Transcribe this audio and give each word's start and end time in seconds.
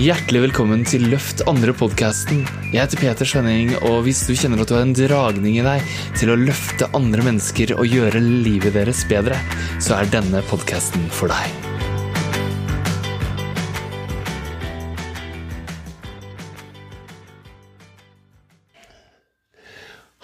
Hjertelig 0.00 0.40
velkommen 0.46 0.80
til 0.88 1.02
Løft 1.12 1.42
andre-podkasten. 1.50 2.38
Jeg 2.70 2.78
heter 2.78 3.00
Peter 3.02 3.28
Skjønning, 3.28 3.74
og 3.84 4.06
hvis 4.06 4.22
du 4.24 4.32
kjenner 4.32 4.62
at 4.62 4.70
du 4.70 4.72
har 4.72 4.86
en 4.86 4.94
dragning 4.96 5.58
i 5.58 5.64
deg 5.66 5.90
til 6.16 6.32
å 6.32 6.38
løfte 6.40 6.88
andre 6.96 7.26
mennesker 7.26 7.74
og 7.76 7.84
gjøre 7.84 8.22
livet 8.24 8.72
deres 8.78 9.04
bedre, 9.10 9.36
så 9.76 9.98
er 9.98 10.08
denne 10.08 10.40
podkasten 10.48 11.04
for 11.12 11.28
deg. 11.28 11.52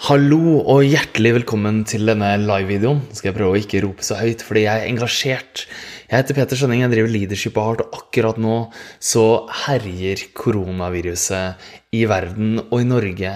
Hallo 0.06 0.60
og 0.62 0.86
hjertelig 0.86 1.32
velkommen 1.42 1.80
til 1.84 2.08
denne 2.08 2.28
live-videoen. 2.38 3.04
Nå 3.04 3.16
skal 3.18 3.32
jeg 3.32 3.36
prøve 3.42 3.56
å 3.56 3.60
ikke 3.60 3.84
rope 3.84 4.04
så 4.06 4.16
høyt, 4.20 4.44
fordi 4.46 4.64
jeg 4.64 4.84
er 4.84 4.88
engasjert. 4.88 5.66
Jeg 6.06 6.20
heter 6.20 6.36
Peter 6.38 6.54
Skjønning, 6.54 6.84
jeg 6.84 6.92
driver 6.92 7.10
Leadership 7.10 7.56
og 7.58 7.64
Heart, 7.66 7.80
og 7.82 7.96
akkurat 7.98 8.36
nå 8.38 8.56
så 9.02 9.24
herjer 9.64 10.20
koronaviruset 10.38 11.66
i 11.98 12.04
verden 12.06 12.60
og 12.60 12.76
i 12.78 12.86
Norge. 12.86 13.32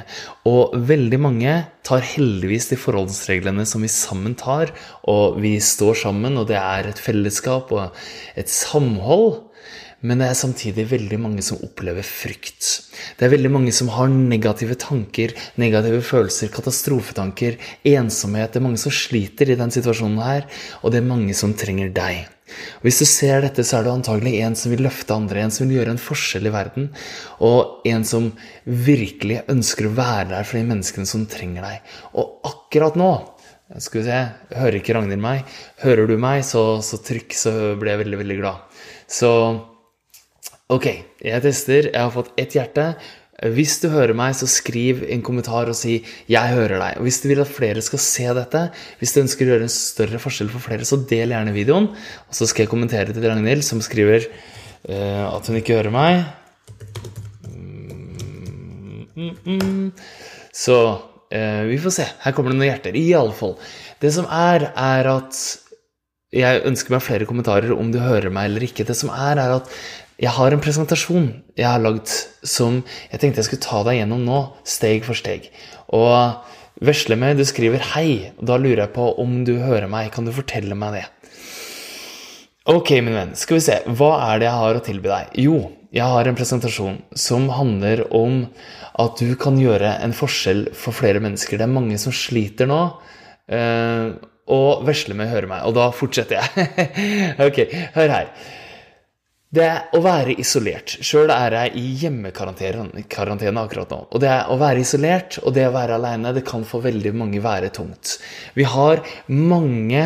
Og 0.47 0.77
veldig 0.87 1.19
mange 1.19 1.57
tar 1.83 2.07
heldigvis 2.13 2.71
de 2.71 2.79
forholdsreglene 2.79 3.67
som 3.67 3.83
vi 3.83 3.91
sammen 3.91 4.39
tar, 4.39 4.71
og 5.11 5.43
vi 5.43 5.57
står 5.59 5.99
sammen, 6.05 6.39
og 6.39 6.47
det 6.53 6.61
er 6.63 6.93
et 6.93 7.03
fellesskap 7.03 7.75
og 7.75 7.99
et 8.39 8.55
samhold. 8.55 9.49
Men 10.07 10.23
det 10.23 10.31
er 10.31 10.39
samtidig 10.39 10.87
veldig 10.95 11.19
mange 11.27 11.43
som 11.43 11.59
opplever 11.67 12.07
frykt. 12.07 12.71
Det 13.19 13.27
er 13.27 13.35
veldig 13.35 13.51
mange 13.51 13.75
som 13.75 13.91
har 13.99 14.15
negative 14.15 14.79
tanker, 14.79 15.35
negative 15.61 16.07
følelser, 16.07 16.55
katastrofetanker, 16.55 17.59
ensomhet. 17.99 18.55
Det 18.55 18.63
er 18.63 18.71
mange 18.71 18.81
som 18.81 18.95
sliter 18.95 19.51
i 19.51 19.59
den 19.59 19.75
situasjonen 19.75 20.23
her, 20.23 20.47
og 20.81 20.95
det 20.95 21.03
er 21.03 21.11
mange 21.17 21.35
som 21.37 21.59
trenger 21.59 21.91
deg. 21.99 22.31
Og 22.81 22.89
Hvis 22.89 23.01
du 23.03 23.07
ser 23.09 23.45
dette, 23.45 23.65
så 23.67 23.79
er 23.79 23.87
du 23.87 23.93
antagelig 23.93 24.37
en 24.45 24.57
som 24.59 24.75
vil 24.75 24.85
løfte 24.87 25.17
andre, 25.17 25.43
en 25.43 25.55
som 25.55 25.67
vil 25.67 25.81
gjøre 25.81 25.95
en 25.95 26.03
forskjell 26.03 26.51
i 26.51 26.55
verden, 26.55 26.89
og 27.41 27.87
en 27.89 28.07
som 28.07 28.31
virkelig 28.65 29.43
ønsker 29.51 29.89
å 29.89 29.95
være 29.97 30.31
der 30.35 30.49
for 30.49 30.61
de 30.61 30.67
menneskene 30.71 31.09
som 31.09 31.27
trenger 31.31 31.67
deg. 31.67 31.97
Og 32.15 32.51
akkurat 32.51 32.99
nå 32.99 33.13
skal 33.79 34.01
vi 34.01 34.07
se, 34.09 34.21
Hører 34.59 34.81
ikke 34.81 34.95
Ragnhild 34.97 35.23
meg? 35.23 35.45
Hører 35.85 36.11
du 36.11 36.17
meg, 36.19 36.43
så, 36.47 36.81
så 36.83 36.99
trykk, 37.07 37.37
så 37.39 37.53
blir 37.79 37.95
jeg 37.95 38.05
veldig, 38.05 38.23
veldig 38.25 38.39
glad. 38.43 38.81
Så 39.11 39.31
Ok, 40.71 40.87
jeg 41.19 41.43
tester. 41.43 41.89
Jeg 41.89 41.99
har 41.99 42.13
fått 42.15 42.29
ett 42.39 42.55
hjerte. 42.55 42.85
Hvis 43.41 43.79
du 43.81 43.89
hører 43.89 44.13
meg, 44.17 44.35
så 44.37 44.45
skriv 44.51 45.01
en 45.09 45.23
kommentar 45.25 45.71
og 45.73 45.77
si 45.77 46.05
'jeg 46.29 46.53
hører 46.53 46.77
deg'. 46.77 46.99
Og 46.99 47.03
Hvis 47.05 47.21
du 47.23 47.29
vil 47.29 47.41
at 47.41 47.49
flere 47.49 47.81
skal 47.81 47.99
se 47.99 48.25
dette, 48.25 48.71
hvis 48.99 49.13
du 49.13 49.21
ønsker 49.23 49.47
å 49.47 49.51
gjøre 49.55 49.63
en 49.63 49.69
større 49.69 50.19
forskjell 50.21 50.51
for 50.51 50.61
flere, 50.61 50.85
så 50.85 50.97
del 51.09 51.33
gjerne 51.33 51.55
videoen. 51.55 51.89
Og 51.89 52.33
så 52.35 52.47
skal 52.47 52.65
jeg 52.65 52.69
kommentere 52.69 53.13
til 53.13 53.23
Ragnhild, 53.23 53.65
som 53.65 53.81
skriver 53.81 54.27
uh, 54.89 55.37
at 55.37 55.47
hun 55.47 55.57
ikke 55.57 55.81
hører 55.81 55.91
meg. 55.91 56.25
Mm, 59.17 59.37
mm, 59.47 59.59
mm. 59.59 59.93
Så 60.53 60.77
uh, 61.33 61.65
vi 61.65 61.79
får 61.79 61.91
se. 61.91 62.07
Her 62.21 62.33
kommer 62.33 62.53
det 62.53 62.59
noen 62.59 62.69
hjerter. 62.69 62.93
Iallfall. 62.93 63.57
Det 64.01 64.13
som 64.13 64.27
er, 64.29 64.73
er 64.77 65.09
at 65.17 65.61
jeg 66.31 66.63
ønsker 66.69 66.95
meg 66.95 67.03
flere 67.03 67.27
kommentarer 67.27 67.73
om 67.75 67.89
du 67.91 67.99
hører 67.99 68.31
meg 68.31 68.51
eller 68.51 68.63
ikke. 68.69 68.87
Det 68.87 68.95
som 68.95 69.11
er, 69.11 69.41
er 69.43 69.57
at 69.57 69.71
jeg 70.21 70.33
har 70.37 70.53
en 70.53 70.61
presentasjon 70.61 71.29
jeg 71.57 71.67
har 71.67 71.81
lagd 71.81 72.11
som 72.45 72.83
jeg 73.11 73.21
tenkte 73.21 73.41
jeg 73.41 73.49
skulle 73.49 73.65
ta 73.65 73.83
deg 73.89 74.01
gjennom 74.01 74.25
nå, 74.27 74.41
steg 74.69 75.05
for 75.07 75.17
steg. 75.17 75.49
Og 75.97 76.47
Vesleme, 76.81 77.35
du 77.37 77.45
skriver 77.45 77.83
'hei', 77.93 78.33
og 78.39 78.47
da 78.49 78.57
lurer 78.57 78.87
jeg 78.87 78.93
på 78.95 79.07
om 79.21 79.45
du 79.45 79.59
hører 79.61 79.89
meg. 79.89 80.13
Kan 80.13 80.25
du 80.25 80.33
fortelle 80.33 80.75
meg 80.75 80.95
det? 80.95 81.05
Ok, 82.73 82.91
min 83.05 83.13
venn, 83.13 83.35
skal 83.37 83.59
vi 83.59 83.61
se. 83.61 83.77
Hva 83.85 84.15
er 84.31 84.41
det 84.41 84.47
jeg 84.49 84.61
har 84.63 84.79
å 84.79 84.85
tilby 84.85 85.09
deg? 85.11 85.35
Jo, 85.45 85.59
jeg 85.93 86.07
har 86.09 86.29
en 86.29 86.39
presentasjon 86.39 87.03
som 87.13 87.49
handler 87.53 88.07
om 88.15 88.47
at 88.97 89.21
du 89.21 89.35
kan 89.37 89.59
gjøre 89.61 89.99
en 90.01 90.13
forskjell 90.17 90.71
for 90.73 90.97
flere 90.97 91.21
mennesker. 91.21 91.59
Det 91.59 91.67
er 91.67 91.73
mange 91.73 91.99
som 91.99 92.13
sliter 92.13 92.69
nå. 92.71 92.81
Og 94.51 94.87
vesle 94.87 95.15
meg, 95.19 95.29
hører 95.35 95.51
meg, 95.51 95.67
og 95.69 95.77
da 95.77 95.91
fortsetter 95.93 96.41
jeg. 96.41 96.69
ok, 97.49 97.61
hør 97.97 98.17
her. 98.17 98.33
Det 99.51 99.65
er 99.67 99.95
å 99.99 100.01
være 100.05 100.37
isolert. 100.39 100.93
Sjøl 101.03 101.33
er 101.35 101.57
jeg 101.57 101.81
i 101.81 101.89
hjemmekarantene 102.05 103.65
akkurat 103.65 103.91
nå. 103.91 104.05
Og 104.15 104.23
det 104.23 104.31
å 104.47 104.59
være 104.61 104.85
isolert 104.85 105.41
og 105.43 105.57
det 105.57 105.65
å 105.67 105.75
være 105.75 105.97
aleine, 105.99 106.31
det 106.37 106.45
kan 106.47 106.63
for 106.63 106.87
veldig 106.87 107.11
mange 107.19 107.43
være 107.43 107.73
tungt. 107.75 108.21
Vi 108.55 108.69
har 108.71 109.03
mange 109.27 110.05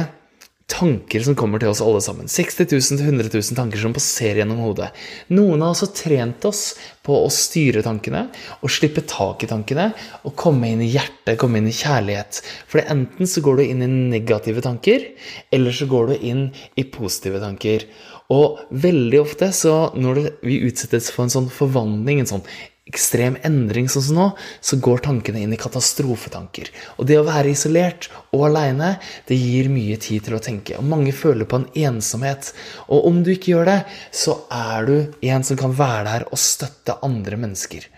tanker 0.74 1.20
som 1.20 1.36
kommer 1.36 1.60
til 1.60 1.68
oss 1.68 1.82
alle 1.84 2.00
sammen. 2.00 2.28
60 2.30 2.72
000-100 2.72 3.28
000 3.28 3.58
tanker 3.58 3.82
som 3.82 3.92
passerer 3.92 4.40
gjennom 4.40 4.62
hodet. 4.64 4.88
Noen 5.36 5.60
har 5.60 5.74
også 5.74 5.90
trent 5.92 6.46
oss 6.48 6.62
på 7.04 7.18
å 7.20 7.28
styre 7.32 7.82
tankene 7.84 8.24
og 8.62 8.72
slippe 8.72 9.04
tak 9.08 9.44
i 9.44 9.50
tankene 9.50 9.90
og 10.24 10.32
komme 10.40 10.72
inn 10.72 10.80
i 10.86 10.88
hjertet, 10.94 11.36
komme 11.40 11.60
inn 11.60 11.68
i 11.68 11.76
kjærlighet. 11.76 12.40
For 12.70 12.80
enten 12.80 13.28
så 13.28 13.44
går 13.44 13.60
du 13.60 13.66
inn 13.66 13.84
i 13.84 13.92
negative 13.92 14.64
tanker, 14.64 15.04
eller 15.52 15.76
så 15.76 15.88
går 15.90 16.14
du 16.14 16.26
inn 16.32 16.46
i 16.80 16.88
positive 16.88 17.44
tanker. 17.44 17.84
Og 18.32 18.62
veldig 18.70 19.18
ofte 19.20 19.50
så 19.52 19.90
når 19.96 20.22
vi 20.44 20.62
utsettes 20.64 21.10
for 21.12 21.26
en 21.26 21.34
sånn 21.34 21.50
forvandling, 21.52 22.22
en 22.22 22.32
sånn 22.36 22.46
ekstrem 22.88 23.38
endring 23.46 23.86
sånn 23.88 24.04
som 24.04 24.18
nå, 24.18 24.26
så 24.64 24.76
går 24.82 25.02
tankene 25.06 25.40
inn 25.44 25.54
i 25.56 25.60
katastrofetanker. 25.60 26.68
Og 27.00 27.08
det 27.08 27.16
å 27.20 27.24
være 27.26 27.54
isolert 27.54 28.10
og 28.36 28.46
aleine, 28.50 28.94
det 29.28 29.38
gir 29.40 29.70
mye 29.72 29.96
tid 30.00 30.26
til 30.26 30.36
å 30.36 30.42
tenke. 30.44 30.76
Og 30.76 30.88
mange 30.88 31.14
føler 31.16 31.48
på 31.48 31.62
en 31.62 31.68
ensomhet. 31.86 32.52
Og 32.88 33.08
om 33.08 33.22
du 33.24 33.32
ikke 33.34 33.54
gjør 33.54 33.70
det, 33.72 33.78
så 34.12 34.36
er 34.52 34.90
du 34.90 34.96
en 35.30 35.48
som 35.48 35.60
kan 35.60 35.76
være 35.76 36.04
der 36.10 36.28
og 36.28 36.40
støtte 36.40 37.00
andre 37.08 37.40
mennesker. 37.40 37.88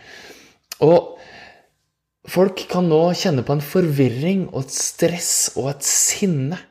Og 0.87 1.16
folk 2.31 2.66
kan 2.70 2.87
nå 2.91 3.03
kjenne 3.19 3.47
på 3.47 3.56
en 3.56 3.66
forvirring 3.75 4.47
og 4.53 4.64
et 4.64 4.78
stress 4.78 5.34
og 5.56 5.72
et 5.75 5.87
sinne 5.87 6.62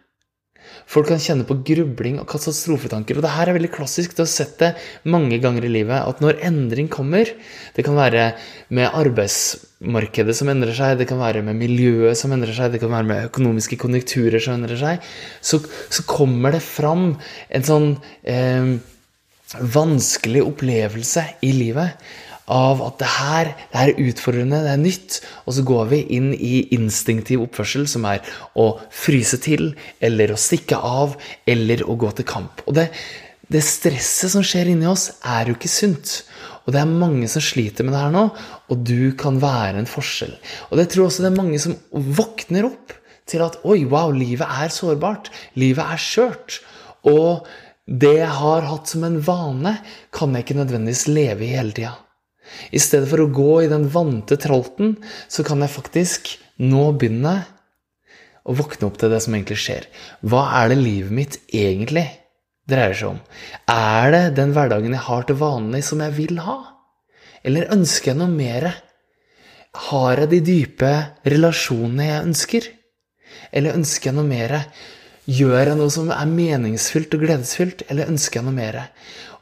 Folk 0.85 1.09
kan 1.09 1.22
kjenne 1.22 1.46
på 1.47 1.57
grubling 1.66 2.19
og 2.22 2.28
katastrofetanker. 2.29 3.18
Og 3.18 3.25
det 3.25 3.34
her 3.34 3.50
er 3.50 3.57
veldig 3.57 3.72
klassisk. 3.73 4.13
Du 4.13 4.22
har 4.22 4.29
sett 4.29 4.57
det 4.62 4.72
mange 5.09 5.40
ganger 5.41 5.66
i 5.66 5.72
livet. 5.72 5.97
At 5.97 6.22
når 6.22 6.41
endring 6.46 6.90
kommer 6.91 7.31
Det 7.75 7.84
kan 7.84 7.97
være 7.97 8.35
med 8.69 8.94
arbeidsmarkedet 8.94 10.35
som 10.38 10.50
endrer 10.50 10.73
seg, 10.78 10.97
det 10.97 11.07
kan 11.09 11.19
være 11.19 11.41
med 11.44 11.57
miljøet 11.59 12.18
som 12.18 12.31
endrer 12.31 12.53
seg, 12.56 12.72
det 12.72 12.79
kan 12.79 12.94
være 12.94 13.09
med 13.09 13.25
økonomiske 13.28 13.78
konjunkturer 13.81 14.40
som 14.40 14.56
endrer 14.56 14.79
seg. 14.79 15.09
Så, 15.41 15.59
så 15.90 16.06
kommer 16.07 16.56
det 16.56 16.63
fram 16.63 17.17
en 17.50 17.66
sånn 17.66 17.90
eh, 18.23 18.78
vanskelig 19.75 20.46
opplevelse 20.46 21.25
i 21.46 21.52
livet 21.56 22.00
av 22.51 22.81
at 22.85 23.00
det 23.01 23.09
her 23.09 23.51
det 23.73 23.81
er 23.81 24.01
utfordrende, 24.06 24.61
det 24.66 24.73
er 24.75 24.81
nytt. 24.81 25.19
Og 25.45 25.57
så 25.57 25.66
går 25.66 25.91
vi 25.91 26.01
inn 26.17 26.31
i 26.33 26.66
instinktiv 26.75 27.45
oppførsel, 27.45 27.88
som 27.89 28.06
er 28.09 28.25
å 28.53 28.75
fryse 28.94 29.39
til, 29.44 29.72
eller 30.03 30.33
å 30.33 30.39
stikke 30.39 30.78
av, 30.78 31.17
eller 31.50 31.85
å 31.85 31.97
gå 32.00 32.11
til 32.17 32.28
kamp. 32.29 32.63
Og 32.69 32.78
det, 32.78 32.89
det 33.51 33.63
stresset 33.66 34.34
som 34.35 34.45
skjer 34.45 34.73
inni 34.73 34.89
oss, 34.89 35.11
er 35.25 35.50
jo 35.50 35.57
ikke 35.57 35.72
sunt. 35.72 36.19
Og 36.66 36.73
det 36.73 36.81
er 36.81 36.89
mange 36.89 37.28
som 37.29 37.44
sliter 37.45 37.85
med 37.85 37.94
det 37.94 38.03
her 38.03 38.13
nå, 38.13 38.28
og 38.73 38.85
du 38.85 39.13
kan 39.17 39.38
være 39.41 39.81
en 39.81 39.89
forskjell. 39.89 40.34
Og 40.72 40.79
det 40.79 40.89
tror 40.91 41.05
jeg 41.05 41.11
også 41.13 41.25
det 41.25 41.31
er 41.31 41.41
mange 41.41 41.61
som 41.61 41.75
våkner 41.91 42.69
opp 42.72 42.95
til 43.29 43.41
at 43.45 43.59
oi, 43.66 43.84
wow, 43.89 44.13
livet 44.13 44.45
er 44.45 44.73
sårbart. 44.73 45.31
Livet 45.57 45.85
er 45.85 46.01
skjørt. 46.01 46.59
Og 47.09 47.45
det 47.85 48.16
jeg 48.17 48.34
har 48.39 48.66
hatt 48.66 48.89
som 48.89 49.05
en 49.05 49.19
vane, 49.22 49.78
kan 50.13 50.34
jeg 50.34 50.45
ikke 50.45 50.57
nødvendigvis 50.57 51.07
leve 51.09 51.45
i 51.45 51.53
hele 51.53 51.73
tida. 51.78 51.94
I 52.72 52.81
stedet 52.81 53.09
for 53.11 53.23
å 53.23 53.31
gå 53.33 53.51
i 53.63 53.72
den 53.72 53.88
vante 53.91 54.38
tralten, 54.41 54.95
så 55.28 55.45
kan 55.47 55.63
jeg 55.63 55.73
faktisk 55.73 56.35
nå 56.61 56.88
begynne 56.95 57.35
å 58.45 58.56
våkne 58.56 58.89
opp 58.89 59.00
til 59.01 59.11
det 59.11 59.22
som 59.25 59.35
egentlig 59.35 59.59
skjer. 59.63 59.88
Hva 60.22 60.45
er 60.61 60.72
det 60.72 60.79
livet 60.81 61.16
mitt 61.17 61.39
egentlig 61.50 62.05
dreier 62.69 62.97
seg 62.97 63.16
om? 63.16 63.22
Er 63.72 64.11
det 64.13 64.23
den 64.39 64.53
hverdagen 64.55 64.94
jeg 64.94 65.07
har 65.07 65.25
til 65.25 65.39
vanlig, 65.41 65.84
som 65.88 66.03
jeg 66.05 66.17
vil 66.19 66.41
ha? 66.46 66.59
Eller 67.46 67.72
ønsker 67.73 68.14
jeg 68.14 68.19
noe 68.22 68.31
mer? 68.31 68.69
Har 69.90 70.22
jeg 70.22 70.31
de 70.31 70.41
dype 70.46 70.91
relasjonene 71.28 72.09
jeg 72.09 72.28
ønsker? 72.29 72.69
Eller 73.52 73.75
ønsker 73.78 74.11
jeg 74.11 74.17
noe 74.17 74.29
mer? 74.29 74.55
Gjør 75.25 75.72
jeg 75.72 75.78
noe 75.79 75.93
som 75.93 76.11
er 76.14 76.29
meningsfylt 76.29 77.17
og 77.17 77.25
gledesfylt, 77.25 77.84
eller 77.90 78.11
ønsker 78.14 78.40
jeg 78.40 78.47
noe 78.47 78.55
mer? 78.55 78.79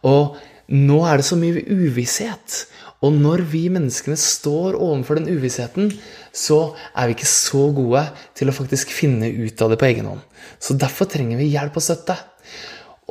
Og 0.08 0.38
nå 0.74 1.00
er 1.08 1.20
det 1.20 1.28
så 1.28 1.38
mye 1.40 1.64
uvisshet. 1.68 2.64
Og 3.04 3.16
når 3.20 3.44
vi 3.52 3.66
menneskene 3.74 4.16
står 4.20 4.78
overfor 4.78 5.20
den 5.20 5.28
uvissheten, 5.28 5.90
så 6.32 6.74
er 6.96 7.10
vi 7.10 7.18
ikke 7.18 7.30
så 7.30 7.66
gode 7.76 8.04
til 8.38 8.50
å 8.50 8.56
faktisk 8.56 8.94
finne 8.96 9.28
ut 9.28 9.64
av 9.64 9.74
det 9.74 9.80
på 9.82 9.90
egen 9.90 10.08
hånd. 10.08 10.22
Så 10.64 10.78
derfor 10.80 11.10
trenger 11.12 11.42
vi 11.42 11.52
hjelp 11.52 11.76
og 11.80 11.84
støtte. 11.84 12.16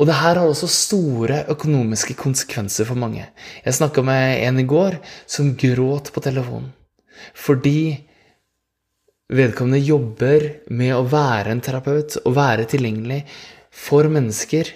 Og 0.00 0.08
det 0.08 0.16
her 0.16 0.38
har 0.40 0.48
også 0.48 0.70
store 0.72 1.42
økonomiske 1.52 2.16
konsekvenser 2.16 2.88
for 2.88 2.96
mange. 2.96 3.26
Jeg 3.60 3.76
snakka 3.76 4.04
med 4.06 4.40
en 4.46 4.62
i 4.62 4.68
går 4.68 4.96
som 5.28 5.52
gråt 5.60 6.08
på 6.14 6.22
telefonen. 6.24 6.70
Fordi 7.36 8.00
vedkommende 9.32 9.84
jobber 9.84 10.48
med 10.72 10.94
å 10.96 11.04
være 11.08 11.52
en 11.52 11.60
terapeut 11.64 12.16
og 12.24 12.36
være 12.36 12.64
tilgjengelig 12.72 13.20
for 13.72 14.08
mennesker 14.12 14.72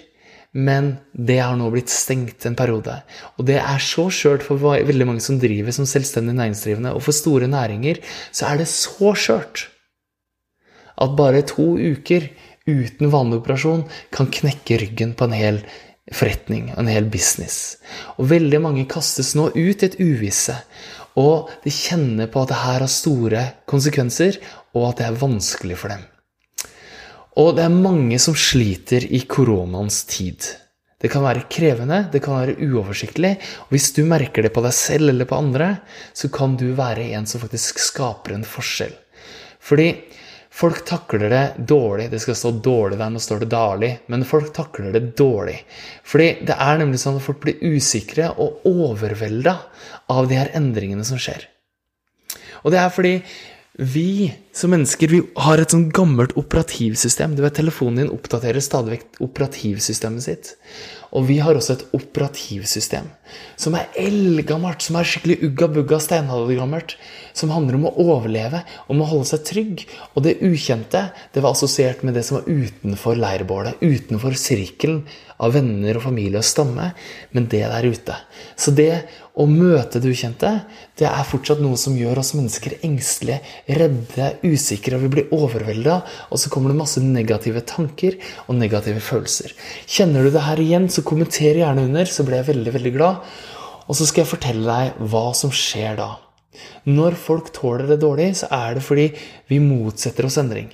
men 0.57 0.95
det 1.13 1.37
har 1.37 1.57
nå 1.59 1.69
blitt 1.69 1.91
stengt 1.93 2.47
en 2.49 2.57
periode. 2.57 2.95
Og 3.37 3.45
det 3.45 3.59
er 3.61 3.81
så 3.83 4.07
skjørt 4.13 4.45
for 4.45 4.57
veldig 4.57 5.05
mange 5.05 5.21
som 5.21 5.37
driver 5.41 5.75
som 5.75 5.85
selvstendig 5.85 6.33
næringsdrivende, 6.37 6.95
og 6.97 7.03
for 7.05 7.13
store 7.15 7.49
næringer 7.51 8.01
så 8.31 8.49
er 8.49 8.63
det 8.63 8.69
så 8.71 9.13
skjørt 9.13 9.67
at 10.97 11.13
bare 11.17 11.45
to 11.45 11.75
uker 11.77 12.31
uten 12.67 13.11
vanlig 13.13 13.43
operasjon 13.43 13.85
kan 14.11 14.31
knekke 14.33 14.79
ryggen 14.81 15.13
på 15.13 15.27
en 15.27 15.37
hel 15.37 15.61
forretning, 16.09 16.71
en 16.73 16.89
hel 16.89 17.05
business. 17.11 17.77
Og 18.17 18.31
veldig 18.31 18.61
mange 18.63 18.87
kastes 18.89 19.35
nå 19.37 19.51
ut 19.53 19.83
i 19.83 19.89
et 19.91 19.99
uvisse. 20.01 20.55
Og 21.17 21.51
de 21.63 21.73
kjenner 21.73 22.29
på 22.31 22.41
at 22.41 22.51
det 22.53 22.61
her 22.63 22.81
har 22.81 22.91
store 22.91 23.47
konsekvenser, 23.69 24.41
og 24.73 24.91
at 24.91 25.01
det 25.01 25.07
er 25.07 25.21
vanskelig 25.21 25.77
for 25.83 25.93
dem. 25.93 26.05
Og 27.37 27.53
det 27.57 27.67
er 27.67 27.73
mange 27.73 28.17
som 28.21 28.35
sliter 28.37 29.05
i 29.13 29.21
koronaens 29.29 30.03
tid. 30.09 30.47
Det 30.97 31.11
kan 31.13 31.21
være 31.21 31.45
krevende, 31.53 32.07
det 32.09 32.23
kan 32.25 32.39
være 32.39 32.57
uoversiktlig. 32.65 33.35
Og 33.67 33.75
hvis 33.75 33.91
du 33.93 34.01
merker 34.09 34.45
det 34.45 34.53
på 34.55 34.63
deg 34.65 34.73
selv 34.73 35.11
eller 35.11 35.29
på 35.29 35.37
andre, 35.37 35.75
så 36.17 36.31
kan 36.33 36.55
du 36.57 36.71
være 36.77 37.11
en 37.13 37.29
som 37.29 37.43
faktisk 37.43 37.77
skaper 37.83 38.33
en 38.33 38.47
forskjell. 38.47 38.95
Fordi 39.61 39.91
Folk 40.57 40.79
takler 40.89 41.29
det 41.29 41.65
dårlig. 41.69 42.07
Det 42.09 42.19
skal 42.19 42.35
stå 42.35 42.51
'dårlig' 42.51 42.97
der, 42.97 43.09
nå 43.13 43.19
står 43.21 43.43
det 43.43 43.49
'dårlig'. 43.51 43.97
Men 44.07 44.25
folk 44.25 44.53
takler 44.53 44.91
det 44.91 45.13
dårlig. 45.17 45.59
Fordi 46.03 46.45
det 46.49 46.55
er 46.57 46.79
nemlig 46.79 46.97
sånn 46.97 47.19
at 47.19 47.21
folk 47.21 47.43
blir 47.43 47.61
usikre 47.61 48.31
og 48.41 48.65
overvelda 48.65 49.53
av 50.09 50.27
de 50.27 50.39
her 50.39 50.49
endringene 50.57 51.05
som 51.05 51.19
skjer. 51.21 51.45
Og 52.63 52.73
det 52.73 52.79
er 52.81 52.89
fordi 52.89 53.13
vi 53.77 54.33
som 54.57 54.71
mennesker 54.73 55.11
vi 55.13 55.19
har 55.37 55.61
et 55.61 55.73
sånn 55.73 55.91
gammelt 55.93 56.33
operativsystem. 56.39 57.35
Du 57.37 57.43
vet, 57.43 57.53
Telefonen 57.59 58.01
din 58.01 58.13
oppdaterer 58.13 58.63
stadig 58.63 58.95
vekk 58.95 59.19
operativsystemet 59.27 60.25
sitt. 60.25 60.55
Og 61.13 61.27
vi 61.29 61.37
har 61.39 61.55
også 61.55 61.75
et 61.77 61.85
operativsystem 61.95 63.05
som 63.59 63.75
er 63.77 63.87
eldgammelt, 63.99 64.81
som 64.83 64.97
er 64.97 65.07
skikkelig 65.07 65.37
ugga-bugga 65.45 65.99
steinaldergammelt. 66.03 66.95
Som 67.37 67.53
handler 67.53 67.77
om 67.77 67.85
å 67.85 67.93
overleve, 68.01 68.63
om 68.89 69.03
å 69.03 69.07
holde 69.11 69.29
seg 69.29 69.45
trygg. 69.45 69.85
Og 70.15 70.25
det 70.25 70.39
ukjente 70.41 71.03
det 71.35 71.43
var 71.45 71.53
assosiert 71.53 72.01
med 72.01 72.17
det 72.17 72.25
som 72.25 72.39
var 72.39 72.49
utenfor 72.49 73.19
leirbålet, 73.19 73.77
utenfor 73.85 74.33
sirkelen 74.41 75.03
av 75.37 75.53
venner 75.53 75.99
og 75.99 76.07
familie 76.07 76.41
og 76.41 76.49
stamme, 76.49 76.89
men 77.37 77.45
det 77.51 77.61
der 77.61 77.85
ute. 77.85 78.17
Så 78.57 78.73
det 78.73 79.05
å 79.37 79.45
møte 79.49 80.01
det 80.01 80.09
ukjente, 80.09 80.51
det 80.97 81.05
er 81.09 81.27
fortsatt 81.29 81.61
noe 81.61 81.77
som 81.79 81.97
gjør 81.97 82.21
oss 82.23 82.33
mennesker 82.37 82.79
engstelige, 82.85 83.39
redde, 83.77 84.31
usikre, 84.41 84.97
og 84.97 85.05
vi 85.05 85.11
blir 85.13 85.33
overvelda, 85.35 85.99
og 86.31 86.41
så 86.41 86.51
kommer 86.53 86.73
det 86.73 86.79
masse 86.79 87.03
negative 87.03 87.61
tanker 87.69 88.17
og 88.47 88.57
negative 88.57 89.03
følelser. 89.03 89.53
Kjenner 89.85 90.25
du 90.25 90.33
det 90.33 90.45
her 90.47 90.61
igjen, 90.63 90.89
så 90.89 91.05
kommenter 91.05 91.61
gjerne 91.61 91.85
under, 91.85 92.09
så 92.09 92.25
blir 92.25 92.41
jeg 92.41 92.49
veldig, 92.49 92.73
veldig 92.79 92.95
glad. 92.97 93.21
Og 93.87 93.95
så 93.95 94.07
skal 94.07 94.23
jeg 94.23 94.31
fortelle 94.33 94.65
deg 94.67 95.05
hva 95.11 95.27
som 95.37 95.53
skjer 95.53 95.99
da. 96.01 96.09
Når 96.89 97.15
folk 97.21 97.53
tåler 97.55 97.85
det 97.91 98.01
dårlig, 98.01 98.31
så 98.41 98.49
er 98.51 98.77
det 98.77 98.83
fordi 98.85 99.07
vi 99.51 99.61
motsetter 99.63 100.27
oss 100.27 100.39
endring. 100.41 100.71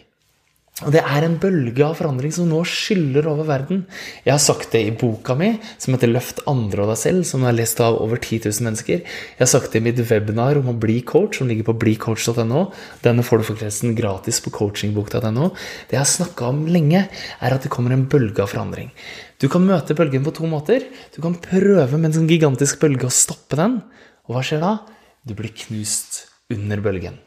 Og 0.84 0.92
det 0.92 1.02
er 1.02 1.26
en 1.26 1.38
bølge 1.40 1.84
av 1.86 1.96
forandring 2.00 2.34
som 2.36 2.50
nå 2.50 2.60
skyller 2.68 3.28
over 3.32 3.48
verden. 3.48 3.84
Jeg 4.26 4.34
har 4.34 4.42
sagt 4.44 4.74
det 4.76 4.82
i 4.84 4.94
boka 5.00 5.36
mi, 5.40 5.54
som 5.80 5.96
heter 5.96 6.12
'Løft 6.12 6.42
andre 6.48 6.84
og 6.84 6.92
deg 6.92 7.00
selv', 7.00 7.26
som 7.26 7.44
er 7.44 7.56
lest 7.56 7.80
av 7.80 8.02
over 8.02 8.18
10 8.18 8.44
000 8.46 8.68
mennesker. 8.68 9.00
Jeg 9.04 9.40
har 9.40 9.52
sagt 9.52 9.72
det 9.72 9.82
i 9.82 9.86
mitt 9.88 10.00
webinar 10.10 10.58
om 10.60 10.70
å 10.70 10.80
bli 10.80 11.02
coach, 11.02 11.38
som 11.40 11.48
ligger 11.48 11.64
på 11.64 11.78
blicoach.no. 11.80 12.72
Denne 13.02 13.24
får 13.24 13.38
du 13.38 13.44
forresten 13.44 13.96
gratis 13.96 14.42
på 14.44 14.52
coachingbok.no. 14.52 15.50
Det 15.88 15.96
jeg 15.96 16.04
har 16.04 16.12
snakka 16.18 16.52
om 16.52 16.66
lenge, 16.68 17.08
er 17.42 17.54
at 17.54 17.64
det 17.64 17.72
kommer 17.72 17.92
en 17.94 18.08
bølge 18.08 18.44
av 18.44 18.52
forandring. 18.52 18.92
Du 19.40 19.48
kan 19.48 19.66
møte 19.66 19.96
bølgen 19.96 20.24
på 20.24 20.36
to 20.36 20.48
måter. 20.48 20.84
Du 21.16 21.22
kan 21.22 21.36
prøve 21.36 21.98
med 21.98 22.12
en 22.12 22.20
sånn 22.20 22.30
gigantisk 22.32 22.80
bølge 22.80 23.08
å 23.08 23.14
stoppe 23.14 23.60
den. 23.60 23.82
Og 24.28 24.36
hva 24.36 24.44
skjer 24.44 24.64
da? 24.64 24.78
Du 25.24 25.34
blir 25.36 25.52
knust 25.56 26.26
under 26.52 26.80
bølgen. 26.84 27.20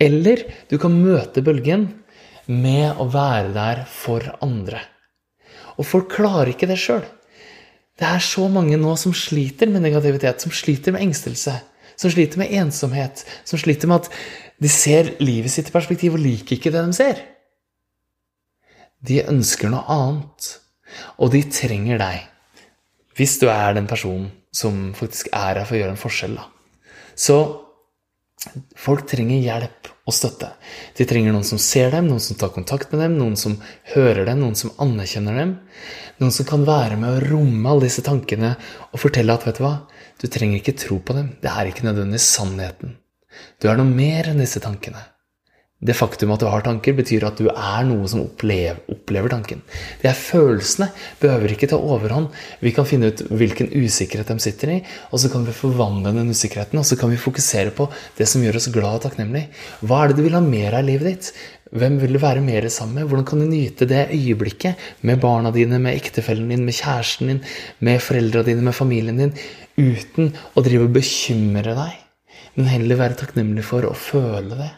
Eller 0.00 0.42
du 0.70 0.78
kan 0.80 0.92
møte 0.96 1.42
bølgen 1.44 1.88
med 2.50 3.00
å 3.00 3.06
være 3.10 3.52
der 3.54 3.84
for 3.90 4.24
andre. 4.44 4.80
Og 5.78 5.86
folk 5.88 6.10
klarer 6.12 6.52
ikke 6.52 6.68
det 6.70 6.78
sjøl. 6.80 7.04
Det 7.94 8.06
er 8.08 8.22
så 8.22 8.48
mange 8.50 8.76
nå 8.80 8.96
som 8.98 9.14
sliter 9.14 9.70
med 9.70 9.84
negativitet, 9.84 10.42
som 10.42 10.54
sliter 10.54 10.94
med 10.94 11.04
engstelse, 11.06 11.54
som 11.94 12.10
sliter 12.10 12.40
med 12.42 12.50
ensomhet, 12.58 13.22
som 13.46 13.60
sliter 13.60 13.90
med 13.90 14.02
at 14.02 14.10
de 14.62 14.70
ser 14.70 15.14
livet 15.22 15.52
sitt 15.52 15.70
i 15.70 15.74
perspektiv 15.74 16.16
og 16.16 16.24
liker 16.24 16.58
ikke 16.58 16.72
det 16.74 16.82
de 16.82 16.96
ser. 16.96 17.22
De 19.04 19.20
ønsker 19.28 19.70
noe 19.70 19.84
annet, 19.90 20.48
og 21.22 21.30
de 21.34 21.42
trenger 21.52 22.00
deg. 22.00 22.24
Hvis 23.14 23.36
du 23.38 23.46
er 23.52 23.76
den 23.76 23.86
personen 23.90 24.30
som 24.54 24.90
faktisk 24.96 25.30
er 25.30 25.60
her 25.60 25.66
for 25.66 25.76
å 25.76 25.82
gjøre 25.82 25.94
en 25.94 26.00
forskjell, 26.00 26.38
da. 26.38 26.48
Så 27.14 27.36
folk 28.78 29.06
trenger 29.10 29.42
hjelp 29.42 29.90
og 30.04 30.14
støtte. 30.14 30.50
De 30.98 31.06
trenger 31.08 31.32
noen 31.32 31.46
som 31.48 31.60
ser 31.60 31.94
dem, 31.94 32.10
noen 32.10 32.22
som 32.22 32.38
tar 32.40 32.52
kontakt 32.54 32.92
med 32.92 33.00
dem, 33.04 33.16
noen 33.20 33.38
som 33.40 33.56
hører 33.94 34.26
dem, 34.28 34.42
noen 34.42 34.58
som 34.58 34.74
anerkjenner 34.84 35.38
dem. 35.40 35.56
Noen 36.20 36.34
som 36.34 36.48
kan 36.48 36.66
være 36.68 36.98
med 37.00 37.10
å 37.10 37.24
romme 37.24 37.70
alle 37.70 37.88
disse 37.88 38.04
tankene 38.04 38.54
og 38.90 39.00
fortelle 39.02 39.34
at 39.34 39.46
vet 39.48 39.58
du 39.58 39.64
hva, 39.64 39.74
du 40.20 40.28
trenger 40.28 40.60
ikke 40.60 40.76
tro 40.84 41.00
på 41.00 41.16
dem. 41.16 41.32
Det 41.42 41.50
er 41.50 41.70
ikke 41.70 41.88
nødvendigvis 41.88 42.28
sannheten. 42.36 42.98
Du 43.58 43.66
er 43.70 43.80
noe 43.80 43.88
mer 43.88 44.30
enn 44.30 44.42
disse 44.44 44.62
tankene. 44.62 45.00
Det 45.84 45.96
faktum 45.96 46.32
at 46.32 46.40
du 46.40 46.46
har 46.48 46.64
tanker, 46.64 46.94
betyr 46.96 47.26
at 47.28 47.40
du 47.40 47.50
er 47.50 47.84
noe 47.84 48.08
som 48.08 48.22
opplever, 48.24 48.78
opplever, 48.88 49.28
tanken. 49.34 49.60
De 50.00 50.08
er 50.08 50.16
følelsene 50.16 50.88
behøver 51.20 51.52
ikke 51.52 51.68
ta 51.68 51.76
overhånd. 51.76 52.30
Vi 52.64 52.72
kan 52.76 52.88
finne 52.88 53.10
ut 53.12 53.24
hvilken 53.28 53.68
usikkerhet 53.74 54.32
de 54.32 54.38
sitter 54.40 54.72
i, 54.76 54.78
og 55.10 55.20
så 55.20 55.28
kan 55.32 55.44
vi 55.44 55.56
forvandle 55.56 56.14
den 56.16 56.32
usikkerheten, 56.32 56.80
og 56.80 56.88
så 56.88 56.96
kan 57.00 57.12
vi 57.12 57.20
fokusere 57.20 57.74
på 57.76 57.90
det 58.16 58.28
som 58.30 58.44
gjør 58.44 58.60
oss 58.60 58.70
glad 58.72 58.96
og 58.96 59.04
takknemlig. 59.04 59.50
Hva 59.84 60.00
er 60.00 60.12
det 60.12 60.18
du 60.20 60.24
vil 60.24 60.38
ha 60.38 60.40
mer 60.44 60.78
av 60.78 60.86
i 60.86 60.88
livet 60.94 61.10
ditt? 61.10 61.32
Hvem 61.74 61.98
vil 61.98 62.14
du 62.14 62.20
være 62.22 62.44
mer 62.44 62.68
sammen 62.70 63.00
med? 63.00 63.08
Hvordan 63.10 63.26
kan 63.28 63.42
du 63.42 63.48
nyte 63.50 63.88
det 63.90 64.06
øyeblikket 64.14 64.80
med 65.02 65.20
barna 65.20 65.50
dine, 65.52 65.80
med 65.82 65.98
ektefellen 65.98 66.48
din, 66.52 66.64
med 66.64 66.76
kjæresten 66.78 67.32
din, 67.32 67.42
med 67.84 68.00
foreldra 68.04 68.44
dine, 68.46 68.62
med 68.64 68.76
familien 68.78 69.18
din, 69.20 69.34
uten 69.76 70.32
å 70.54 70.64
drive 70.64 70.86
og 70.86 70.96
bekymre 70.96 71.74
deg, 71.76 72.00
men 72.54 72.70
heller 72.70 73.00
være 73.02 73.18
takknemlig 73.24 73.66
for 73.66 73.88
å 73.88 73.92
føle 73.98 74.62
det? 74.62 74.70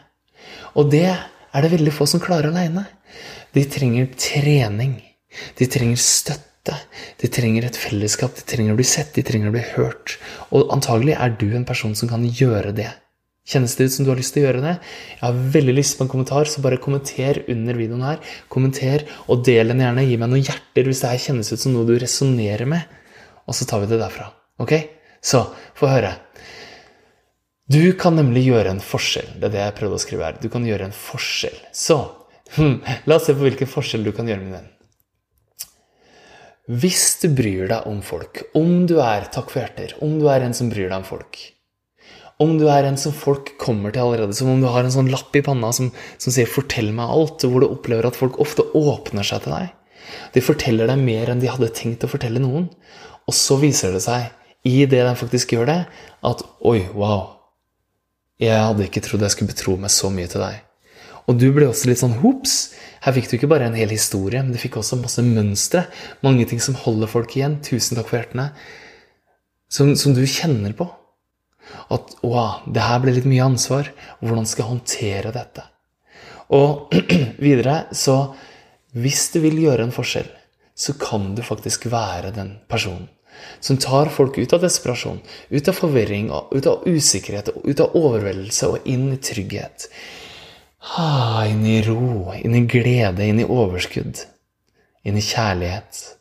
Og 0.77 0.91
det 0.93 1.07
er 1.09 1.63
det 1.63 1.73
veldig 1.73 1.93
få 1.95 2.05
som 2.09 2.21
klarer 2.21 2.51
aleine. 2.51 2.85
De 3.55 3.63
trenger 3.65 4.11
trening. 4.19 4.99
De 5.57 5.67
trenger 5.69 5.97
støtte. 6.01 6.75
De 7.21 7.29
trenger 7.31 7.65
et 7.65 7.79
fellesskap. 7.79 8.35
De 8.37 8.45
trenger 8.45 8.75
å 8.75 8.77
bli 8.79 8.85
sett. 8.87 9.13
De 9.15 9.25
trenger 9.25 9.49
å 9.49 9.55
bli 9.55 9.65
hørt. 9.73 10.17
Og 10.53 10.69
antagelig 10.75 11.17
er 11.17 11.35
du 11.39 11.49
en 11.49 11.67
person 11.67 11.95
som 11.97 12.11
kan 12.11 12.25
gjøre 12.27 12.75
det. 12.77 12.91
Kjennes 13.47 13.77
det 13.79 13.87
ut 13.87 13.93
som 13.93 14.03
du 14.03 14.11
har 14.11 14.19
lyst 14.19 14.33
til 14.35 14.43
å 14.43 14.49
gjøre 14.49 14.63
det? 14.65 14.73
Jeg 15.13 15.23
har 15.23 15.43
veldig 15.53 15.75
lyst 15.77 15.95
på 15.95 16.03
en 16.03 16.11
kommentar, 16.11 16.49
så 16.51 16.59
bare 16.65 16.81
kommenter 16.83 17.39
under 17.47 17.79
videoen 17.79 18.03
her. 18.03 18.17
Kommenter, 18.51 19.05
og 19.31 19.45
del 19.47 19.71
den 19.71 19.85
gjerne. 19.85 20.03
Gi 20.03 20.19
meg 20.19 20.33
noen 20.33 20.43
hjerter 20.43 20.89
hvis 20.89 21.03
det 21.03 21.13
her 21.13 21.23
kjennes 21.29 21.53
ut 21.53 21.63
som 21.63 21.73
noe 21.73 21.87
du 21.87 21.95
resonnerer 21.95 22.67
med. 22.67 22.99
Og 23.47 23.55
så 23.55 23.65
tar 23.69 23.85
vi 23.85 23.89
det 23.93 24.01
derfra. 24.03 24.27
Ok? 24.59 24.75
Så, 25.23 25.45
få 25.79 25.87
høre. 25.89 26.11
Du 27.67 27.81
kan 27.99 28.15
nemlig 28.15 28.45
gjøre 28.47 28.71
en 28.71 28.79
forskjell. 28.83 29.33
Det 29.35 29.49
er 29.49 29.53
det 29.53 29.59
jeg 29.59 29.75
prøvde 29.81 29.97
å 29.97 30.01
skrive 30.01 30.23
her. 30.23 30.39
Du 30.39 30.47
kan 30.51 30.63
gjøre 30.63 30.87
en 30.87 30.95
forskjell. 30.95 31.57
Så 31.75 31.97
hm, 32.55 32.79
la 33.09 33.17
oss 33.17 33.27
se 33.27 33.35
på 33.35 33.43
hvilken 33.43 33.67
forskjell 33.67 34.07
du 34.07 34.13
kan 34.15 34.29
gjøre, 34.29 34.43
min 34.45 34.55
venn. 34.55 34.71
Hvis 36.67 37.17
du 37.21 37.29
bryr 37.35 37.67
deg 37.67 37.85
om 37.87 37.99
folk, 38.03 38.45
om 38.55 38.87
du 38.87 38.97
er 39.03 39.27
takk 39.31 39.51
for 39.51 39.63
hjerter, 39.63 39.93
om 40.03 40.17
du 40.19 40.25
er 40.31 40.43
en 40.43 40.55
som 40.55 40.71
bryr 40.71 40.89
deg 40.89 40.97
om 40.99 41.05
folk, 41.07 41.39
om 42.43 42.57
du 42.59 42.67
er 42.69 42.85
en 42.87 42.99
som 42.99 43.15
folk 43.15 43.53
kommer 43.59 43.91
til 43.95 44.03
allerede, 44.03 44.35
som 44.35 44.51
om 44.51 44.59
du 44.61 44.67
har 44.69 44.83
en 44.85 44.93
sånn 44.93 45.11
lapp 45.11 45.35
i 45.35 45.43
panna 45.43 45.71
som, 45.73 45.89
som 46.21 46.33
sier 46.35 46.47
'fortell 46.47 46.91
meg 46.93 47.09
alt', 47.09 47.47
hvor 47.47 47.63
du 47.63 47.67
opplever 47.67 48.07
at 48.07 48.19
folk 48.19 48.39
ofte 48.43 48.67
åpner 48.77 49.25
seg 49.25 49.43
til 49.43 49.55
deg. 49.55 49.71
De 50.35 50.43
forteller 50.43 50.91
deg 50.91 51.01
mer 51.01 51.31
enn 51.31 51.41
de 51.43 51.49
hadde 51.51 51.73
tenkt 51.75 52.05
å 52.05 52.11
fortelle 52.11 52.43
noen. 52.43 52.69
Og 53.27 53.33
så 53.35 53.57
viser 53.59 53.95
det 53.95 54.03
seg, 54.05 54.29
i 54.63 54.85
det 54.85 55.01
de 55.07 55.15
faktisk 55.15 55.55
gjør 55.55 55.71
det, 55.71 55.79
at 56.23 56.43
'oi, 56.61 56.83
wow', 56.93 57.36
jeg 58.41 58.57
hadde 58.61 58.85
ikke 58.85 59.01
trodd 59.01 59.23
jeg 59.25 59.33
skulle 59.33 59.53
betro 59.53 59.75
meg 59.81 59.93
så 59.93 60.11
mye 60.13 60.29
til 60.29 60.43
deg. 60.43 60.63
Og 61.27 61.39
du 61.41 61.49
ble 61.51 61.67
også 61.67 61.89
litt 61.89 61.99
sånn 61.99 62.19
hops. 62.21 62.57
Her 63.03 63.15
fikk 63.17 63.27
du 63.29 63.35
ikke 63.37 63.49
bare 63.51 63.67
en 63.67 63.75
hel 63.75 63.91
historie, 63.91 64.39
men 64.39 64.53
du 64.53 64.61
fikk 64.61 64.77
også 64.79 64.99
masse 65.01 65.23
mønstre. 65.25 65.83
Mange 66.23 66.45
ting 66.47 66.61
som 66.63 66.77
holder 66.79 67.09
folk 67.11 67.33
igjen. 67.35 67.57
Tusen 67.65 67.99
takk 67.99 68.07
for 68.07 68.21
hjertene. 68.21 68.51
Som, 69.67 69.91
som 69.99 70.15
du 70.15 70.21
kjenner 70.23 70.75
på. 70.77 70.87
At 71.91 72.13
wow, 72.23 72.61
det 72.71 72.85
her 72.85 73.01
ble 73.03 73.17
litt 73.17 73.27
mye 73.27 73.49
ansvar. 73.49 73.91
Hvordan 74.21 74.47
skal 74.47 74.63
jeg 74.63 74.71
håndtere 74.71 75.35
dette? 75.35 75.65
Og 76.55 76.95
videre 77.43 77.89
så 77.91 78.35
Hvis 78.97 79.27
du 79.33 79.41
vil 79.43 79.57
gjøre 79.65 79.83
en 79.83 79.91
forskjell, 79.93 80.29
så 80.77 80.93
kan 80.97 81.33
du 81.35 81.43
faktisk 81.45 81.89
være 81.91 82.31
den 82.33 82.55
personen 82.71 83.09
som 83.59 83.77
tar 83.77 84.11
folk 84.13 84.37
ut 84.37 84.53
av 84.53 84.61
desperasjon, 84.61 85.19
ut 85.49 85.67
av 85.67 85.77
forvirring, 85.77 86.31
ut 86.51 86.67
av 86.67 86.85
usikkerhet, 86.87 87.49
ut 87.63 87.79
av 87.83 87.95
overveldelse 87.97 88.71
og 88.73 88.89
inn 88.89 89.09
i 89.13 89.21
trygghet. 89.21 89.89
Ah, 90.97 91.45
inn 91.49 91.65
i 91.65 91.81
ro, 91.83 92.33
inn 92.37 92.55
i 92.55 92.65
glede, 92.69 93.25
inn 93.25 93.41
i 93.41 93.47
overskudd, 93.47 94.23
inn 95.03 95.17
i 95.17 95.25
kjærlighet. 95.25 96.13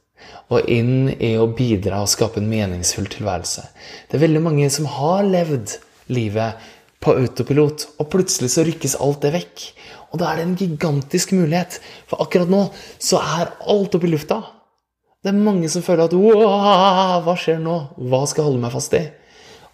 og 0.46 0.68
inn 0.70 1.08
i 1.18 1.32
å 1.34 1.48
bidra 1.50 2.04
og 2.04 2.10
skape 2.12 2.38
en 2.38 2.46
meningsfull 2.46 3.08
tilværelse. 3.10 3.64
Det 4.06 4.14
er 4.14 4.22
veldig 4.22 4.42
mange 4.44 4.68
som 4.70 4.86
har 4.86 5.26
levd 5.26 5.72
livet 6.06 6.68
på 7.02 7.16
autopilot, 7.18 7.88
og 7.98 8.10
plutselig 8.12 8.52
så 8.54 8.62
rykkes 8.66 8.94
alt 9.02 9.24
det 9.26 9.32
vekk. 9.34 9.64
Og 10.12 10.20
da 10.22 10.30
er 10.30 10.38
det 10.38 10.46
en 10.46 10.58
gigantisk 10.60 11.34
mulighet, 11.34 11.80
for 12.06 12.22
akkurat 12.22 12.52
nå 12.52 12.62
så 13.02 13.18
er 13.18 13.56
alt 13.66 13.98
oppe 13.98 14.06
i 14.06 14.12
lufta. 14.14 14.38
Det 15.26 15.32
er 15.32 15.42
mange 15.42 15.66
som 15.66 15.82
føler 15.82 16.06
at 16.06 16.12
hva 16.14 17.32
skjer 17.34 17.56
nå? 17.58 17.72
Hva 17.98 18.20
skal 18.30 18.44
jeg 18.44 18.46
holde 18.46 18.60
meg 18.62 18.70
fast 18.76 18.92
i? 18.94 19.00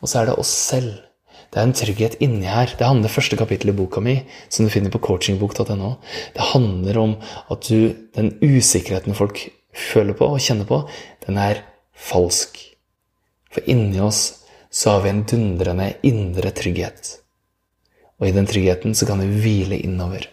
Og 0.01 0.09
så 0.09 0.23
er 0.23 0.31
det 0.31 0.37
oss 0.41 0.49
selv. 0.49 0.95
Det 1.53 1.61
er 1.61 1.67
en 1.69 1.75
trygghet 1.77 2.15
inni 2.25 2.49
her. 2.49 2.71
Det 2.73 2.87
handler 2.89 3.13
første 3.13 3.37
kapittel 3.37 3.69
i 3.69 3.75
boka 3.77 4.01
mi, 4.01 4.15
som 4.49 4.65
du 4.65 4.73
finner 4.73 4.89
på 4.89 5.03
coachingbok.no. 5.05 5.91
Det 6.33 6.47
handler 6.55 7.01
om 7.03 7.13
at 7.53 7.69
du, 7.69 7.93
den 8.17 8.31
usikkerheten 8.41 9.13
folk 9.19 9.43
føler 9.77 10.17
på 10.17 10.31
og 10.33 10.41
kjenner 10.41 10.71
på, 10.71 10.79
den 11.27 11.43
er 11.45 11.61
falsk. 11.93 12.57
For 13.53 13.69
inni 13.69 14.01
oss 14.01 14.23
så 14.73 14.95
har 14.95 15.05
vi 15.05 15.13
en 15.13 15.23
dundrende 15.29 15.91
indre 16.09 16.55
trygghet. 16.57 17.13
Og 18.25 18.31
i 18.31 18.33
den 18.33 18.49
tryggheten 18.49 18.97
så 18.97 19.05
kan 19.05 19.21
vi 19.21 19.29
hvile 19.45 19.83
innover. 19.85 20.25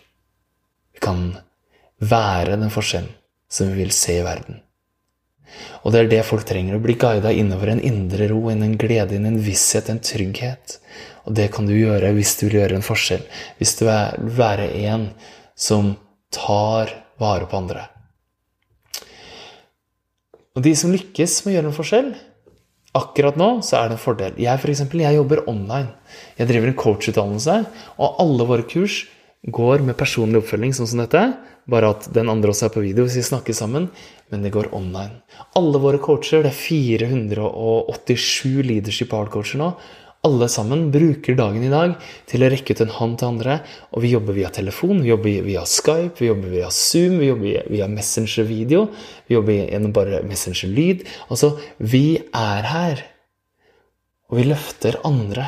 Vi 0.95 1.03
kan 1.03 1.33
være 1.99 2.55
den 2.55 2.71
forskjellen 2.71 3.11
som 3.51 3.73
vi 3.73 3.83
vil 3.83 3.91
se 3.91 4.21
i 4.21 4.23
verden. 4.23 4.63
Og 5.83 5.93
det 5.93 6.01
er 6.01 6.11
det 6.11 6.21
folk 6.27 6.45
trenger, 6.47 6.77
å 6.77 6.83
bli 6.83 6.95
guida 6.99 7.31
innover 7.35 7.73
en 7.73 7.83
indre 7.85 8.29
ro, 8.31 8.41
inn 8.51 8.63
en 8.65 8.77
glede, 8.79 9.15
inn 9.15 9.27
en 9.29 9.39
visshet, 9.43 9.89
en 9.91 10.01
trygghet. 10.03 10.79
Og 11.27 11.35
det 11.37 11.49
kan 11.55 11.67
du 11.69 11.75
gjøre 11.75 12.13
hvis 12.17 12.35
du 12.39 12.47
vil 12.47 12.59
gjøre 12.61 12.79
en 12.79 12.85
forskjell. 12.85 13.23
Hvis 13.59 13.75
du 13.79 13.85
vil 13.87 14.33
være 14.39 14.69
en 14.89 15.09
som 15.59 15.93
tar 16.33 16.93
vare 17.19 17.49
på 17.49 17.59
andre. 17.59 17.85
Og 20.57 20.65
de 20.65 20.73
som 20.75 20.91
lykkes 20.91 21.43
med 21.45 21.53
å 21.53 21.55
gjøre 21.57 21.71
en 21.71 21.77
forskjell 21.77 22.09
Akkurat 22.97 23.35
nå 23.37 23.59
så 23.61 23.77
er 23.77 23.91
det 23.91 23.99
en 23.99 24.01
fordel. 24.01 24.37
Jeg 24.41 24.61
for 24.61 24.71
eksempel, 24.71 25.03
jeg 25.03 25.19
jobber 25.19 25.43
online. 25.51 25.91
Jeg 26.39 26.49
driver 26.49 26.71
en 26.71 26.79
coachutdannelse, 26.79 27.57
og 28.01 28.21
alle 28.23 28.47
våre 28.49 28.65
kurs 28.65 29.03
går 29.45 29.83
med 29.85 29.97
personlig 29.99 30.41
oppfølging, 30.41 30.73
sånn 30.73 30.89
som 30.89 31.03
dette. 31.03 31.21
Bare 31.69 31.91
at 31.93 32.07
den 32.15 32.31
andre 32.33 32.49
også 32.49 32.65
er 32.65 32.73
på 32.73 32.81
video 32.81 33.05
hvis 33.05 33.19
vi 33.19 33.27
snakker 33.27 33.53
sammen. 33.53 33.91
Men 34.29 34.45
det 34.45 34.53
går 34.53 34.69
online. 34.77 35.23
Alle 35.57 35.81
våre 35.81 36.01
coacher, 36.01 36.43
det 36.45 36.53
er 36.53 36.59
487 36.59 38.61
leadership 38.67 39.15
hard-coacher 39.15 39.61
nå, 39.61 39.73
alle 40.27 40.49
sammen 40.51 40.89
bruker 40.91 41.37
dagen 41.39 41.63
i 41.63 41.71
dag 41.71 41.93
til 42.27 42.43
å 42.43 42.49
rekke 42.51 42.75
ut 42.75 42.81
en 42.83 42.91
hånd 42.91 43.13
til 43.21 43.29
andre. 43.29 43.53
Og 43.95 44.03
vi 44.03 44.11
jobber 44.11 44.35
via 44.35 44.49
telefon, 44.51 44.99
vi 45.05 45.13
jobber 45.13 45.45
via 45.45 45.63
Skype, 45.63 46.19
vi 46.19 46.27
jobber 46.27 46.51
via 46.51 46.67
Zoom, 46.75 47.21
vi 47.21 47.29
jobber 47.29 47.69
via 47.71 47.87
Messenger-video, 47.87 48.83
vi 49.29 49.37
jobber 49.37 49.61
gjennom 49.61 49.95
bare 49.95 50.19
Messenger-lyd. 50.27 51.07
Altså, 51.31 51.53
vi 51.79 52.19
er 52.35 52.67
her. 52.67 53.05
Og 54.29 54.41
vi 54.41 54.49
løfter 54.51 54.99
andre 55.07 55.47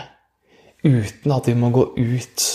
uten 0.82 1.36
at 1.36 1.52
vi 1.52 1.60
må 1.60 1.74
gå 1.76 1.90
ut 2.00 2.48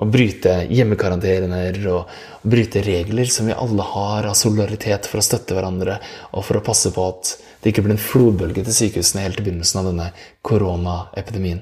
og 0.00 0.08
bryte 0.12 0.54
hjemmekarantener 0.72 1.76
og, 1.92 2.12
bryte 2.40 2.80
regler 2.80 3.28
som 3.28 3.50
vi 3.50 3.56
alle 3.56 3.84
har 3.84 4.30
av 4.30 4.36
solidaritet 4.38 5.04
for 5.10 5.20
å 5.20 5.24
støtte 5.24 5.56
hverandre 5.56 5.98
og 6.32 6.44
for 6.46 6.56
å 6.56 6.64
passe 6.64 6.88
på 6.94 7.04
at 7.04 7.34
det 7.60 7.74
ikke 7.74 7.84
blir 7.84 7.98
en 7.98 8.00
flodbølge 8.00 8.64
til 8.64 8.76
sykehusene 8.78 9.26
helt 9.26 9.42
i 9.42 9.44
begynnelsen 9.44 9.82
av 9.82 9.90
denne 9.90 10.06
koronaepidemien. 10.46 11.60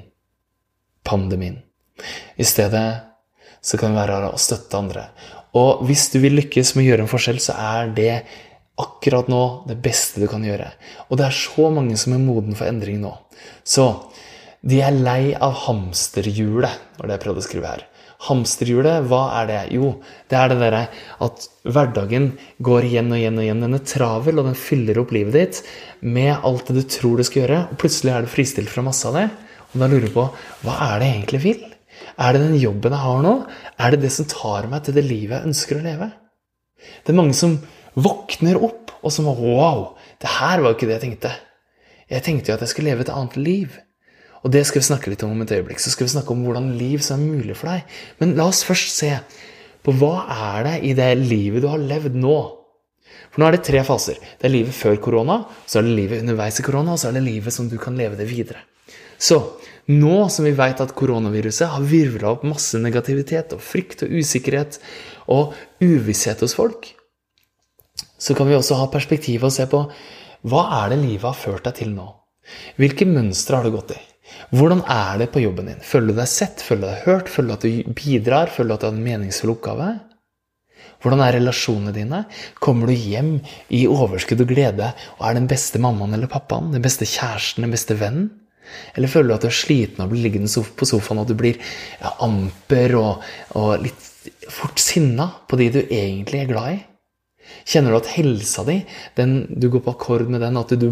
Pandemien. 1.03 1.59
I 2.39 2.47
stedet 2.47 2.87
så 3.59 3.81
kan 3.81 3.91
vi 3.91 3.99
være 3.99 4.21
her 4.21 4.29
og 4.31 4.39
støtte 4.43 4.79
andre. 4.79 5.09
Og 5.59 5.83
hvis 5.89 6.07
du 6.13 6.21
vil 6.23 6.39
lykkes 6.39 6.77
med 6.77 6.85
å 6.85 6.89
gjøre 6.93 7.07
en 7.07 7.11
forskjell, 7.11 7.43
så 7.43 7.59
er 7.59 7.91
det 7.97 8.13
akkurat 8.79 9.27
nå 9.27 9.43
det 9.67 9.81
beste 9.83 10.23
du 10.23 10.29
kan 10.31 10.45
gjøre. 10.47 10.71
Og 11.11 11.19
det 11.19 11.27
er 11.27 11.35
så 11.35 11.73
mange 11.75 11.99
som 11.99 12.15
er 12.15 12.23
moden 12.23 12.55
for 12.55 12.71
endring 12.71 13.01
nå. 13.03 13.17
Så 13.67 13.91
de 14.63 14.79
er 14.83 14.95
lei 14.95 15.35
av 15.35 15.57
hamsterhjulet, 15.67 16.85
var 16.99 17.09
det 17.09 17.19
jeg 17.19 17.25
prøvde 17.27 17.43
å 17.43 17.47
skrive 17.47 17.73
her. 17.75 17.89
Hamsterhjulet, 18.27 19.05
hva 19.07 19.21
er 19.39 19.47
det? 19.47 19.59
Jo, 19.77 19.93
det 20.27 20.39
er 20.39 20.51
det 20.51 20.59
derre 20.59 20.81
at 21.23 21.45
hverdagen 21.63 22.33
går 22.67 22.89
igjen 22.89 23.13
og 23.15 23.21
igjen 23.21 23.39
og 23.39 23.45
igjen. 23.45 23.63
Den 23.63 23.79
er 23.79 23.85
travel, 23.87 24.41
og 24.41 24.49
den 24.49 24.59
fyller 24.59 24.99
opp 24.99 25.15
livet 25.15 25.37
ditt 25.37 25.61
med 26.03 26.35
alt 26.35 26.67
det 26.67 26.81
du 26.81 26.89
tror 26.99 27.21
du 27.21 27.27
skal 27.27 27.45
gjøre. 27.45 27.61
Og 27.71 27.79
plutselig 27.79 28.15
er 28.15 28.27
du 28.27 28.33
fristilt 28.33 28.73
fra 28.73 28.83
masse 28.87 29.07
av 29.07 29.21
det. 29.21 29.29
Og 29.71 29.79
da 29.83 29.91
lurer 29.91 30.09
du 30.09 30.15
på 30.17 30.27
hva 30.65 30.79
er 30.89 30.99
det 30.99 31.11
jeg 31.11 31.19
egentlig 31.21 31.43
vil? 31.47 31.65
Er 32.19 32.35
det 32.35 32.43
den 32.43 32.59
jobben 32.59 32.95
jeg 32.97 33.05
har 33.05 33.23
nå? 33.23 33.35
Er 33.79 33.95
det 33.95 34.03
det 34.03 34.15
som 34.15 34.29
tar 34.31 34.67
meg 34.71 34.83
til 34.87 34.99
det 34.99 35.07
livet 35.07 35.39
jeg 35.39 35.53
ønsker 35.53 35.79
å 35.79 35.85
leve? 35.87 36.11
Det 37.07 37.13
er 37.15 37.21
mange 37.21 37.37
som 37.39 37.59
våkner 37.99 38.59
opp 38.59 38.97
og 38.99 39.15
som 39.15 39.31
Wow! 39.31 39.93
Det 40.19 40.31
her 40.41 40.59
var 40.63 40.73
jo 40.73 40.79
ikke 40.79 40.89
det 40.91 40.99
jeg 40.99 41.07
tenkte. 41.07 41.37
Jeg 42.11 42.25
tenkte 42.27 42.51
jo 42.51 42.57
at 42.57 42.65
jeg 42.65 42.73
skulle 42.73 42.91
leve 42.91 43.07
et 43.07 43.15
annet 43.15 43.37
liv. 43.39 43.79
Og 44.45 44.53
det 44.55 44.65
skal 44.69 44.83
vi 44.83 44.89
snakke 44.89 45.13
litt 45.13 45.25
om 45.27 45.35
om 45.35 45.43
et 45.45 45.55
øyeblikk. 45.57 45.81
Så 45.83 45.93
skal 45.95 46.07
vi 46.07 46.15
snakke 46.15 46.35
om 46.35 46.45
hvordan 46.47 46.71
liv 46.79 47.03
som 47.05 47.19
er 47.19 47.39
mulig 47.39 47.57
for 47.59 47.73
deg. 47.73 47.99
Men 48.21 48.37
la 48.39 48.49
oss 48.51 48.65
først 48.67 48.95
se 48.95 49.13
på 49.85 49.95
hva 49.99 50.27
er 50.29 50.67
det 50.67 50.77
i 50.87 50.95
det 50.99 51.11
livet 51.21 51.65
du 51.65 51.69
har 51.71 51.83
levd 51.83 52.17
nå. 52.19 52.39
For 53.29 53.43
nå 53.43 53.49
er 53.49 53.57
det 53.57 53.67
tre 53.67 53.83
faser. 53.87 54.19
Det 54.39 54.49
er 54.49 54.55
livet 54.55 54.77
før 54.77 54.99
korona, 55.03 55.41
så 55.67 55.81
er 55.81 55.89
det 55.89 55.97
livet 55.97 56.23
underveis 56.25 56.61
i 56.61 56.67
korona, 56.67 56.95
og 56.95 57.01
så 57.01 57.11
er 57.11 57.19
det 57.19 57.25
livet 57.27 57.55
som 57.55 57.69
du 57.71 57.77
kan 57.81 57.97
leve 57.99 58.19
det 58.19 58.29
videre. 58.31 58.63
Så 59.19 59.41
nå 59.91 60.29
som 60.31 60.47
vi 60.47 60.53
vet 60.57 60.81
at 60.85 60.95
koronaviruset 60.97 61.73
har 61.73 61.89
virvla 61.89 62.35
opp 62.35 62.45
masse 62.47 62.79
negativitet 62.81 63.55
og 63.57 63.65
frykt 63.65 64.05
og 64.07 64.15
usikkerhet 64.21 64.79
og 65.33 65.57
uvisshet 65.83 66.45
hos 66.45 66.55
folk, 66.57 66.93
så 68.19 68.35
kan 68.35 68.49
vi 68.51 68.57
også 68.59 68.79
ha 68.79 68.89
perspektiv 68.93 69.47
og 69.47 69.55
se 69.55 69.67
på 69.71 69.85
hva 70.49 70.63
er 70.83 70.93
det 70.93 71.01
livet 71.03 71.27
har 71.27 71.39
ført 71.39 71.65
deg 71.67 71.81
til 71.81 71.91
nå? 71.95 72.07
Hvilke 72.79 73.07
mønstre 73.09 73.59
har 73.59 73.67
du 73.67 73.75
gått 73.75 73.97
i? 73.97 74.01
Hvordan 74.55 74.83
er 74.89 75.23
det 75.23 75.31
på 75.35 75.43
jobben 75.43 75.71
din? 75.71 75.81
Føler 75.85 76.13
du 76.13 76.21
deg 76.21 76.31
sett? 76.31 76.63
Føler 76.65 76.85
du 76.85 76.91
deg 76.91 77.07
hørt? 77.07 77.33
Føler 77.33 77.49
du 77.49 77.57
at 77.57 77.67
du 77.67 77.95
bidrar? 77.97 78.53
Føler 78.53 78.71
du 78.71 78.77
at 78.77 78.85
du 78.85 78.89
har 78.89 78.97
en 78.97 79.05
meningsfull 79.05 79.55
oppgave? 79.55 79.93
Hvordan 81.03 81.23
er 81.23 81.37
relasjonene 81.37 81.95
dine? 81.95 82.25
Kommer 82.63 82.91
du 82.91 82.97
hjem 82.97 83.37
i 83.75 83.85
overskudd 83.91 84.43
og 84.43 84.51
glede 84.51 84.91
og 85.19 85.25
er 85.29 85.39
den 85.39 85.49
beste 85.51 85.81
mammaen 85.83 86.17
eller 86.17 86.31
pappaen? 86.31 86.73
Den 86.75 86.85
beste 86.85 87.07
kjæresten? 87.07 87.67
Den 87.67 87.75
beste 87.75 87.99
vennen? 88.01 88.31
Eller 88.97 89.09
føler 89.09 89.31
du 89.31 89.37
at 89.37 89.47
du 89.47 89.49
er 89.49 89.57
sliten 89.57 90.05
og 90.05 90.13
blir 90.13 90.27
liggende 90.27 90.65
på 90.77 90.89
sofaen 90.89 91.23
og 91.23 91.31
du 91.31 91.37
blir 91.39 91.57
ja, 91.57 92.13
amper 92.25 92.97
og, 92.99 93.25
og 93.57 93.85
litt 93.85 94.05
fort 94.53 94.81
sinna 94.83 95.31
på 95.49 95.57
de 95.61 95.71
du 95.73 95.81
egentlig 95.85 96.43
er 96.43 96.51
glad 96.51 96.75
i? 96.75 96.79
Kjenner 97.69 97.93
du 97.93 97.99
at 97.99 98.11
helsa 98.15 98.65
di, 98.69 98.81
den, 99.19 99.39
du 99.51 99.69
går 99.73 99.85
på 99.85 99.95
akkord 99.95 100.29
med 100.33 100.43
den, 100.45 100.59
at 100.61 100.75
du, 100.81 100.89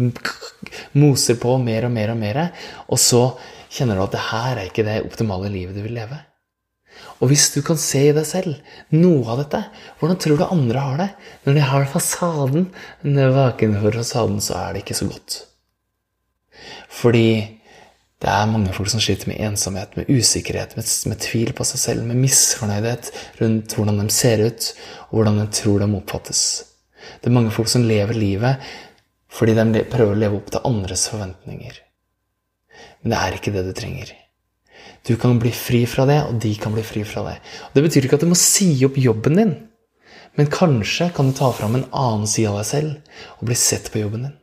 moser 0.97 1.37
på 1.41 1.57
mer 1.61 1.87
og 1.87 1.93
mer 1.95 2.13
og 2.13 2.19
mer, 2.21 2.41
og 2.87 3.01
så 3.01 3.23
kjenner 3.73 3.97
du 3.97 4.05
at 4.05 4.15
det 4.15 4.25
her 4.29 4.53
er 4.55 4.69
ikke 4.69 4.85
det 4.87 5.01
optimale 5.05 5.51
livet 5.53 5.77
du 5.77 5.83
vil 5.85 5.97
leve? 5.97 6.19
Og 7.17 7.31
hvis 7.31 7.47
du 7.53 7.63
kan 7.65 7.77
se 7.81 8.07
i 8.09 8.13
deg 8.13 8.25
selv 8.29 8.57
noe 8.93 9.25
av 9.33 9.41
dette, 9.41 9.61
hvordan 9.99 10.19
tror 10.21 10.37
du 10.37 10.45
andre 10.45 10.85
har 10.85 10.97
det? 11.01 11.09
Når 11.45 11.57
de 11.57 11.67
har 11.71 11.89
fasaden, 11.89 12.67
vaken 13.03 13.77
for 13.81 13.97
fasaden, 14.01 14.41
så 14.43 14.57
er 14.61 14.73
det 14.73 14.83
ikke 14.83 14.97
så 14.97 15.09
godt. 15.09 15.39
Fordi 16.93 17.56
det 18.17 18.29
er 18.33 18.49
mange 18.49 18.73
folk 18.73 18.89
som 18.89 19.01
sliter 19.03 19.29
med 19.29 19.41
ensomhet, 19.45 19.93
med 19.97 20.09
usikkerhet, 20.09 20.73
med, 20.77 20.87
med, 21.09 21.19
tvil 21.21 21.51
på 21.53 21.65
seg 21.69 21.81
selv, 21.83 22.05
med 22.07 22.17
misfornøydhet 22.17 23.11
rundt 23.41 23.75
hvordan 23.77 23.99
de 24.01 24.07
ser 24.13 24.41
ut, 24.41 24.69
og 25.09 25.19
hvordan 25.19 25.37
de 25.43 25.45
tror 25.53 25.83
de 25.83 25.89
oppfattes. 25.99 26.41
Det 27.21 27.29
er 27.29 27.35
mange 27.37 27.53
folk 27.53 27.69
som 27.71 27.85
lever 27.87 28.17
livet 28.17 28.69
fordi 29.37 29.53
de 29.53 29.83
prøver 29.91 30.15
å 30.15 30.17
leve 30.17 30.37
opp 30.39 30.47
til 30.49 30.63
andres 30.65 31.03
forventninger. 31.11 31.75
Men 33.03 33.13
det 33.13 33.19
er 33.19 33.37
ikke 33.37 33.53
det 33.53 33.65
du 33.67 33.73
trenger. 33.77 34.13
Du 35.05 35.13
kan 35.19 35.37
bli 35.39 35.51
fri 35.53 35.83
fra 35.85 36.07
det, 36.09 36.17
og 36.25 36.39
de 36.41 36.55
kan 36.57 36.73
bli 36.73 36.81
fri 36.87 37.03
fra 37.05 37.21
det. 37.27 37.35
Og 37.67 37.75
det 37.77 37.83
betyr 37.85 38.07
ikke 38.07 38.17
at 38.17 38.25
du 38.25 38.31
må 38.31 38.39
si 38.39 38.71
opp 38.87 38.97
jobben 38.97 39.37
din, 39.37 39.53
men 40.39 40.49
kanskje 40.53 41.11
kan 41.13 41.29
du 41.29 41.37
ta 41.37 41.51
fram 41.53 41.77
en 41.77 41.85
annen 41.91 42.25
side 42.29 42.49
av 42.49 42.59
deg 42.61 42.69
selv 42.71 43.37
og 43.37 43.47
bli 43.51 43.57
sett 43.59 43.91
på 43.93 44.01
jobben 44.01 44.25
din. 44.25 44.35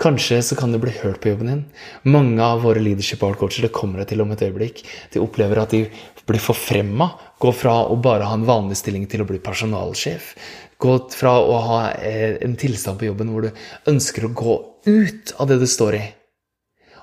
Kanskje 0.00 0.42
så 0.44 0.58
kan 0.58 0.72
du 0.72 0.80
bli 0.82 0.92
hørt 1.00 1.22
på 1.22 1.32
jobben 1.32 1.50
din. 1.50 1.62
Mange 2.08 2.42
av 2.44 2.64
våre 2.66 2.82
leadership 2.82 3.24
art-coacher 3.24 3.66
det 3.66 3.74
kommer 3.76 4.02
jeg 4.02 4.12
til 4.12 4.24
om 4.24 4.34
et 4.34 4.44
øyeblikk, 4.44 4.82
de 5.12 5.22
opplever 5.24 5.62
at 5.62 5.72
de 5.72 5.86
blir 6.26 6.42
forfremma. 6.42 7.10
Gå 7.40 7.52
fra 7.56 7.78
å 7.86 7.96
bare 8.02 8.28
ha 8.28 8.36
en 8.36 8.46
vanlig 8.48 8.78
stilling 8.80 9.06
til 9.10 9.24
å 9.24 9.28
bli 9.28 9.40
personalsjef. 9.44 10.34
Gå 10.82 10.98
fra 11.14 11.38
å 11.40 11.56
ha 11.68 11.80
eh, 11.96 12.36
en 12.44 12.56
tilstand 12.60 13.00
på 13.00 13.08
jobben 13.08 13.32
hvor 13.32 13.46
du 13.46 13.90
ønsker 13.92 14.26
å 14.26 14.34
gå 14.36 14.56
ut 14.86 15.34
av 15.40 15.48
det 15.50 15.60
du 15.62 15.66
står 15.70 15.96
i, 15.98 16.04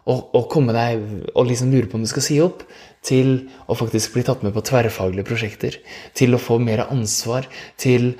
og, 0.03 0.34
og 0.36 0.50
komme 0.51 0.75
deg 0.75 1.03
og 1.34 1.48
liksom 1.48 1.72
lure 1.72 1.89
på 1.89 1.98
om 1.98 2.03
du 2.03 2.12
skal 2.12 2.25
si 2.25 2.39
opp, 2.44 2.65
til 3.03 3.50
å 3.68 3.75
faktisk 3.75 4.13
bli 4.15 4.24
tatt 4.27 4.44
med 4.46 4.53
på 4.56 4.63
tverrfaglige 4.63 5.27
prosjekter, 5.27 5.80
til 6.15 6.36
å 6.36 6.42
få 6.42 6.60
mer 6.63 6.86
ansvar, 6.86 7.50
til 7.80 8.13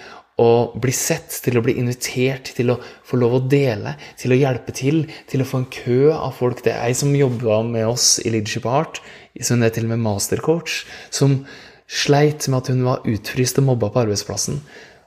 å 0.44 0.54
bli 0.80 0.94
sett, 0.96 1.32
til 1.46 1.58
å 1.58 1.64
bli 1.66 1.78
invitert, 1.82 2.54
til 2.58 2.74
å 2.74 2.80
få 3.08 3.20
lov 3.22 3.38
å 3.38 3.44
dele, 3.50 3.96
til 4.20 4.36
å 4.36 4.40
hjelpe 4.40 4.76
til, 4.76 5.04
til 5.32 5.44
å 5.44 5.48
få 5.48 5.64
en 5.64 5.70
kø 5.74 6.00
av 6.14 6.36
folk. 6.40 6.64
Det 6.66 6.74
er 6.76 6.88
ei 6.88 6.98
som 6.98 7.14
jobba 7.16 7.62
med 7.68 7.88
oss 7.90 8.18
i 8.24 8.34
Leadership 8.34 8.68
Art, 8.70 9.02
som 9.42 9.64
er 9.64 9.74
til 9.74 9.88
og 9.88 9.96
med 9.96 10.04
mastercoach, 10.06 10.84
som 11.14 11.42
sleit 11.88 12.48
med 12.50 12.62
at 12.62 12.72
hun 12.74 12.84
var 12.86 13.08
utfryst 13.10 13.60
og 13.62 13.70
mobba 13.72 13.92
på 13.94 14.04
arbeidsplassen. 14.06 14.62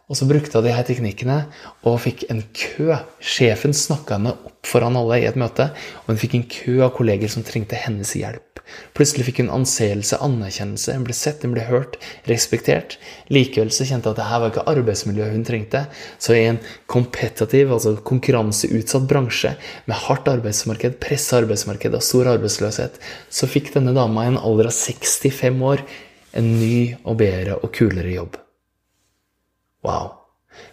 Og 0.07 0.15
så 0.15 0.27
brukte 0.31 0.61
hun 0.61 0.67
de 0.69 0.75
her 0.75 0.87
teknikkene 0.87 1.37
og 1.83 1.97
fikk 2.05 2.29
en 2.31 2.45
kø. 2.55 2.95
Sjefen 3.19 3.75
snakka 3.75 4.21
henne 4.21 4.37
opp 4.37 4.69
foran 4.71 4.99
alle 4.99 5.19
i 5.23 5.27
et 5.27 5.39
møte, 5.39 5.73
og 6.05 6.13
hun 6.13 6.21
fikk 6.21 6.37
en 6.39 6.47
kø 6.51 6.77
av 6.87 6.93
kolleger 6.95 7.31
som 7.33 7.43
trengte 7.47 7.79
hennes 7.79 8.13
hjelp. 8.19 8.63
Plutselig 8.97 9.27
fikk 9.29 9.41
hun 9.43 9.51
anseelse, 9.55 10.19
anerkjennelse, 10.23 10.95
hun 10.95 11.05
ble 11.07 11.15
sett, 11.15 11.43
hun 11.47 11.55
ble 11.55 11.67
hørt, 11.69 11.99
respektert. 12.31 12.97
Likevel 13.35 13.71
så 13.75 13.87
kjente 13.87 14.11
hun 14.11 14.17
at 14.17 14.21
det 14.21 14.29
her 14.31 14.43
var 14.43 14.55
ikke 14.55 14.67
arbeidsmiljøet 14.73 15.35
hun 15.35 15.45
trengte. 15.47 15.85
Så 16.23 16.35
i 16.39 16.47
en 16.53 16.63
kompetativ, 16.91 17.75
altså 17.75 17.97
konkurranseutsatt 18.07 19.07
bransje 19.11 19.55
med 19.91 20.03
hardt 20.07 20.31
arbeidsmarked, 20.31 20.99
pressa 21.03 21.43
arbeidsmarked 21.43 21.99
og 21.99 22.07
stor 22.07 22.33
arbeidsløshet, 22.37 22.99
så 23.31 23.51
fikk 23.51 23.75
denne 23.77 23.95
dama 23.97 24.27
i 24.27 24.35
en 24.35 24.41
alder 24.41 24.71
av 24.71 24.79
65 24.79 25.63
år 25.75 25.87
en 26.37 26.51
ny 26.61 26.77
og 27.05 27.23
bedre 27.23 27.59
og 27.63 27.73
kulere 27.75 28.19
jobb. 28.19 28.46
Wow. 29.87 30.13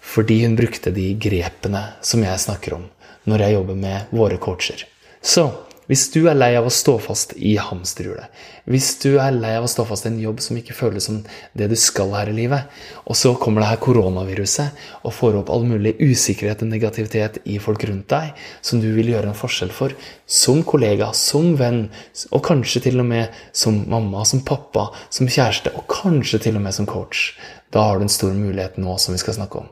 Fordi 0.02 0.42
hun 0.44 0.58
brukte 0.58 0.92
de 0.96 1.12
grepene 1.20 1.84
som 2.02 2.24
jeg 2.26 2.42
snakker 2.42 2.78
om 2.80 2.88
når 3.30 3.46
jeg 3.46 3.56
jobber 3.56 3.78
med 3.80 4.16
våre 4.16 4.40
coacher. 4.42 4.84
Så 5.22 5.46
hvis 5.90 6.06
du 6.14 6.22
er 6.30 6.38
lei 6.38 6.54
av 6.56 6.68
å 6.68 6.72
stå 6.74 6.96
fast 7.04 7.34
i 7.36 7.56
hamsterhjulet, 7.60 8.30
hvis 8.72 8.90
du 9.04 9.18
er 9.20 9.36
lei 9.36 9.52
av 9.58 9.66
å 9.68 9.72
stå 9.72 9.84
fast 9.90 10.08
i 10.08 10.12
en 10.12 10.20
jobb 10.22 10.40
som 10.44 10.58
ikke 10.60 10.76
føles 10.78 11.10
som 11.10 11.20
det 11.58 11.68
du 11.72 11.76
skal 11.80 12.14
her 12.16 12.32
i 12.32 12.36
livet, 12.38 12.70
og 13.04 13.18
så 13.20 13.34
kommer 13.40 13.64
det 13.64 13.72
her 13.74 13.82
koronaviruset 13.84 14.86
og 15.04 15.16
får 15.18 15.40
opp 15.42 15.52
all 15.54 15.68
mulig 15.68 15.96
usikkerhet 16.00 16.64
og 16.64 16.72
negativitet 16.72 17.42
i 17.44 17.60
folk 17.64 17.84
rundt 17.90 18.08
deg, 18.14 18.32
som 18.64 18.80
du 18.84 18.90
vil 18.96 19.12
gjøre 19.12 19.34
en 19.34 19.38
forskjell 19.38 19.74
for, 19.76 19.96
som 20.26 20.64
kollega, 20.68 21.12
som 21.18 21.54
venn, 21.60 21.86
og 22.32 22.46
kanskje 22.48 22.86
til 22.88 23.04
og 23.04 23.10
med 23.12 23.44
som 23.52 23.84
mamma, 23.92 24.24
som 24.30 24.46
pappa, 24.48 24.90
som 25.14 25.28
kjæreste, 25.28 25.76
og 25.76 25.90
kanskje 25.92 26.46
til 26.48 26.60
og 26.60 26.64
med 26.64 26.78
som 26.78 26.88
coach, 26.90 27.34
da 27.74 27.90
har 27.90 28.00
du 28.00 28.08
en 28.08 28.16
stor 28.16 28.32
mulighet 28.38 28.80
nå 28.80 28.96
som 29.02 29.16
vi 29.16 29.22
skal 29.22 29.36
snakke 29.40 29.64
om. 29.64 29.70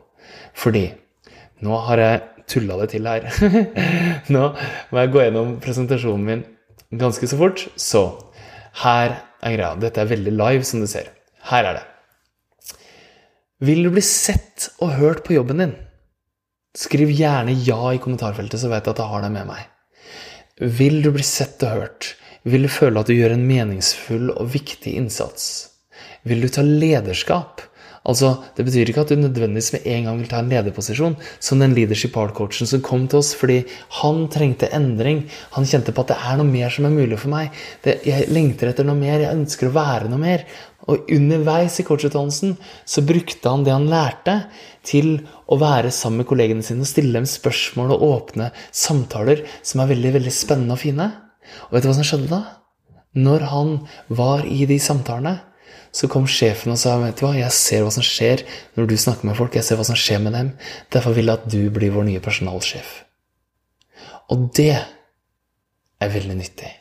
Fordi 0.57 0.89
nå 1.61 1.77
har 1.85 2.01
jeg 2.01 2.40
tulla 2.51 2.77
det 2.81 2.91
til 2.93 3.07
her. 3.07 3.27
Nå 4.33 4.43
må 4.91 5.01
jeg 5.01 5.13
gå 5.13 5.23
gjennom 5.25 5.55
presentasjonen 5.63 6.27
min 6.27 6.43
ganske 7.01 7.27
så 7.27 7.39
fort. 7.39 7.63
Så 7.79 8.03
her 8.83 9.15
er 9.41 9.55
greia. 9.55 9.73
Dette 9.79 10.03
er 10.03 10.11
veldig 10.11 10.35
live, 10.35 10.67
som 10.67 10.83
du 10.83 10.89
ser. 10.91 11.09
Her 11.51 11.71
er 11.71 11.79
det. 11.79 11.85
Vil 13.61 13.83
du 13.85 13.91
bli 13.93 14.01
sett 14.05 14.71
og 14.81 14.95
hørt 14.97 15.23
på 15.25 15.35
jobben 15.35 15.61
din? 15.61 15.75
Skriv 16.77 17.11
gjerne 17.13 17.53
ja 17.65 17.91
i 17.91 17.99
kommentarfeltet, 18.01 18.61
så 18.61 18.71
vet 18.71 18.87
jeg 18.87 18.95
at 18.95 19.01
jeg 19.03 19.11
har 19.11 19.25
deg 19.25 19.33
med 19.35 19.49
meg. 19.49 19.67
Vil 20.61 21.01
du 21.03 21.11
bli 21.13 21.25
sett 21.25 21.61
og 21.67 21.75
hørt? 21.75 22.13
Vil 22.47 22.65
du 22.65 22.71
føle 22.73 23.01
at 23.01 23.09
du 23.09 23.13
gjør 23.13 23.35
en 23.35 23.45
meningsfull 23.45 24.31
og 24.33 24.53
viktig 24.55 24.95
innsats? 24.97 25.43
Vil 26.25 26.41
du 26.41 26.49
ta 26.53 26.63
lederskap? 26.65 27.61
Altså, 28.01 28.41
Det 28.57 28.65
betyr 28.65 28.89
ikke 28.89 29.03
at 29.03 29.11
du 29.13 29.19
nødvendigvis 29.19 29.73
med 29.75 29.85
en 29.85 30.07
gang 30.07 30.17
vil 30.17 30.29
ta 30.29 30.39
en 30.41 30.49
lederposisjon, 30.49 31.15
som 31.39 31.59
den 31.61 31.75
leadership 31.77 32.15
art-coachen 32.17 32.65
som 32.65 32.81
kom 32.81 33.07
til 33.07 33.19
oss 33.19 33.35
fordi 33.37 33.59
han 34.01 34.23
trengte 34.33 34.71
endring. 34.73 35.27
Han 35.53 35.67
kjente 35.69 35.93
på 35.93 36.01
at 36.01 36.13
det 36.13 36.17
er 36.17 36.39
noe 36.39 36.49
mer 36.49 36.73
som 36.73 36.87
er 36.89 36.95
mulig 36.95 37.19
for 37.21 37.29
meg. 37.29 37.53
Det, 37.85 37.99
jeg 38.07 38.31
lengter 38.33 38.71
etter 38.71 38.87
noe 38.87 38.97
mer, 38.97 39.21
jeg 39.21 39.37
ønsker 39.37 39.69
å 39.69 39.75
være 39.75 40.09
noe 40.09 40.21
mer. 40.21 40.47
Og 40.89 41.11
underveis 41.13 41.77
i 41.77 41.85
coachutdannelsen 41.85 42.55
så 42.89 43.03
brukte 43.05 43.53
han 43.53 43.67
det 43.67 43.75
han 43.75 43.85
lærte, 43.91 44.37
til 44.81 45.19
å 45.45 45.59
være 45.61 45.91
sammen 45.93 46.23
med 46.23 46.29
kollegene 46.31 46.65
sine 46.65 46.81
og 46.81 46.89
stille 46.89 47.13
dem 47.13 47.27
spørsmål 47.29 47.93
og 47.93 48.05
åpne 48.07 48.47
samtaler 48.73 49.43
som 49.61 49.83
er 49.83 49.91
veldig, 49.93 50.15
veldig 50.17 50.33
spennende 50.33 50.73
og 50.73 50.81
fine. 50.81 51.11
Og 51.69 51.77
vet 51.77 51.85
du 51.85 51.91
hva 51.91 51.97
som 51.99 52.07
skjedde 52.09 52.31
da? 52.33 52.41
Når 53.21 53.45
han 53.51 53.71
var 54.09 54.47
i 54.49 54.65
de 54.65 54.79
samtalene, 54.81 55.35
så 55.91 56.07
kom 56.11 56.27
sjefen 56.29 56.71
og 56.71 56.79
sa 56.79 56.95
vet 57.01 57.19
du 57.19 57.25
hva, 57.25 57.33
jeg 57.35 57.51
ser 57.55 57.83
hva 57.83 57.91
som 57.91 58.05
skjer 58.05 58.45
når 58.77 58.87
du 58.87 58.95
snakker 58.99 59.27
med 59.27 59.37
folk. 59.37 59.55
Jeg 59.57 59.67
ser 59.67 59.79
hva 59.79 59.85
som 59.87 59.97
skjer 59.99 60.21
med 60.23 60.35
dem. 60.37 60.51
Derfor 60.93 61.15
vil 61.17 61.27
jeg 61.27 61.41
at 61.41 61.49
du 61.51 61.61
blir 61.73 61.91
vår 61.91 62.07
nye 62.07 62.23
personalsjef. 62.23 62.93
Og 64.31 64.47
det 64.55 64.77
er 66.01 66.13
veldig 66.15 66.37
nyttig. 66.39 66.71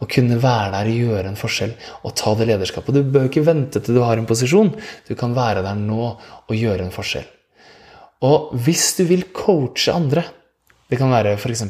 Å 0.00 0.08
kunne 0.08 0.38
være 0.40 0.70
der 0.72 0.88
og 0.88 1.02
gjøre 1.08 1.30
en 1.30 1.38
forskjell 1.38 1.74
og 2.06 2.14
ta 2.16 2.32
det 2.38 2.48
lederskapet. 2.48 2.96
Du 2.96 3.12
bør 3.14 3.28
ikke 3.28 3.44
vente 3.44 3.82
til 3.82 3.98
du 3.98 4.02
har 4.04 4.16
en 4.18 4.28
posisjon. 4.28 4.72
Du 5.08 5.12
kan 5.18 5.34
være 5.36 5.64
der 5.66 5.76
nå 5.78 6.06
og 6.14 6.54
gjøre 6.54 6.86
en 6.86 6.94
forskjell. 6.94 7.26
Og 8.24 8.54
hvis 8.64 8.86
du 8.96 9.04
vil 9.10 9.28
coache 9.34 9.92
andre 9.92 10.24
Det 10.88 10.98
kan 11.00 11.10
være 11.10 11.32
f.eks 11.34 11.64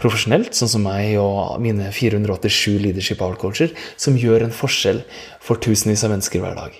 profesjonelt, 0.00 0.54
sånn 0.56 0.72
som 0.72 0.84
meg 0.86 1.14
og 1.20 1.60
mine 1.62 1.90
487 1.94 2.80
leadership 2.82 3.22
hour-coacher, 3.22 3.74
som 3.96 4.18
gjør 4.18 4.46
en 4.46 4.54
forskjell 4.54 5.04
for 5.42 5.60
tusenvis 5.62 6.04
av 6.06 6.14
mennesker 6.14 6.42
hver 6.42 6.58
dag. 6.58 6.76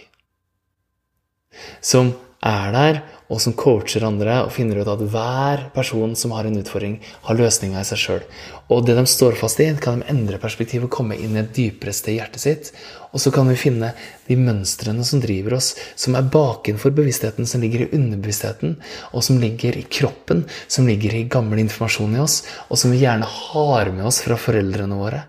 Som 1.85 2.12
er 2.44 2.74
der 2.74 3.03
og 3.32 3.40
som 3.40 3.54
coacher 3.56 4.04
andre 4.04 4.40
og 4.44 4.52
finner 4.52 4.82
ut 4.82 4.90
at 4.90 5.04
hver 5.12 5.68
person 5.74 6.12
som 6.18 6.34
har 6.37 6.48
en 6.48 6.58
utfordring, 6.60 6.98
har 7.24 7.38
løsninga 7.38 7.80
i 7.80 7.88
seg 7.88 8.00
sjøl. 8.00 8.26
Og 8.72 8.84
det 8.87 8.96
de 8.98 9.04
står 9.08 9.38
fast 9.40 9.60
i, 9.64 9.70
kan 9.80 10.02
de 10.02 10.10
endre 10.12 10.40
perspektivet 10.42 10.88
og 10.88 10.92
komme 10.92 11.16
inn 11.16 11.37
i 11.37 11.42
et 11.42 11.54
dypere 11.56 11.94
sted 11.96 12.14
i 12.14 12.18
hjertet 12.18 12.44
sitt. 12.44 12.70
Og 13.14 13.22
så 13.22 13.30
kan 13.34 13.46
vi 13.48 13.58
finne 13.58 13.92
de 14.26 14.37
mønstrene 14.37 15.04
som 15.06 15.22
driver 15.22 15.56
oss, 15.58 15.74
som 15.96 16.16
er 16.18 16.26
bakenfor 16.34 16.94
bevisstheten, 16.96 17.46
som 17.46 17.62
ligger 17.62 17.84
i 17.84 17.90
underbevisstheten, 17.94 18.74
og 19.12 19.24
som 19.24 19.38
ligger 19.42 19.78
i 19.78 19.87
kroppen, 19.87 20.42
som 20.66 20.88
ligger 20.90 21.14
i 21.14 21.28
gammel 21.30 21.62
informasjon 21.62 22.16
i 22.18 22.24
oss, 22.24 22.40
og 22.68 22.80
som 22.80 22.92
vi 22.92 23.04
gjerne 23.04 23.28
har 23.28 23.92
med 23.94 24.08
oss 24.10 24.20
fra 24.24 24.38
foreldrene 24.40 24.98
våre. 24.98 25.22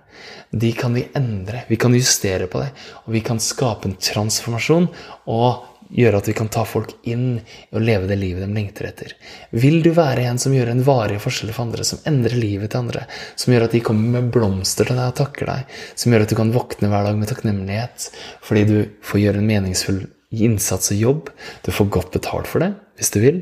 De 0.55 0.71
kan 0.73 0.93
vi 0.95 1.05
endre, 1.17 1.65
vi 1.67 1.77
kan 1.77 1.93
justere 1.93 2.47
på 2.49 2.61
det, 2.63 2.71
og 3.05 3.13
vi 3.13 3.21
kan 3.25 3.41
skape 3.43 3.89
en 3.89 3.97
transformasjon 3.99 4.87
og 5.29 5.74
gjøre 5.93 6.19
at 6.21 6.29
vi 6.29 6.35
kan 6.37 6.49
ta 6.51 6.63
folk 6.67 6.95
inn 7.07 7.39
og 7.71 7.83
leve 7.83 8.09
det 8.09 8.17
livet 8.21 8.45
de 8.45 8.55
lengter 8.55 8.87
etter? 8.89 9.13
Vil 9.51 9.81
du 9.85 9.91
være 9.95 10.25
en 10.29 10.39
som 10.41 10.55
gjør 10.55 10.71
en 10.71 10.83
varig 10.87 11.19
forskjell 11.23 11.53
for 11.53 11.67
andre, 11.67 11.85
som 11.87 12.01
endrer 12.09 12.37
livet 12.39 12.73
til 12.73 12.81
andre, 12.83 13.05
som 13.35 13.53
gjør 13.53 13.67
at 13.67 13.77
de 13.77 13.83
kommer 13.85 14.17
med 14.17 14.31
blomster 14.33 14.89
til 14.89 14.97
deg 14.97 15.13
og 15.13 15.19
takker 15.21 15.51
deg, 15.51 15.77
som 15.93 16.13
gjør 16.13 16.25
at 16.25 16.33
du 16.33 16.39
kan 16.39 16.53
våkne 16.55 16.91
hver 16.91 17.07
dag 17.09 17.21
med 17.21 17.31
takknemlighet 17.31 18.09
fordi 18.45 18.65
du 18.69 18.77
får 19.05 19.23
gjøre 19.23 19.41
en 19.41 19.49
meningsfull 19.49 20.03
innsats 20.35 20.91
og 20.91 20.99
jobb, 20.99 21.31
du 21.63 21.71
får 21.71 21.93
godt 21.93 22.13
betalt 22.17 22.49
for 22.49 22.63
det 22.63 22.73
hvis 22.99 23.11
du 23.13 23.21
vil, 23.23 23.41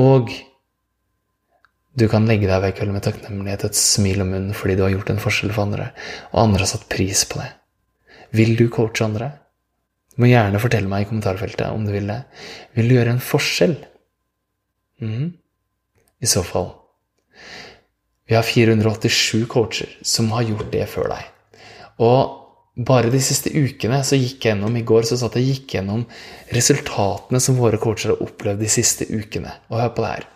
og 0.00 0.30
du 1.98 2.06
kan 2.10 2.28
legge 2.28 2.46
deg 2.46 2.62
vekk 2.62 2.82
med 2.92 3.02
takknemlighet 3.02 3.64
et 3.66 3.78
smil 3.78 4.22
om 4.22 4.30
munnen 4.30 4.56
fordi 4.56 4.76
du 4.78 4.84
har 4.84 4.92
gjort 4.94 5.10
en 5.12 5.22
forskjell 5.22 5.54
for 5.54 5.66
andre, 5.66 5.90
og 6.30 6.42
andre 6.44 6.62
har 6.62 6.70
satt 6.70 6.88
pris 6.92 7.24
på 7.28 7.40
det. 7.40 7.48
Vil 8.36 8.54
du 8.58 8.68
coache 8.70 9.06
andre? 9.06 9.32
Du 10.18 10.24
må 10.24 10.32
gjerne 10.32 10.58
fortelle 10.58 10.90
meg 10.90 11.04
i 11.04 11.06
kommentarfeltet 11.06 11.68
om 11.70 11.84
du 11.86 11.92
vil 11.94 12.08
det. 12.10 12.24
Vil 12.74 12.88
du 12.90 12.96
gjøre 12.96 13.12
en 13.14 13.22
forskjell? 13.22 13.76
Mm. 14.98 15.28
I 16.18 16.26
så 16.26 16.40
fall 16.42 16.72
Vi 18.26 18.34
har 18.34 18.42
487 18.42 19.44
coacher 19.46 19.92
som 20.02 20.32
har 20.34 20.42
gjort 20.48 20.72
det 20.72 20.88
før 20.90 21.12
deg. 21.12 21.28
Og 22.02 22.82
bare 22.90 23.12
de 23.14 23.20
siste 23.22 23.52
ukene 23.54 24.00
så 24.02 24.18
gikk 24.18 24.42
jeg 24.42 24.56
gjennom 24.56 24.74
I 24.74 24.82
går 24.90 25.06
så 25.06 25.20
satt 25.20 25.36
jeg 25.38 25.52
gikk 25.52 25.76
gjennom 25.76 26.02
resultatene 26.54 27.38
som 27.42 27.60
våre 27.62 27.78
coacher 27.78 28.16
har 28.16 28.24
opplevd 28.26 28.58
de 28.64 28.70
siste 28.74 29.06
ukene. 29.06 29.52
Og 29.70 29.78
hør 29.78 29.92
på 29.94 30.02
det 30.02 30.10
her. 30.16 30.26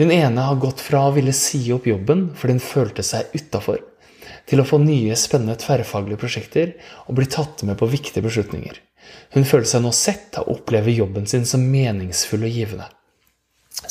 Hun 0.00 0.14
ene 0.14 0.46
har 0.46 0.56
gått 0.60 0.80
fra 0.80 1.02
å 1.10 1.12
ville 1.12 1.36
si 1.36 1.60
opp 1.76 1.84
jobben 1.90 2.30
fordi 2.32 2.56
hun 2.56 2.64
følte 2.64 3.04
seg 3.04 3.28
utafor, 3.36 3.84
til 4.48 4.64
å 4.64 4.66
få 4.66 4.80
nye, 4.80 5.20
spennende 5.20 5.58
tverrfaglige 5.60 6.20
prosjekter 6.24 6.72
og 7.04 7.20
bli 7.20 7.28
tatt 7.28 7.60
med 7.68 7.76
på 7.76 7.90
viktige 7.92 8.24
beslutninger. 8.24 8.80
Hun 9.34 9.46
føler 9.48 9.68
seg 9.68 9.84
nå 9.84 9.92
sett 9.96 10.38
og 10.40 10.50
opplever 10.58 10.92
jobben 10.92 11.28
sin 11.30 11.46
som 11.48 11.64
meningsfull 11.72 12.44
og 12.46 12.52
givende. 12.52 12.88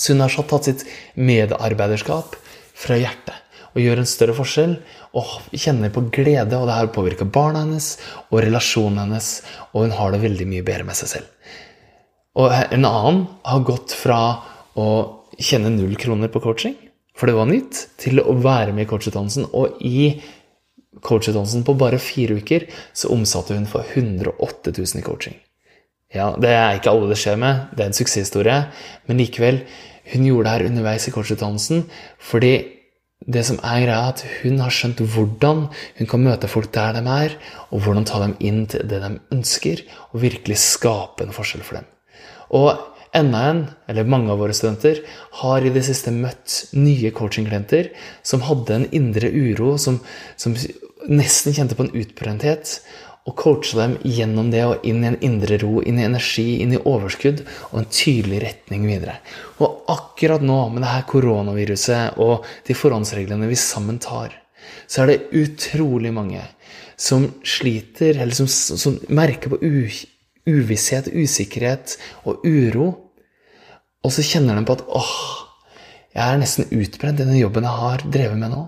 Hun 0.07 0.23
har 0.23 0.35
tatt 0.49 0.69
sitt 0.69 0.83
medarbeiderskap 1.19 2.37
fra 2.77 2.97
hjertet 2.99 3.37
og 3.71 3.79
gjør 3.79 4.01
en 4.01 4.09
større 4.09 4.35
forskjell 4.35 4.75
og 5.17 5.55
kjenner 5.55 5.91
på 5.93 6.03
glede. 6.13 6.57
Og 6.57 6.67
det 6.67 6.77
her 6.77 6.91
påvirker 6.93 7.29
barna 7.31 7.63
hennes 7.63 7.93
og 8.29 8.41
relasjonen 8.43 8.99
hennes, 9.05 9.31
og 9.71 9.85
hun 9.85 9.95
har 9.95 10.13
det 10.13 10.23
veldig 10.25 10.47
mye 10.49 10.65
bedre 10.67 10.87
med 10.87 10.99
seg 10.99 11.13
selv. 11.15 11.55
Og 12.39 12.51
en 12.51 12.87
annen 12.87 13.25
har 13.47 13.65
gått 13.67 13.95
fra 13.95 14.19
å 14.79 14.87
kjenne 15.41 15.71
null 15.73 15.97
kroner 15.99 16.31
på 16.31 16.43
coaching, 16.43 16.75
for 17.17 17.27
det 17.27 17.35
var 17.35 17.49
nytt, 17.49 17.85
til 17.99 18.21
å 18.23 18.35
være 18.39 18.75
med 18.75 18.85
i 18.85 18.91
coachutdannelsen. 18.91 19.49
Og 19.55 19.81
i 19.83 20.13
coachutdannelsen 20.99 21.63
på 21.67 21.77
bare 21.79 22.01
fire 22.01 22.35
uker 22.41 22.67
så 22.93 23.11
omsatte 23.13 23.55
hun 23.55 23.69
for 23.69 23.87
108 23.87 24.73
000 24.75 24.99
i 24.99 25.05
coaching. 25.05 25.37
Ja, 26.11 26.35
Det 26.35 26.49
er 26.51 26.75
ikke 26.75 26.91
alle 26.91 27.07
det 27.07 27.21
skjer 27.21 27.39
med, 27.39 27.71
det 27.71 27.85
er 27.85 27.91
en 27.91 27.95
suksesshistorie, 27.95 28.59
men 29.07 29.17
likevel. 29.17 29.63
Hun 30.11 30.25
gjorde 30.27 30.43
det 30.43 30.51
her 30.51 30.67
underveis 30.67 31.07
i 31.07 31.13
coachutdannelsen 31.15 31.85
fordi 32.19 32.53
det 33.21 33.43
som 33.45 33.59
er 33.61 33.83
greia, 33.83 33.99
er 34.01 34.15
at 34.15 34.23
hun 34.41 34.59
har 34.59 34.73
skjønt 34.73 35.03
hvordan 35.13 35.67
hun 35.99 36.07
kan 36.09 36.23
møte 36.25 36.49
folk 36.49 36.71
der 36.73 36.97
de 36.97 37.03
er, 37.05 37.35
og 37.69 37.83
hvordan 37.85 38.07
ta 38.09 38.19
dem 38.23 38.33
inn 38.41 38.65
til 38.65 38.87
det 38.89 38.97
de 39.03 39.11
ønsker, 39.31 39.83
og 40.09 40.23
virkelig 40.23 40.57
skape 40.57 41.23
en 41.23 41.35
forskjell 41.35 41.61
for 41.63 41.77
dem. 41.77 41.85
Og 42.49 42.90
enda 43.17 43.43
en, 43.49 43.61
eller 43.91 44.07
mange 44.07 44.31
av 44.31 44.41
våre 44.41 44.55
studenter, 44.55 45.01
har 45.41 45.65
i 45.65 45.73
det 45.73 45.83
siste 45.87 46.13
møtt 46.15 46.73
nye 46.77 47.11
coachingklienter 47.15 47.91
som 48.23 48.43
hadde 48.47 48.77
en 48.77 48.89
indre 48.95 49.31
uro, 49.31 49.75
som, 49.81 49.99
som 50.39 50.55
nesten 51.09 51.55
kjente 51.55 51.77
på 51.77 51.87
en 51.87 51.95
utbrenthet. 52.03 52.79
og 53.29 53.35
coache 53.37 53.77
dem 53.77 53.91
gjennom 54.01 54.47
det 54.49 54.63
og 54.65 54.85
inn 54.87 55.03
i 55.03 55.09
en 55.11 55.17
indre 55.21 55.59
ro, 55.61 55.75
inn 55.85 55.99
i 55.99 56.07
energi, 56.07 56.55
inn 56.63 56.71
i 56.73 56.79
overskudd 56.89 57.43
og 57.69 57.75
en 57.77 57.89
tydelig 57.93 58.39
retning 58.41 58.87
videre. 58.89 59.19
Og 59.61 59.83
akkurat 59.93 60.41
nå, 60.41 60.57
med 60.73 60.81
det 60.81 60.89
her 60.89 61.05
koronaviruset 61.05 62.17
og 62.17 62.47
de 62.65 62.73
forhåndsreglene 62.73 63.49
vi 63.51 63.59
sammen 63.61 64.01
tar, 64.01 64.33
så 64.89 65.03
er 65.03 65.11
det 65.11 65.37
utrolig 65.37 66.09
mange 66.15 66.41
som 66.97 67.27
sliter, 67.45 68.17
eller 68.17 68.33
som, 68.33 68.49
som 68.49 68.97
merker 69.13 69.53
på 69.53 69.61
uvisshet, 70.49 71.11
usikkerhet 71.13 71.97
og 72.25 72.45
uro. 72.45 72.89
Og 74.01 74.13
så 74.13 74.25
kjenner 74.25 74.57
de 74.57 74.65
på 74.65 74.77
at 74.79 74.85
åh, 74.89 75.15
jeg 76.11 76.25
er 76.25 76.39
nesten 76.41 76.67
utbrent 76.75 77.21
i 77.21 77.27
den 77.27 77.39
jobben 77.39 77.67
jeg 77.67 77.81
har 77.83 78.03
drevet 78.03 78.39
med 78.39 78.51
nå. 78.51 78.65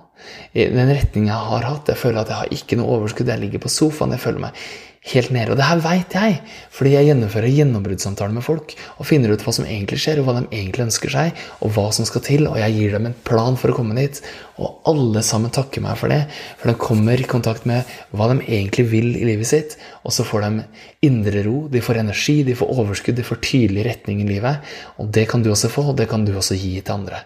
I 0.56 0.70
den 0.72 0.92
retningen 0.94 1.32
jeg 1.32 1.50
har 1.50 1.66
hatt. 1.68 1.90
Jeg 1.92 2.00
føler 2.00 2.22
at 2.22 2.32
jeg 2.32 2.40
har 2.40 2.56
ikke 2.56 2.78
noe 2.80 3.00
overskudd. 3.00 3.32
Jeg 3.34 3.42
ligger 3.42 3.64
på 3.66 3.72
sofaen. 3.74 4.14
Jeg 4.16 4.24
føler 4.24 4.46
meg 4.46 4.62
helt 5.12 5.34
nede. 5.36 5.52
Og 5.52 5.60
det 5.60 5.68
her 5.68 5.82
veit 5.84 6.16
jeg, 6.16 6.38
fordi 6.72 6.94
jeg 6.94 7.10
gjennomfører 7.10 7.52
gjennombruddssamtaler 7.52 8.36
med 8.38 8.46
folk 8.46 8.74
og 8.96 9.08
finner 9.08 9.34
ut 9.34 9.44
hva 9.44 9.54
som 9.56 9.68
egentlig 9.68 10.00
skjer, 10.00 10.22
og 10.22 10.28
hva 10.28 10.36
de 10.38 10.46
egentlig 10.48 10.86
ønsker 10.86 11.12
seg, 11.12 11.42
og 11.60 11.74
hva 11.76 11.90
som 11.96 12.08
skal 12.08 12.24
til. 12.24 12.48
Og 12.48 12.60
jeg 12.62 12.76
gir 12.78 12.96
dem 12.96 13.10
en 13.10 13.18
plan 13.28 13.58
for 13.60 13.74
å 13.74 13.78
komme 13.78 13.98
dit. 14.00 14.22
Og 14.62 14.86
alle 14.90 15.24
sammen 15.26 15.52
takker 15.54 15.84
meg 15.84 15.98
for 16.00 16.14
det, 16.14 16.22
for 16.62 16.72
de 16.72 16.78
kommer 16.80 17.20
i 17.20 17.28
kontakt 17.28 17.68
med 17.70 17.90
hva 18.16 18.30
de 18.32 18.40
egentlig 18.46 18.88
vil 18.94 19.10
i 19.20 19.26
livet 19.28 19.50
sitt. 19.50 19.76
Og 20.08 20.16
så 20.16 20.26
får 20.28 20.48
de 20.48 20.68
indre 21.10 21.44
ro, 21.48 21.66
de 21.72 21.84
får 21.84 22.00
energi, 22.04 22.40
de 22.48 22.56
får 22.58 22.72
overskudd, 22.72 23.20
de 23.20 23.28
får 23.28 23.42
tydelig 23.44 23.88
retning 23.90 24.24
i 24.24 24.30
livet. 24.30 24.74
Og 25.02 25.12
det 25.14 25.28
kan 25.32 25.44
du 25.44 25.52
også 25.52 25.72
få, 25.74 25.90
og 25.92 26.00
det 26.00 26.08
kan 26.12 26.24
du 26.28 26.36
også 26.38 26.60
gi 26.60 26.78
til 26.80 26.96
andre. 26.96 27.26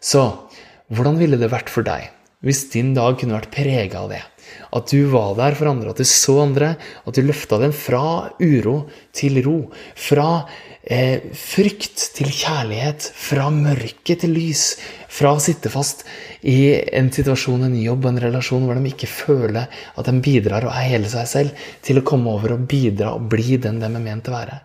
Så 0.00 0.24
hvordan 0.90 1.20
ville 1.20 1.38
det 1.38 1.52
vært 1.52 1.68
for 1.70 1.86
deg 1.86 2.08
hvis 2.44 2.64
din 2.72 2.94
dag 2.96 3.18
kunne 3.20 3.36
vært 3.36 3.52
prega 3.52 4.00
av 4.00 4.12
det? 4.14 4.22
At 4.74 4.90
du 4.90 5.04
var 5.12 5.34
der 5.38 5.56
for 5.58 5.68
andre, 5.70 5.92
at 5.92 6.00
du 6.00 6.06
så 6.08 6.38
andre, 6.44 6.72
at 7.06 7.16
du 7.16 7.22
løfta 7.24 7.58
dem 7.60 7.72
fra 7.76 8.30
uro 8.40 8.76
til 9.16 9.40
ro. 9.44 9.56
Fra 9.98 10.46
eh, 10.82 11.26
frykt 11.36 12.06
til 12.16 12.30
kjærlighet. 12.32 13.10
Fra 13.14 13.50
mørke 13.52 14.16
til 14.22 14.32
lys. 14.34 14.64
Fra 15.10 15.34
å 15.36 15.42
sitte 15.42 15.72
fast 15.72 16.06
i 16.40 16.72
en 16.96 17.10
situasjon, 17.12 17.66
en 17.66 17.76
jobb, 17.76 18.08
en 18.08 18.22
relasjon 18.24 18.64
hvor 18.66 18.78
de 18.78 18.92
ikke 18.92 19.10
føler 19.10 19.68
at 19.68 20.08
de 20.08 20.16
bidrar 20.24 20.66
og 20.68 20.72
er 20.72 20.88
hele 20.94 21.12
seg 21.12 21.28
selv, 21.28 21.68
til 21.84 22.00
å 22.00 22.06
komme 22.06 22.32
over 22.32 22.56
og 22.56 22.64
bidra 22.70 23.12
og 23.18 23.28
bli 23.32 23.58
den 23.60 23.82
de 23.82 23.90
er 23.90 24.00
ment 24.00 24.32
å 24.32 24.36
være. 24.38 24.62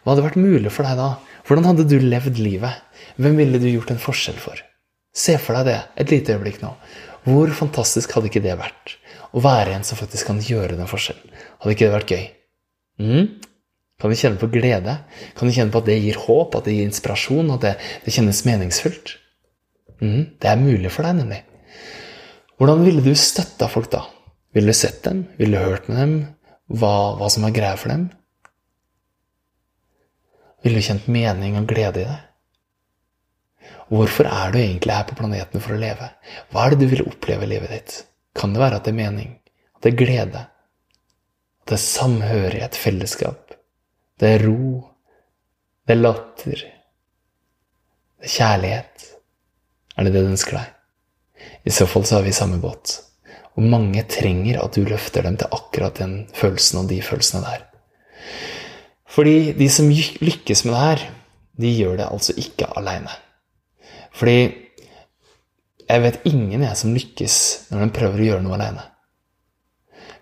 Hva 0.00 0.14
hadde 0.14 0.24
vært 0.30 0.40
mulig 0.40 0.72
for 0.72 0.88
deg 0.88 0.96
da? 0.96 1.12
Hvordan 1.44 1.68
hadde 1.68 1.88
du 1.90 1.98
levd 2.00 2.40
livet? 2.40 2.80
Hvem 3.20 3.36
ville 3.36 3.60
du 3.60 3.68
gjort 3.68 3.92
en 3.92 4.00
forskjell 4.00 4.40
for? 4.40 4.60
Se 5.10 5.34
for 5.42 5.58
deg 5.58 5.66
det 5.66 5.78
et 6.00 6.12
lite 6.14 6.36
øyeblikk 6.36 6.60
nå. 6.62 6.70
Hvor 7.26 7.52
fantastisk 7.56 8.14
hadde 8.16 8.30
ikke 8.30 8.42
det 8.44 8.56
vært? 8.58 8.96
Å 9.36 9.42
være 9.44 9.76
en 9.76 9.86
som 9.86 9.98
faktisk 9.98 10.30
kan 10.30 10.40
gjøre 10.42 10.78
den 10.78 10.88
forskjellen. 10.90 11.34
Hadde 11.60 11.74
ikke 11.76 11.88
det 11.88 11.94
vært 11.94 12.14
gøy? 12.14 12.26
Mm? 13.00 13.26
Kan 14.00 14.12
du 14.12 14.16
kjenne 14.16 14.40
på 14.40 14.48
glede? 14.52 14.96
Kan 15.36 15.48
du 15.48 15.54
kjenne 15.54 15.72
på 15.74 15.82
at 15.82 15.88
det 15.90 15.98
gir 16.00 16.18
håp, 16.22 16.56
at 16.56 16.66
det 16.66 16.76
gir 16.78 16.88
inspirasjon, 16.88 17.52
at 17.54 17.66
det, 17.66 17.74
det 18.06 18.14
kjennes 18.16 18.44
meningsfullt? 18.48 19.14
Mm? 20.00 20.22
Det 20.40 20.48
er 20.48 20.62
mulig 20.62 20.92
for 20.94 21.04
deg, 21.04 21.18
nemlig. 21.20 21.42
Hvordan 22.60 22.86
ville 22.86 23.04
du 23.04 23.12
støtta 23.16 23.68
folk 23.72 23.90
da? 23.92 24.06
Ville 24.56 24.72
du 24.72 24.76
sett 24.76 25.02
dem? 25.04 25.26
Ville 25.38 25.60
du 25.60 25.68
hørt 25.72 25.86
med 25.88 26.00
dem? 26.00 26.16
Hva, 26.72 27.18
hva 27.20 27.28
som 27.32 27.44
er 27.46 27.54
greia 27.54 27.76
for 27.80 27.92
dem? 27.92 28.08
Ville 30.64 30.80
du 30.80 30.84
kjent 30.84 31.06
mening 31.12 31.56
og 31.60 31.68
glede 31.68 32.02
i 32.02 32.08
det? 32.08 32.18
Hvorfor 33.90 34.28
er 34.30 34.52
du 34.52 34.60
egentlig 34.60 34.94
her 34.94 35.06
på 35.08 35.18
planeten 35.18 35.62
for 35.62 35.74
å 35.74 35.80
leve? 35.80 36.06
Hva 36.52 36.64
er 36.64 36.74
det 36.74 36.84
du 36.84 36.92
vil 36.92 37.06
oppleve 37.10 37.46
i 37.46 37.50
livet 37.50 37.72
ditt? 37.74 37.96
Kan 38.38 38.54
det 38.54 38.62
være 38.62 38.78
at 38.78 38.86
det 38.86 38.92
er 38.94 39.00
mening? 39.00 39.32
At 39.74 39.82
det 39.82 39.92
er 39.92 40.00
glede? 40.04 40.42
At 41.60 41.72
det 41.72 41.76
er 41.76 41.82
samhørighet, 41.84 42.78
fellesskap? 42.78 43.56
Det 44.20 44.34
er 44.36 44.44
ro? 44.46 44.84
Det 45.86 45.96
er 45.96 46.02
latter? 46.02 46.64
Det 48.20 48.28
er 48.28 48.34
kjærlighet? 48.36 49.06
Er 49.96 50.06
det 50.06 50.12
det 50.14 50.22
du 50.22 50.30
ønsker 50.30 50.60
deg? 50.60 50.76
I 51.66 51.72
så 51.74 51.86
fall 51.90 52.06
så 52.06 52.18
er 52.18 52.28
vi 52.28 52.34
i 52.34 52.36
samme 52.36 52.60
båt. 52.62 52.98
Og 53.58 53.66
mange 53.66 54.04
trenger 54.08 54.60
at 54.62 54.76
du 54.76 54.84
løfter 54.86 55.26
dem 55.26 55.38
til 55.40 55.50
akkurat 55.56 55.98
den 55.98 56.14
følelsen 56.36 56.84
og 56.84 56.92
de 56.92 57.00
følelsene 57.04 57.42
der. 57.42 57.66
Fordi 59.10 59.52
de 59.58 59.66
som 59.72 59.90
lykkes 59.90 60.62
med 60.64 60.76
det 60.76 60.84
her, 60.84 61.02
de 61.60 61.72
gjør 61.74 61.98
det 61.98 62.06
altså 62.06 62.36
ikke 62.38 62.70
aleine. 62.78 63.10
Fordi 64.16 64.38
jeg 65.90 66.02
vet 66.04 66.26
ingen 66.28 66.62
jeg 66.62 66.78
som 66.78 66.94
lykkes 66.94 67.36
når 67.70 67.84
de 67.84 67.94
prøver 67.96 68.22
å 68.22 68.28
gjøre 68.30 68.44
noe 68.44 68.56
alene. 68.58 68.86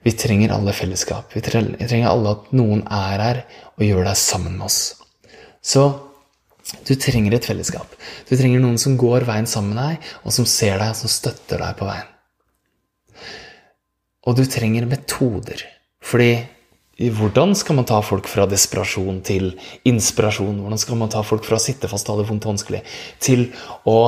Vi 0.07 0.15
trenger 0.17 0.55
alle 0.55 0.73
fellesskap. 0.77 1.35
Vi 1.35 1.43
trenger 1.43 2.09
alle 2.09 2.37
at 2.37 2.53
noen 2.57 2.85
er 2.87 3.25
her 3.25 3.41
og 3.75 3.85
gjør 3.85 4.07
det 4.09 4.15
sammen 4.21 4.55
med 4.57 4.69
oss. 4.69 4.81
Så 5.61 5.89
du 6.87 6.95
trenger 7.01 7.35
et 7.35 7.49
fellesskap. 7.49 7.97
Du 8.29 8.37
trenger 8.37 8.63
noen 8.63 8.79
som 8.81 8.97
går 9.01 9.27
veien 9.29 9.49
sammen 9.49 9.75
med 9.75 9.83
deg, 9.83 10.13
og 10.23 10.35
som 10.37 10.47
ser 10.49 10.79
deg, 10.79 10.93
og 10.93 11.01
som 11.01 11.13
støtter 11.13 11.61
deg 11.65 11.77
på 11.79 11.89
veien. 11.89 12.09
Og 14.29 14.37
du 14.37 14.45
trenger 14.49 14.89
metoder. 14.89 15.65
Fordi 16.05 16.33
hvordan 16.99 17.55
skal 17.55 17.79
man 17.79 17.87
ta 17.87 18.01
folk 18.03 18.27
fra 18.27 18.47
desperasjon 18.51 19.21
til 19.27 19.53
inspirasjon? 19.87 20.57
Hvordan 20.65 20.81
skal 20.83 20.99
man 20.99 21.13
ta 21.13 21.23
folk 21.23 21.47
fra 21.47 21.59
å 21.59 21.63
sitte 21.63 21.91
fast 21.91 22.09
og 22.09 22.17
ha 22.17 22.23
det 22.23 22.31
vondt 22.31 22.49
og 22.49 22.57
vanskelig, 22.57 22.83
til 23.23 23.47
å 23.87 24.01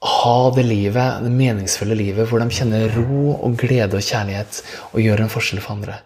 ha 0.00 0.36
det 0.54 0.64
livet, 0.64 1.24
det 1.24 1.32
meningsfulle 1.34 1.98
livet, 1.98 2.28
hvor 2.30 2.40
de 2.40 2.54
kjenner 2.54 2.86
ro 2.94 3.34
og 3.34 3.58
glede 3.60 3.98
og 3.98 4.06
kjærlighet 4.06 4.62
og 4.92 5.02
gjør 5.02 5.24
en 5.24 5.32
forskjell 5.34 5.64
for 5.64 5.74
andre? 5.74 5.98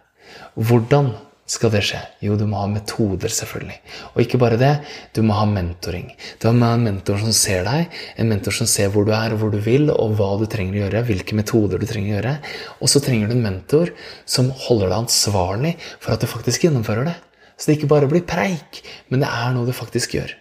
Hvordan 0.57 1.13
skal 1.45 1.73
det 1.75 1.83
skje? 1.85 1.99
Jo, 2.25 2.39
du 2.41 2.47
må 2.49 2.57
ha 2.63 2.69
metoder, 2.71 3.29
selvfølgelig. 3.29 3.77
Og 4.15 4.23
ikke 4.23 4.39
bare 4.41 4.57
det, 4.61 4.71
du 5.13 5.21
må 5.27 5.37
ha 5.37 5.45
mentoring. 5.49 6.07
Du 6.41 6.47
må 6.57 6.71
ha 6.71 6.79
en 6.79 6.87
mentor 6.87 7.21
som 7.21 7.35
ser 7.37 7.67
deg, 7.67 7.93
en 8.17 8.31
mentor 8.31 8.57
som 8.57 8.69
ser 8.71 8.89
hvor 8.95 9.05
du 9.05 9.13
er, 9.13 9.35
og 9.35 9.43
hvor 9.43 9.53
du 9.53 9.59
vil, 9.65 9.91
og 9.93 10.17
hva 10.17 10.31
du 10.41 10.47
trenger 10.49 10.79
å 10.79 10.83
gjøre, 10.87 11.05
hvilke 11.11 11.37
metoder 11.37 11.83
du 11.83 11.85
trenger 11.91 12.15
å 12.15 12.17
gjøre. 12.17 12.35
Og 12.81 12.93
så 12.93 13.03
trenger 13.05 13.29
du 13.29 13.37
en 13.37 13.45
mentor 13.45 13.93
som 14.25 14.49
holder 14.65 14.89
deg 14.89 15.03
ansvarlig 15.03 15.75
for 15.99 16.15
at 16.17 16.25
du 16.25 16.31
faktisk 16.31 16.65
gjennomfører 16.65 17.11
det. 17.11 17.19
Så 17.59 17.69
det 17.69 17.77
ikke 17.79 17.93
bare 17.93 18.09
blir 18.11 18.25
preik, 18.27 18.81
men 19.13 19.21
det 19.23 19.29
er 19.29 19.53
noe 19.53 19.69
du 19.69 19.77
faktisk 19.77 20.17
gjør. 20.17 20.33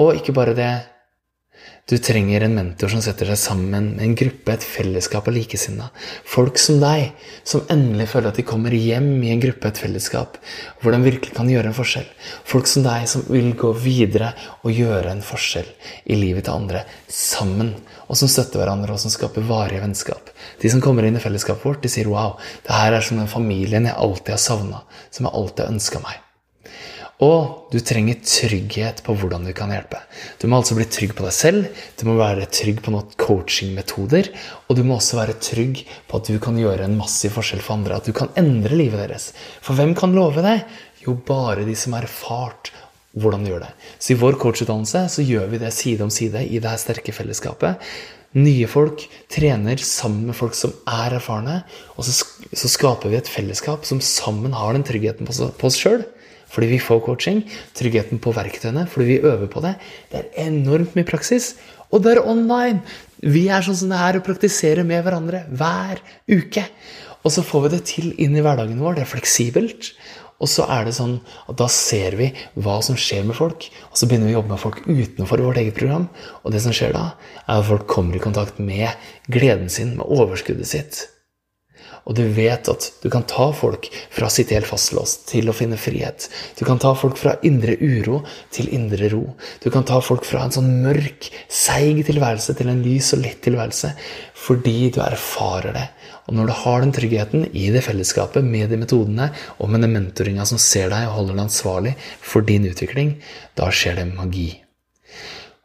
Og 0.00 0.16
ikke 0.16 0.34
bare 0.36 0.56
det, 0.56 0.72
du 1.90 1.96
trenger 1.98 2.44
en 2.46 2.54
mentor 2.54 2.92
som 2.92 3.00
setter 3.02 3.26
seg 3.32 3.38
sammen 3.40 3.88
med 3.96 4.04
en 4.04 4.14
gruppe, 4.14 4.54
et 4.54 4.62
fellesskap 4.64 5.26
av 5.26 5.34
likesinna. 5.34 5.88
Folk 6.30 6.60
som 6.62 6.78
deg, 6.78 7.10
som 7.42 7.64
endelig 7.74 8.06
føler 8.12 8.30
at 8.30 8.38
de 8.38 8.44
kommer 8.46 8.76
hjem 8.76 9.16
i 9.26 9.32
en 9.34 9.42
gruppe, 9.42 9.66
et 9.66 9.80
fellesskap, 9.82 10.38
hvor 10.78 10.94
de 10.94 11.02
virkelig 11.02 11.34
kan 11.34 11.50
gjøre 11.50 11.72
en 11.72 11.76
forskjell. 11.76 12.06
Folk 12.46 12.70
som 12.70 12.86
deg, 12.86 13.08
som 13.10 13.26
vil 13.26 13.50
gå 13.58 13.72
videre 13.82 14.30
og 14.62 14.70
gjøre 14.78 15.10
en 15.10 15.26
forskjell 15.26 15.68
i 16.06 16.22
livet 16.22 16.46
til 16.46 16.54
andre 16.54 16.86
sammen. 17.10 17.74
Og 18.06 18.14
som 18.20 18.30
støtter 18.30 18.62
hverandre, 18.62 18.94
og 18.94 19.02
som 19.02 19.10
skaper 19.10 19.50
varige 19.50 19.82
vennskap. 19.82 20.30
De 20.62 20.70
som 20.70 20.80
kommer 20.84 21.08
inn 21.08 21.18
i 21.18 21.24
fellesskapet 21.24 21.66
vårt, 21.66 21.82
de 21.82 21.90
sier 21.90 22.06
'wow, 22.06 22.38
det 22.62 22.78
her 22.78 22.92
er 22.92 23.00
som 23.02 23.18
den 23.18 23.26
familien 23.26 23.90
jeg 23.90 23.98
alltid 23.98 24.38
har 24.38 24.44
savna', 24.48 24.84
som 25.10 25.26
jeg 25.26 25.34
alltid 25.34 25.66
har 25.66 25.72
ønska 25.74 25.98
meg'. 25.98 26.31
Og 27.22 27.70
du 27.70 27.78
trenger 27.78 28.18
trygghet 28.26 29.02
på 29.06 29.14
hvordan 29.14 29.44
du 29.46 29.52
kan 29.54 29.70
hjelpe. 29.70 30.00
Du 30.42 30.48
må 30.50 30.58
altså 30.58 30.74
bli 30.74 30.88
trygg 30.90 31.14
på 31.14 31.22
deg 31.22 31.34
selv, 31.36 31.82
du 31.98 32.04
må 32.08 32.16
være 32.18 32.48
trygg 32.50 32.80
på 32.82 32.90
noen 32.94 33.12
coachingmetoder, 33.20 34.32
og 34.66 34.78
du 34.78 34.82
må 34.86 34.96
også 34.96 35.20
være 35.20 35.38
trygg 35.38 35.84
på 36.08 36.18
at 36.18 36.30
du 36.32 36.40
kan 36.42 36.58
gjøre 36.58 36.88
en 36.88 36.96
massiv 36.98 37.36
forskjell 37.36 37.62
for 37.62 37.78
andre, 37.78 38.00
at 38.00 38.08
du 38.10 38.14
kan 38.16 38.32
endre 38.40 38.74
livet 38.74 39.04
deres. 39.04 39.30
For 39.62 39.78
hvem 39.78 39.94
kan 39.98 40.16
love 40.16 40.42
det? 40.42 40.62
Jo, 41.04 41.14
bare 41.14 41.66
de 41.68 41.76
som 41.78 41.94
har 41.94 42.08
erfart 42.08 42.72
hvordan 43.12 43.44
du 43.44 43.52
gjør 43.52 43.66
det. 43.66 43.70
Så 44.00 44.14
i 44.14 44.18
vår 44.18 44.38
coachutdannelse 44.40 45.04
så 45.12 45.26
gjør 45.26 45.46
vi 45.52 45.60
det 45.62 45.70
side 45.76 46.02
om 46.02 46.10
side 46.10 46.42
i 46.42 46.58
det 46.58 46.72
her 46.72 46.80
sterke 46.80 47.14
fellesskapet. 47.14 47.92
Nye 48.32 48.66
folk 48.70 49.04
trener 49.30 49.78
sammen 49.84 50.30
med 50.30 50.38
folk 50.38 50.56
som 50.56 50.72
er 50.88 51.18
erfarne, 51.18 51.60
og 51.94 52.08
så, 52.08 52.16
så 52.56 52.70
skaper 52.72 53.12
vi 53.12 53.20
et 53.20 53.30
fellesskap 53.30 53.84
som 53.86 54.00
sammen 54.02 54.56
har 54.56 54.72
den 54.74 54.86
tryggheten 54.88 55.28
på, 55.28 55.36
på 55.52 55.70
oss 55.70 55.78
sjøl 55.78 56.02
fordi 56.52 56.72
vi 56.74 56.80
får 56.82 57.02
coaching. 57.06 57.42
Tryggheten 57.78 58.20
på 58.22 58.34
verktøyene 58.36 58.86
fordi 58.90 59.08
vi 59.08 59.20
øver 59.22 59.48
på 59.52 59.64
det. 59.64 59.76
Det 60.12 60.20
er 60.20 60.48
enormt 60.48 60.96
mye 60.98 61.08
praksis. 61.08 61.54
Og 61.92 62.04
det 62.04 62.16
er 62.16 62.26
online! 62.28 62.82
Vi 63.22 63.46
er 63.52 63.62
sånn 63.62 63.78
som 63.78 63.92
det 63.92 64.00
er 64.02 64.18
å 64.18 64.24
praktisere 64.26 64.82
med 64.86 65.04
hverandre 65.04 65.44
hver 65.54 66.00
uke. 66.30 66.64
Og 67.22 67.30
så 67.30 67.44
får 67.46 67.66
vi 67.66 67.70
det 67.76 67.84
til 67.86 68.08
inn 68.18 68.34
i 68.34 68.42
hverdagen 68.42 68.80
vår. 68.82 68.96
Det 68.96 69.04
er 69.04 69.12
fleksibelt. 69.12 69.92
Og 70.42 70.50
så 70.50 70.66
er 70.74 70.88
det 70.88 70.96
sånn 70.96 71.20
at 71.46 71.54
da 71.60 71.68
ser 71.70 72.16
vi 72.18 72.32
hva 72.58 72.80
som 72.82 72.98
skjer 72.98 73.22
med 73.28 73.38
folk. 73.38 73.68
Og 73.92 74.00
så 74.00 74.08
begynner 74.10 74.26
vi 74.26 74.34
å 74.34 74.40
jobbe 74.40 74.54
med 74.56 74.62
folk 74.64 74.82
utenfor 74.88 75.44
vårt 75.46 75.62
eget 75.62 75.78
program. 75.78 76.08
Og 76.42 76.54
det 76.54 76.64
som 76.64 76.74
skjer 76.74 76.96
da, 76.96 77.12
er 77.44 77.60
at 77.60 77.68
folk 77.68 77.86
kommer 77.90 78.18
i 78.18 78.24
kontakt 78.24 78.58
med 78.58 78.90
gleden 79.30 79.70
sin, 79.70 79.94
med 80.00 80.10
overskuddet 80.10 80.72
sitt. 80.72 81.04
Og 82.08 82.16
du 82.18 82.22
vet 82.34 82.66
at 82.70 82.88
du 83.02 83.08
kan 83.12 83.24
ta 83.30 83.48
folk 83.54 83.86
fra 84.10 84.26
å 84.26 84.32
sitte 84.32 84.56
helt 84.56 84.68
fastlåst 84.68 85.28
til 85.30 85.50
å 85.50 85.54
finne 85.56 85.78
frihet. 85.78 86.26
Du 86.58 86.64
kan 86.66 86.80
ta 86.82 86.94
folk 86.98 87.18
fra 87.20 87.36
indre 87.46 87.76
uro 87.78 88.22
til 88.54 88.72
indre 88.74 89.10
ro. 89.12 89.22
Du 89.62 89.70
kan 89.70 89.86
ta 89.86 90.00
folk 90.02 90.26
fra 90.26 90.42
en 90.46 90.54
sånn 90.54 90.70
mørk, 90.82 91.30
seig 91.46 92.02
tilværelse 92.08 92.56
til 92.58 92.72
en 92.72 92.82
lys 92.82 93.12
og 93.14 93.22
lett 93.22 93.42
tilværelse. 93.46 93.92
Fordi 94.42 94.90
du 94.94 94.98
erfarer 95.04 95.78
det. 95.78 95.86
Og 96.26 96.36
når 96.38 96.50
du 96.50 96.56
har 96.62 96.82
den 96.82 96.94
tryggheten 96.94 97.46
i 97.52 97.68
det 97.74 97.84
fellesskapet 97.86 98.46
med 98.46 98.70
de 98.70 98.80
metodene 98.82 99.30
og 99.58 99.70
med 99.70 99.86
den 99.86 99.94
mentoringa 99.94 100.46
som 100.48 100.60
ser 100.62 100.90
deg 100.94 101.08
og 101.08 101.16
holder 101.20 101.38
deg 101.38 101.46
ansvarlig 101.46 101.94
for 102.18 102.46
din 102.46 102.66
utvikling, 102.70 103.16
da 103.58 103.70
skjer 103.74 103.98
det 104.02 104.10
magi. 104.14 104.61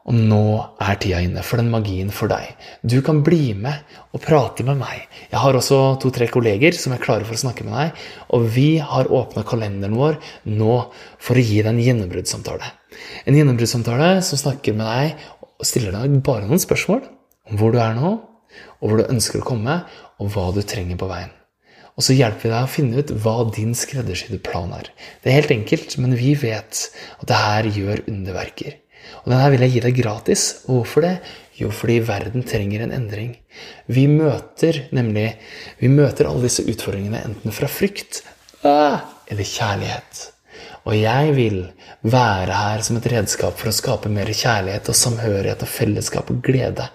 Og 0.08 0.16
nå 0.16 0.44
er 0.80 1.00
tida 1.04 1.20
inne 1.20 1.42
for 1.44 1.60
den 1.60 1.68
magien 1.72 2.14
for 2.16 2.32
deg. 2.32 2.54
Du 2.80 3.02
kan 3.04 3.20
bli 3.28 3.52
med 3.60 3.76
og 4.16 4.22
prate 4.24 4.64
med 4.64 4.80
meg. 4.80 5.02
Jeg 5.28 5.42
har 5.44 5.58
også 5.60 5.98
to-tre 6.00 6.30
kolleger 6.32 6.76
som 6.80 6.96
er 6.96 7.02
klare 7.04 7.28
for 7.28 7.36
å 7.36 7.42
snakke 7.42 7.66
med 7.68 7.76
deg. 7.76 8.06
Og 8.32 8.48
vi 8.56 8.70
har 8.80 9.12
åpna 9.12 9.44
kalenderen 9.48 9.98
vår 10.00 10.16
nå 10.48 10.78
for 11.20 11.36
å 11.36 11.44
gi 11.44 11.60
deg 11.60 11.74
en 11.74 11.84
gjennombruddssamtale. 11.84 12.72
En 13.28 13.36
gjennombruddssamtale 13.36 14.14
som 14.24 14.40
snakker 14.40 14.78
med 14.80 14.88
deg 14.88 15.28
og 15.58 15.68
stiller 15.68 15.98
deg 15.98 16.22
bare 16.24 16.48
noen 16.48 16.62
spørsmål 16.62 17.04
om 17.52 17.60
hvor 17.60 17.76
du 17.76 17.82
er 17.84 17.98
nå, 17.98 18.14
og 18.80 18.88
hvor 18.88 19.02
du 19.02 19.12
ønsker 19.12 19.42
å 19.42 19.48
komme, 19.48 19.82
og 20.18 20.32
hva 20.34 20.50
du 20.56 20.64
trenger 20.66 21.00
på 21.00 21.10
veien. 21.10 21.34
Og 21.98 22.06
så 22.06 22.14
hjelper 22.14 22.46
vi 22.46 22.54
deg 22.54 22.64
å 22.64 22.70
finne 22.70 23.02
ut 23.02 23.14
hva 23.24 23.36
din 23.50 23.74
skreddersydde 23.78 24.40
plan 24.46 24.70
er. 24.78 24.92
Det 25.24 25.32
er 25.32 25.40
helt 25.40 25.54
enkelt, 25.56 25.96
men 26.02 26.14
vi 26.18 26.36
vet 26.38 26.84
at 27.18 27.26
det 27.30 27.40
her 27.42 27.70
gjør 27.74 28.04
underverker. 28.06 28.78
Og 29.24 29.32
den 29.32 29.42
her 29.42 29.52
vil 29.54 29.66
jeg 29.66 29.76
gi 29.76 29.84
deg 29.88 30.00
gratis. 30.00 30.46
Hvorfor 30.68 31.06
det? 31.06 31.16
Jo, 31.58 31.72
fordi 31.74 31.98
verden 32.06 32.46
trenger 32.46 32.86
en 32.86 32.94
endring. 32.94 33.34
Vi 33.90 34.06
møter 34.12 34.84
nemlig 34.94 35.32
vi 35.82 35.90
møter 35.90 36.30
alle 36.30 36.46
disse 36.46 36.66
utfordringene 36.70 37.24
enten 37.26 37.56
fra 37.56 37.70
frykt 37.72 38.22
ah, 38.68 39.02
eller 39.26 39.48
kjærlighet. 39.48 40.28
Og 40.88 40.96
jeg 40.96 41.34
vil 41.36 41.58
være 42.08 42.56
her 42.56 42.84
som 42.86 43.00
et 43.00 43.10
redskap 43.12 43.58
for 43.60 43.72
å 43.72 43.76
skape 43.76 44.12
mer 44.14 44.30
kjærlighet 44.32 44.88
og 44.88 44.96
samhørighet 44.96 45.66
og 45.66 45.72
fellesskap 45.72 46.30
og 46.32 46.40
glede 46.46 46.86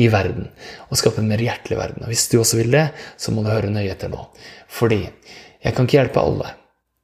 i 0.00 0.06
verden. 0.12 0.48
Og 0.88 1.00
skape 1.00 1.20
en 1.20 1.28
mer 1.28 1.42
hjertelig 1.42 1.76
verden. 1.76 2.06
Og 2.06 2.14
hvis 2.14 2.28
du 2.32 2.38
også 2.40 2.62
vil 2.62 2.72
det, 2.72 2.86
så 3.20 3.34
må 3.34 3.44
du 3.44 3.50
høre 3.52 3.72
nøye 3.74 3.90
etter 3.92 4.12
nå. 4.12 4.24
Fordi 4.72 5.02
jeg 5.02 5.74
kan 5.74 5.84
ikke 5.84 5.98
hjelpe 5.98 6.24
alle. 6.24 6.54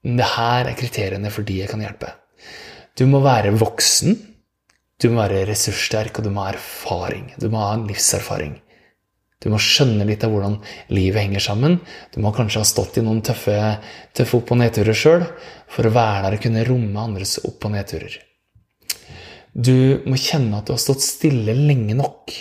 Men 0.07 0.23
det 0.23 0.31
her 0.39 0.71
er 0.71 0.79
kriteriene 0.79 1.35
for 1.35 1.45
de 1.45 1.61
jeg 1.61 1.71
kan 1.71 1.85
hjelpe. 1.85 2.15
Du 2.97 3.05
må 3.11 3.21
være 3.23 3.53
voksen 3.59 4.17
du 4.99 5.11
må 5.13 5.23
være 5.23 5.47
ressurssterk, 5.47 6.19
og 6.19 6.27
du 6.27 6.33
må 6.35 6.45
ha 6.47 6.55
erfaring. 6.55 7.31
Du 7.39 7.47
må 7.53 7.61
ha 7.63 7.75
en 7.77 7.87
livserfaring. 7.87 8.57
Du 9.39 9.47
må 9.53 9.61
skjønne 9.63 10.03
litt 10.09 10.25
av 10.27 10.33
hvordan 10.35 10.57
livet 10.91 11.23
henger 11.23 11.45
sammen. 11.45 11.77
Du 12.11 12.19
må 12.25 12.33
kanskje 12.35 12.65
ha 12.65 12.67
stått 12.67 12.99
i 12.99 13.05
noen 13.07 13.21
tøffe, 13.23 13.55
tøffe 14.19 14.41
opp- 14.41 14.51
og 14.55 14.59
nedturer 14.59 14.99
sjøl 14.99 15.27
for 15.71 15.87
å 15.87 15.93
være 15.95 16.25
der 16.25 16.39
og 16.39 16.43
kunne 16.43 16.65
romme 16.67 17.05
andres 17.05 17.37
opp- 17.47 17.69
og 17.69 17.77
nedturer. 17.77 18.17
Du 19.55 20.03
må 20.11 20.19
kjenne 20.19 20.59
at 20.59 20.67
du 20.67 20.75
har 20.75 20.83
stått 20.83 21.07
stille 21.07 21.55
lenge 21.55 21.95
nok, 21.99 22.35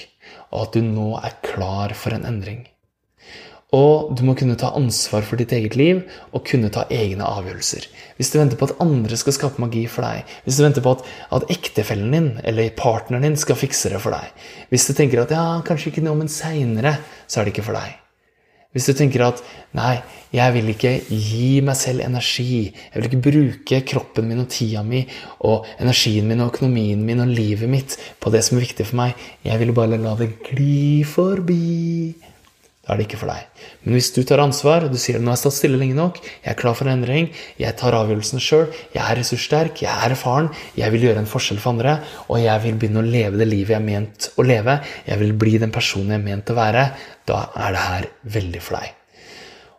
og 0.49 0.63
at 0.63 0.73
du 0.73 0.81
nå 0.85 1.11
er 1.21 1.37
klar 1.45 1.93
for 1.97 2.17
en 2.17 2.25
endring. 2.25 2.65
Og 3.75 4.13
du 4.15 4.21
må 4.23 4.31
kunne 4.39 4.55
ta 4.55 4.69
ansvar 4.79 5.25
for 5.27 5.35
ditt 5.39 5.51
eget 5.51 5.75
liv 5.75 5.99
og 6.31 6.45
kunne 6.47 6.69
ta 6.71 6.85
egne 6.93 7.27
avgjørelser. 7.27 7.89
Hvis 8.15 8.31
du 8.31 8.37
venter 8.39 8.59
på 8.59 8.69
at 8.69 8.77
andre 8.83 9.19
skal 9.19 9.35
skape 9.35 9.59
magi 9.59 9.83
for 9.91 10.07
deg, 10.07 10.23
hvis 10.45 10.55
du 10.55 10.63
venter 10.63 10.85
på 10.85 10.93
at, 10.95 11.03
at 11.35 11.51
ektefellen 11.51 12.15
din 12.15 12.29
eller 12.47 12.71
partneren 12.79 13.27
din 13.27 13.35
skal 13.39 13.59
fikse 13.59 13.91
det 13.91 13.99
for 13.99 14.15
deg, 14.15 14.31
hvis 14.71 14.87
du 14.87 14.93
tenker 14.95 15.25
at 15.25 15.35
ja, 15.35 15.45
kanskje 15.67 15.91
ikke 15.91 16.05
nå, 16.05 16.15
men 16.15 16.31
seinere, 16.31 16.95
så 17.27 17.41
er 17.41 17.47
det 17.47 17.57
ikke 17.57 17.67
for 17.67 17.75
deg. 17.75 17.97
Hvis 18.75 18.87
du 18.87 18.93
tenker 18.95 19.23
at 19.25 19.39
nei, 19.75 19.97
jeg 20.35 20.53
vil 20.55 20.71
ikke 20.71 20.93
gi 21.09 21.59
meg 21.65 21.75
selv 21.79 22.03
energi, 22.05 22.67
jeg 22.69 22.95
vil 22.95 23.07
ikke 23.09 23.21
bruke 23.25 23.81
kroppen 23.89 24.27
min 24.29 24.43
og 24.43 24.49
tida 24.53 24.83
mi 24.85 25.01
og 25.49 25.67
energien 25.81 26.27
min 26.29 26.43
og 26.43 26.53
økonomien 26.53 27.03
min 27.03 27.23
og 27.23 27.31
livet 27.31 27.71
mitt 27.71 27.97
på 28.23 28.31
det 28.31 28.45
som 28.45 28.59
er 28.59 28.67
viktig 28.67 28.87
for 28.87 29.01
meg, 29.01 29.27
jeg 29.43 29.59
vil 29.59 29.75
bare 29.75 29.99
la 29.99 30.13
det 30.19 30.29
gli 30.51 31.01
forbi 31.07 32.26
da 32.87 32.93
er 32.93 33.01
det 33.01 33.07
ikke 33.09 33.19
for 33.19 33.31
deg. 33.33 33.63
Men 33.83 33.97
hvis 33.97 34.09
du 34.15 34.21
tar 34.23 34.39
ansvar, 34.39 34.85
og 34.87 34.93
du 34.93 34.99
sier 35.01 35.19
nå 35.19 35.33
har 35.33 35.39
stått 35.41 35.57
stille 35.57 35.79
lenge 35.79 35.97
nok, 35.97 36.21
jeg 36.23 36.51
er 36.53 36.59
klar 36.59 36.77
for 36.77 36.87
en 36.87 36.95
endring, 36.95 37.27
jeg 37.59 37.75
tar 37.79 37.97
avgjørelsen 37.97 38.43
sjøl, 38.43 38.69
jeg 38.95 39.03
er 39.03 39.19
ressurssterk, 39.19 39.81
jeg 39.83 39.91
er 39.91 40.15
erfaren, 40.15 40.47
jeg 40.79 40.93
vil 40.95 41.09
gjøre 41.09 41.23
en 41.25 41.27
forskjell 41.27 41.59
for 41.59 41.75
andre, 41.75 41.97
og 42.31 42.39
jeg 42.39 42.63
vil 42.63 42.79
begynne 42.79 43.03
å 43.03 43.09
leve 43.09 43.41
det 43.41 43.49
livet 43.49 43.75
jeg 43.75 43.81
er 43.81 43.89
ment 43.89 44.29
å 44.39 44.47
leve, 44.47 44.79
jeg 45.09 45.23
vil 45.23 45.35
bli 45.43 45.57
den 45.59 45.75
personen 45.75 46.15
jeg 46.15 46.23
er 46.23 46.29
ment 46.29 46.53
å 46.53 46.57
være, 46.61 46.87
da 47.27 47.43
er 47.59 47.75
det 47.75 47.83
her 47.89 48.09
veldig 48.37 48.63
for 48.63 48.79
deg. 48.79 48.95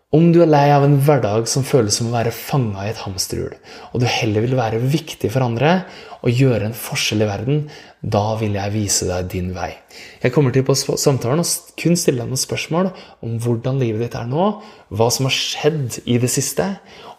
Om 0.09 0.31
du 0.33 0.39
er 0.41 0.49
lei 0.49 0.71
av 0.73 0.87
en 0.87 0.95
hverdag 1.05 1.45
som 1.53 1.67
føles 1.69 1.99
som 1.99 2.07
å 2.09 2.15
være 2.15 2.31
fanga 2.33 2.87
i 2.87 2.95
et 2.95 3.01
hamsterhjul, 3.03 3.53
og 3.93 4.01
du 4.01 4.07
heller 4.09 4.41
vil 4.41 4.55
være 4.57 4.79
viktig 4.81 5.29
for 5.35 5.45
andre 5.45 5.83
og 6.25 6.33
gjøre 6.33 6.71
en 6.71 6.77
forskjell 6.77 7.27
i 7.27 7.27
verden, 7.29 7.59
da 8.01 8.23
vil 8.41 8.55
jeg 8.57 8.73
vise 8.73 9.05
deg 9.05 9.27
din 9.35 9.51
vei. 9.53 9.75
Jeg 10.23 10.33
kommer 10.33 10.55
til 10.55 10.65
på 10.65 10.73
samtalen 10.79 11.43
og 11.43 11.75
kun 11.77 11.99
stille 12.01 12.25
deg 12.25 12.31
noen 12.31 12.41
spørsmål 12.41 12.89
om 13.21 13.35
hvordan 13.45 13.83
livet 13.83 14.07
ditt 14.07 14.17
er 14.17 14.31
nå, 14.31 14.47
hva 14.89 15.09
som 15.13 15.29
har 15.29 15.35
skjedd 15.37 15.99
i 16.09 16.17
det 16.23 16.31
siste, 16.33 16.71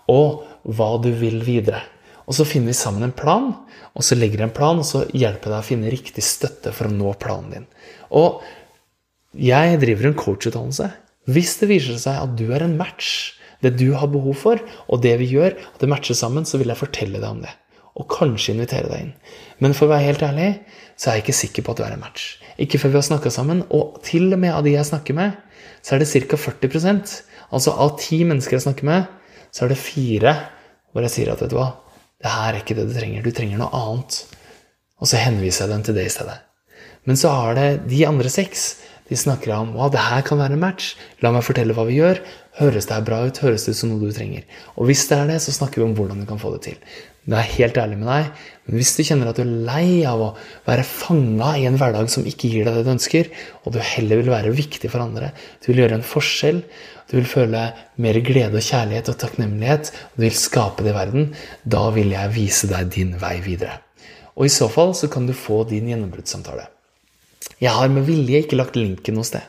og 0.10 0.48
hva 0.66 0.96
du 1.04 1.12
vil 1.20 1.44
videre. 1.46 1.84
Og 2.26 2.40
så 2.40 2.48
finner 2.50 2.74
vi 2.74 2.80
sammen 2.80 3.06
en 3.06 3.14
plan, 3.14 3.52
og 3.94 4.08
så 4.08 4.18
legger 4.18 4.42
jeg 4.42 4.50
en 4.50 4.56
plan, 4.58 4.82
og 4.82 4.90
så 4.90 5.04
hjelper 5.14 5.46
jeg 5.46 5.54
deg 5.54 5.60
å 5.60 5.68
finne 5.70 5.94
riktig 5.94 6.26
støtte 6.26 6.74
for 6.74 6.90
å 6.90 6.98
nå 6.98 7.14
planen 7.22 7.54
din. 7.54 7.70
Og 8.18 8.42
jeg 9.38 9.78
driver 9.86 10.10
en 10.10 10.18
coachutdannelse. 10.18 10.90
Hvis 11.30 11.58
det 11.62 11.70
viser 11.70 12.00
seg 12.02 12.18
at 12.18 12.36
du 12.40 12.48
er 12.56 12.66
en 12.66 12.78
match, 12.80 13.36
det 13.64 13.76
du 13.80 13.92
har 14.00 14.10
behov 14.12 14.38
for, 14.40 14.62
og 14.88 15.02
det 15.04 15.18
vi 15.22 15.34
gjør, 15.36 15.58
at 15.58 15.82
det 15.82 15.90
matcher 15.92 16.18
sammen, 16.18 16.48
så 16.48 16.60
vil 16.60 16.72
jeg 16.72 16.80
fortelle 16.80 17.20
deg 17.20 17.28
om 17.30 17.42
det. 17.44 17.52
Og 18.00 18.08
kanskje 18.12 18.54
invitere 18.56 18.88
deg 18.88 19.04
inn. 19.04 19.14
Men 19.60 19.76
for 19.76 19.88
å 19.88 19.94
være 19.94 20.08
helt 20.08 20.24
ærlig, 20.24 20.52
så 20.96 21.10
er 21.10 21.20
jeg 21.20 21.26
ikke 21.26 21.40
sikker 21.42 21.66
på 21.66 21.74
at 21.74 21.82
du 21.82 21.86
er 21.86 21.96
en 21.98 22.04
match. 22.04 22.30
Ikke 22.62 22.80
før 22.80 22.94
vi 22.94 23.00
har 23.02 23.08
snakka 23.10 23.32
sammen. 23.34 23.66
Og 23.76 24.00
til 24.06 24.32
og 24.32 24.40
med 24.40 24.56
av 24.56 24.64
de 24.64 24.76
jeg 24.76 24.88
snakker 24.88 25.18
med, 25.18 25.36
så 25.84 25.96
er 25.96 26.04
det 26.04 26.12
ca. 26.12 26.40
40% 26.40 27.18
Altså 27.50 27.74
av 27.82 27.96
ti 27.98 28.20
mennesker 28.30 28.60
jeg 28.60 28.66
snakker 28.68 28.86
med, 28.86 29.08
så 29.50 29.66
er 29.66 29.72
det 29.72 29.82
fire 29.82 30.36
hvor 30.94 31.06
jeg 31.06 31.14
sier 31.16 31.32
at 31.34 31.42
vet 31.42 31.50
du 31.50 31.56
hva, 31.58 31.72
det 32.22 32.30
her 32.30 32.52
er 32.52 32.60
ikke 32.60 32.76
det 32.78 32.86
du 32.90 32.94
trenger. 32.94 33.24
Du 33.26 33.34
trenger 33.34 33.58
noe 33.58 33.72
annet. 33.74 34.20
Og 35.00 35.10
så 35.10 35.22
henviser 35.22 35.66
jeg 35.66 35.74
dem 35.74 35.86
til 35.88 35.98
det 35.98 36.06
i 36.06 36.14
stedet. 36.14 36.38
Men 37.08 37.18
så 37.18 37.32
har 37.34 37.58
det 37.58 37.68
de 37.90 38.04
andre 38.06 38.30
seks 38.30 38.68
de 39.10 39.18
snakker 39.18 39.52
om 39.56 39.74
hva 39.74 39.90
det 39.94 40.02
her 40.06 40.22
kan 40.26 40.40
være 40.42 40.56
en 40.56 40.62
match. 40.62 40.94
La 41.24 41.34
meg 41.34 41.46
fortelle 41.46 41.74
hva 41.74 41.88
vi 41.88 41.98
gjør. 41.98 42.22
Høres 42.60 42.90
det 42.90 42.96
her 42.96 43.06
bra 43.08 43.24
ut? 43.26 43.40
Høres 43.42 43.66
det 43.66 43.74
ut 43.74 43.80
som 43.80 43.94
noe 43.94 44.04
du 44.04 44.14
trenger? 44.14 44.46
Og 44.78 44.90
hvis 44.90 45.08
det 45.10 45.18
er 45.18 45.32
det, 45.32 45.40
så 45.42 45.56
snakker 45.56 45.82
vi 45.82 45.88
om 45.88 45.96
hvordan 45.98 46.22
du 46.22 46.28
kan 46.30 46.42
få 46.42 46.54
det 46.56 46.62
til. 46.68 46.78
Det 47.30 47.38
er 47.38 47.52
helt 47.60 47.78
ærlig 47.78 47.98
med 48.00 48.08
deg, 48.10 48.46
men 48.66 48.80
hvis 48.80 48.94
du 48.98 49.04
kjenner 49.06 49.30
at 49.30 49.38
du 49.38 49.44
er 49.44 49.52
lei 49.68 50.02
av 50.08 50.22
å 50.24 50.30
være 50.66 50.86
fanga 50.88 51.52
i 51.60 51.68
en 51.70 51.76
hverdag 51.78 52.10
som 52.10 52.26
ikke 52.26 52.50
gir 52.50 52.66
deg 52.66 52.80
det 52.80 52.86
du 52.88 52.94
ønsker, 52.96 53.30
og 53.62 53.76
du 53.76 53.78
heller 53.84 54.22
vil 54.22 54.32
være 54.34 54.54
viktig 54.58 54.90
for 54.90 55.04
andre, 55.04 55.30
du 55.62 55.70
vil 55.70 55.84
gjøre 55.84 56.00
en 56.00 56.08
forskjell, 56.10 56.64
du 57.12 57.18
vil 57.20 57.30
føle 57.30 57.68
mer 58.02 58.22
glede 58.26 58.58
og 58.58 58.66
kjærlighet 58.66 59.12
og 59.14 59.20
takknemlighet, 59.22 59.94
og 60.10 60.18
du 60.18 60.26
vil 60.26 60.42
skape 60.42 60.88
det 60.88 60.96
i 60.96 60.98
verden, 60.98 61.30
da 61.78 61.86
vil 61.94 62.16
jeg 62.16 62.34
vise 62.34 62.72
deg 62.72 62.90
din 62.98 63.14
vei 63.22 63.36
videre. 63.46 63.78
Og 64.40 64.48
i 64.48 64.54
så 64.54 64.72
fall 64.72 64.96
så 64.98 65.12
kan 65.12 65.30
du 65.30 65.36
få 65.38 65.66
din 65.70 65.92
gjennombruddssamtale. 65.92 66.70
Jeg 67.60 67.76
har 67.76 67.92
med 67.92 68.08
vilje 68.08 68.44
ikke 68.44 68.60
lagt 68.60 68.80
linken 68.80 69.20
noe 69.20 69.28
sted. 69.28 69.46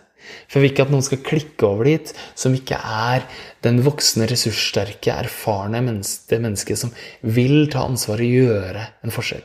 For 0.46 0.58
jeg 0.58 0.62
vil 0.62 0.72
ikke 0.72 0.84
at 0.86 0.92
noen 0.92 1.04
skal 1.06 1.22
klikke 1.26 1.66
over 1.66 1.88
dit 1.88 2.10
som 2.38 2.54
ikke 2.54 2.76
er 2.76 3.24
den 3.64 3.80
voksne, 3.86 4.28
ressurssterke, 4.30 5.14
erfarne 5.14 5.80
menneske, 5.84 6.36
det 6.36 6.78
som 6.78 6.92
vil 7.22 7.64
ta 7.72 7.86
ansvar 7.88 8.22
og 8.22 8.36
gjøre 8.36 8.86
en 9.04 9.14
forskjell. 9.14 9.42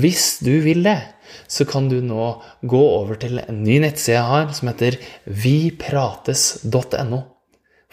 Hvis 0.00 0.38
du 0.44 0.54
vil 0.64 0.84
det, 0.86 1.00
så 1.50 1.66
kan 1.68 1.88
du 1.90 1.98
nå 2.04 2.30
gå 2.62 2.80
over 2.80 3.18
til 3.20 3.40
en 3.42 3.62
ny 3.66 3.80
nettside 3.82 4.18
jeg 4.18 4.30
har, 4.30 4.50
som 4.56 4.70
heter 4.70 4.98
viprates.no. 5.26 7.22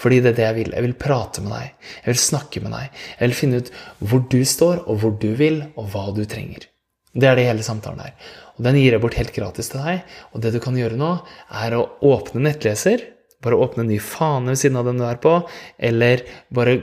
Fordi 0.01 0.17
det 0.23 0.31
er 0.31 0.37
det 0.37 0.45
jeg 0.47 0.57
vil. 0.57 0.75
Jeg 0.75 0.85
vil 0.87 0.97
prate 0.97 1.43
med 1.45 1.53
deg. 1.53 1.89
Jeg 2.01 2.09
vil 2.09 2.21
snakke 2.21 2.61
med 2.63 2.73
deg. 2.73 3.01
Jeg 3.19 3.29
vil 3.29 3.37
finne 3.37 3.61
ut 3.61 3.73
hvor 3.99 4.23
du 4.33 4.39
står, 4.47 4.83
og 4.89 5.01
hvor 5.03 5.17
du 5.21 5.29
vil, 5.37 5.61
og 5.77 5.91
hva 5.93 6.07
du 6.15 6.23
trenger. 6.25 6.65
Det 7.11 7.27
er 7.27 7.37
det 7.37 7.45
hele 7.49 7.65
samtalen 7.65 8.01
her. 8.01 8.15
Og 8.61 8.67
Den 8.67 8.77
gir 8.77 8.93
jeg 8.93 9.01
bort 9.01 9.17
helt 9.17 9.33
gratis 9.33 9.71
til 9.73 9.81
deg. 9.81 10.03
Og 10.37 10.43
det 10.43 10.51
du 10.53 10.59
kan 10.61 10.75
gjøre 10.77 10.99
nå, 10.99 11.15
er 11.49 11.73
å 11.73 11.87
åpne 12.05 12.43
nettleser. 12.45 13.01
Bare 13.41 13.57
åpne 13.57 13.87
en 13.87 13.89
ny 13.89 13.97
fane 13.97 14.53
ved 14.53 14.61
siden 14.61 14.77
av 14.77 14.85
den 14.85 15.01
du 15.01 15.05
er 15.07 15.17
på. 15.17 15.39
Eller 15.81 16.21
bare 16.53 16.77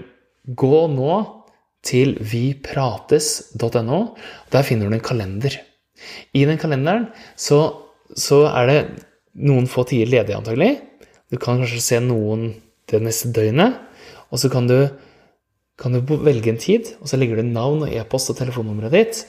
gå 0.58 0.80
nå 0.90 1.20
til 1.86 2.16
viprates.no. 2.18 4.00
Der 4.50 4.66
finner 4.66 4.90
du 4.90 4.98
en 4.98 5.06
kalender. 5.06 5.54
I 6.34 6.42
den 6.50 6.58
kalenderen 6.58 7.12
så, 7.38 7.60
så 8.10 8.48
er 8.50 8.72
det 8.72 8.78
noen 9.38 9.70
få 9.70 9.86
tider 9.86 10.10
ledig, 10.10 10.34
antagelig. 10.34 10.80
Du 11.30 11.38
kan 11.38 11.62
kanskje 11.62 11.84
se 11.84 12.02
noen 12.02 12.56
det 12.90 13.04
neste 13.06 13.30
døgnet. 13.38 13.78
Og 14.34 14.42
så 14.42 14.50
kan 14.50 14.66
du, 14.66 14.80
kan 15.78 15.94
du 15.94 16.02
velge 16.02 16.50
en 16.50 16.58
tid, 16.58 16.90
og 16.98 17.06
så 17.06 17.22
legger 17.22 17.38
du 17.38 17.46
navn 17.54 17.86
og 17.86 17.94
e-post 17.94 18.34
og 18.34 18.42
telefonnummeret 18.42 18.98
ditt. 18.98 19.22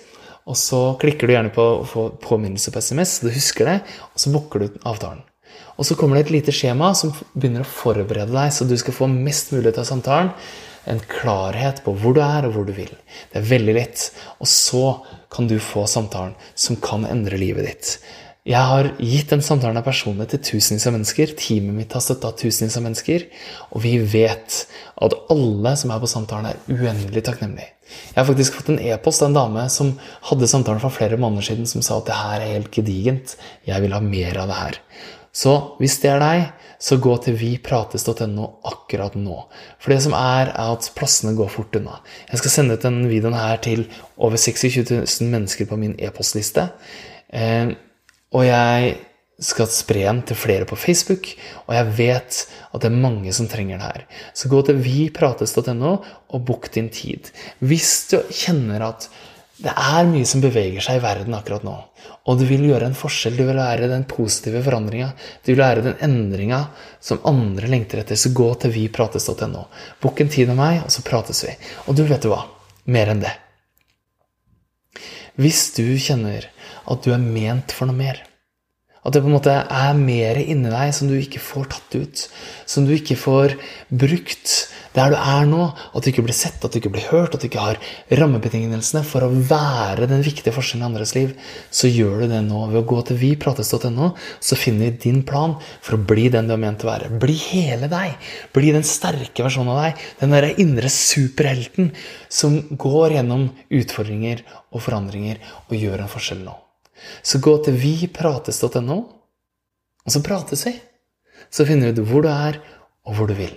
Og 0.50 0.58
så 0.58 0.80
klikker 1.02 1.30
du 1.30 1.36
gjerne 1.36 1.54
på 1.54 1.66
å 1.80 1.88
få 1.88 2.08
påminnelse 2.24 2.74
på 2.74 2.82
SMS, 2.82 3.20
så 3.20 3.28
du 3.28 3.36
husker 3.36 3.70
det, 3.70 3.76
og 4.14 4.24
så 4.24 4.32
booker 4.34 4.66
du 4.66 4.80
avtalen. 4.90 5.22
Og 5.80 5.88
så 5.88 5.96
kommer 5.96 6.18
det 6.18 6.26
et 6.26 6.34
lite 6.40 6.54
skjema 6.56 6.92
som 6.98 7.14
begynner 7.36 7.64
å 7.64 7.70
forberede 7.70 8.34
deg, 8.34 8.52
så 8.52 8.68
du 8.68 8.76
skal 8.80 8.96
få 8.96 9.08
mest 9.12 9.54
mulig 9.56 9.72
av 9.78 9.88
samtalen. 9.88 10.34
En 10.90 11.00
klarhet 11.06 11.84
på 11.86 11.94
hvor 12.02 12.16
du 12.18 12.22
er, 12.24 12.48
og 12.48 12.56
hvor 12.56 12.66
du 12.68 12.74
vil. 12.76 12.92
Det 13.32 13.40
er 13.40 13.48
veldig 13.48 13.76
lett. 13.78 14.08
Og 14.42 14.50
så 14.50 14.84
kan 15.32 15.48
du 15.48 15.56
få 15.62 15.86
samtalen 15.88 16.34
som 16.58 16.80
kan 16.84 17.06
endre 17.08 17.40
livet 17.40 17.68
ditt. 17.70 17.94
Jeg 18.50 18.66
har 18.66 18.88
gitt 18.98 19.30
den 19.30 19.44
samtalen 19.46 19.78
av 19.78 19.86
personene 19.86 20.26
til 20.32 20.42
tusenvis 20.42 20.88
av 20.90 20.96
mennesker. 20.96 21.36
Teamet 21.38 21.76
mitt 21.76 21.94
har 21.94 22.02
støtta 22.02 22.32
tusenvis 22.40 22.80
av 22.80 22.88
mennesker. 22.88 23.28
Og 23.76 23.84
vi 23.84 23.98
vet 24.02 24.64
at 25.00 25.18
alle 25.30 25.76
som 25.78 25.94
er 25.94 26.02
på 26.02 26.10
samtalen, 26.10 26.50
er 26.50 26.80
uendelig 26.80 27.28
takknemlige. 27.28 27.76
Jeg 27.90 28.18
har 28.20 28.28
faktisk 28.30 28.58
fått 28.60 28.72
en 28.74 28.82
e-post 28.82 29.24
av 29.24 29.32
en 29.32 29.38
dame 29.38 29.66
som 29.74 29.94
hadde 30.30 30.50
samtalen 30.50 30.82
for 30.84 30.94
flere 30.94 31.20
måneder 31.20 31.50
siden, 31.50 31.70
som 31.70 31.86
sa 31.86 32.00
at 32.00 32.10
det 32.10 32.18
her 32.20 32.44
er 32.44 32.56
helt 32.58 32.74
gedigent. 32.76 33.36
Jeg 33.68 33.86
vil 33.86 33.96
ha 33.96 34.02
mer 34.04 34.42
av 34.44 34.52
det 34.52 34.60
her. 34.60 34.80
Så 35.40 35.54
hvis 35.80 36.00
det 36.02 36.10
er 36.12 36.24
deg, 36.24 36.46
så 36.82 36.98
gå 37.02 37.14
til 37.24 37.36
viprates.no 37.38 38.46
akkurat 38.70 39.18
nå. 39.20 39.42
For 39.82 39.94
det 39.94 40.00
som 40.06 40.16
er, 40.18 40.54
er 40.54 40.74
at 40.78 40.90
plassene 40.98 41.36
går 41.38 41.52
fort 41.54 41.76
unna. 41.80 42.00
Jeg 42.32 42.42
skal 42.42 42.54
sende 42.54 42.78
ut 42.78 42.86
denne 42.86 43.12
videoen 43.12 43.38
her 43.38 43.60
til 43.64 43.86
over 44.18 44.40
26 44.40 44.88
000 44.90 45.30
mennesker 45.30 45.70
på 45.70 45.78
min 45.80 45.98
e-postliste. 46.00 46.70
Eh, 47.36 47.76
og 48.34 48.46
jeg 48.48 48.96
skal 49.40 49.70
spre 49.72 50.04
den 50.04 50.22
til 50.28 50.38
flere 50.38 50.68
på 50.68 50.78
Facebook, 50.80 51.32
og 51.68 51.74
jeg 51.76 51.96
vet 51.98 52.40
at 52.74 52.84
det 52.84 52.90
er 52.90 53.02
mange 53.06 53.34
som 53.36 53.48
trenger 53.48 53.80
det 53.80 53.88
her. 53.88 54.06
Så 54.36 54.52
gå 54.52 54.62
til 54.68 54.82
viprates.no 54.84 55.96
og 55.96 56.46
book 56.46 56.70
din 56.76 56.92
tid. 56.94 57.32
Hvis 57.64 58.10
du 58.12 58.20
kjenner 58.28 58.84
at 58.90 59.10
det 59.60 59.72
er 59.76 60.08
mye 60.08 60.28
som 60.28 60.44
beveger 60.44 60.84
seg 60.84 61.00
i 61.00 61.04
verden 61.04 61.36
akkurat 61.36 61.66
nå, 61.68 61.76
og 62.30 62.38
du 62.40 62.46
vil 62.48 62.68
gjøre 62.70 62.88
en 62.88 62.96
forskjell, 62.96 63.36
du 63.36 63.44
vil 63.48 63.58
være 63.58 63.90
den 63.92 64.06
positive 64.08 64.62
forandringa, 64.64 65.10
du 65.44 65.52
vil 65.52 65.60
være 65.64 65.84
den 65.88 65.98
endringa 66.06 66.62
som 67.04 67.24
andre 67.28 67.68
lengter 67.72 68.04
etter, 68.04 68.20
så 68.20 68.32
gå 68.36 68.48
til 68.62 68.76
viprates.no. 68.76 69.66
Book 70.00 70.22
en 70.22 70.32
tid 70.32 70.52
med 70.52 70.60
meg, 70.60 70.82
og 70.86 70.94
så 70.94 71.04
prates 71.04 71.44
vi. 71.48 71.56
Og 71.88 71.98
du 71.98 72.06
vet 72.08 72.24
du 72.24 72.32
hva? 72.32 72.44
Mer 72.92 73.12
enn 73.12 73.24
det. 73.24 73.34
Hvis 75.40 75.70
du 75.76 75.86
kjenner 76.00 76.50
at 76.90 77.04
du 77.06 77.14
er 77.16 77.22
ment 77.24 77.74
for 77.76 77.90
noe 77.90 77.98
mer, 77.98 78.24
at 79.00 79.16
det 79.16 79.22
på 79.24 79.30
en 79.30 79.38
måte 79.38 79.54
er 79.54 79.96
mer 79.96 80.40
inni 80.42 80.72
deg 80.72 80.92
som 80.96 81.08
du 81.08 81.16
ikke 81.20 81.42
får 81.44 81.70
tatt 81.72 81.96
ut, 81.96 82.26
som 82.68 82.88
du 82.88 82.92
ikke 82.98 83.16
får 83.20 83.56
brukt 83.88 84.56
der 84.96 85.14
du 85.14 85.18
er 85.18 85.48
nå. 85.48 85.70
At 85.96 86.04
du 86.04 86.12
ikke 86.12 86.26
blir 86.26 86.36
sett, 86.36 86.60
at 86.66 86.74
du 86.74 86.80
ikke 86.80 86.92
blir 86.94 87.08
hørt, 87.12 87.36
at 87.36 87.44
du 87.44 87.48
ikke 87.48 87.64
har 87.64 87.80
rammebetingelsene 88.20 89.04
for 89.08 89.26
å 89.26 89.32
være 89.32 90.10
den 90.10 90.24
viktige 90.26 90.54
forskjellen 90.56 90.86
i 90.86 90.90
andres 90.90 91.16
liv. 91.18 91.36
Så 91.72 91.92
gjør 91.92 92.24
du 92.24 92.34
det 92.34 92.42
nå 92.48 92.66
ved 92.72 92.82
å 92.82 92.88
gå 92.90 93.02
til 93.08 93.20
viprates.no, 93.22 94.12
så 94.44 94.60
finner 94.60 94.90
vi 94.90 95.04
din 95.10 95.22
plan 95.28 95.56
for 95.80 95.98
å 95.98 96.04
bli 96.12 96.28
den 96.34 96.50
du 96.50 96.56
er 96.56 96.62
ment 96.62 96.86
å 96.86 96.92
være. 96.92 97.12
Bli 97.22 97.38
hele 97.50 97.92
deg. 97.92 98.32
Bli 98.56 98.74
den 98.76 98.88
sterke 98.88 99.46
versjonen 99.46 99.76
av 99.76 99.84
deg. 99.86 100.08
Den 100.22 100.36
derre 100.36 100.56
indre 100.62 100.92
superhelten 100.94 101.94
som 102.28 102.60
går 102.80 103.20
gjennom 103.20 103.50
utfordringer 103.70 104.44
og 104.74 104.84
forandringer 104.86 105.40
og 105.68 105.78
gjør 105.78 106.04
en 106.04 106.12
forskjell 106.12 106.44
nå. 106.44 106.58
Så 107.24 107.42
gå 107.44 107.56
til 107.66 107.78
viprates.no, 107.80 109.00
og 110.06 110.14
så 110.14 110.22
prates 110.26 110.66
vi. 110.68 110.76
Så 111.50 111.66
finner 111.68 111.92
du 111.92 112.04
ut 112.04 112.10
hvor 112.12 112.26
du 112.26 112.30
er, 112.32 112.60
og 113.08 113.18
hvor 113.18 113.30
du 113.30 113.36
vil. 113.38 113.56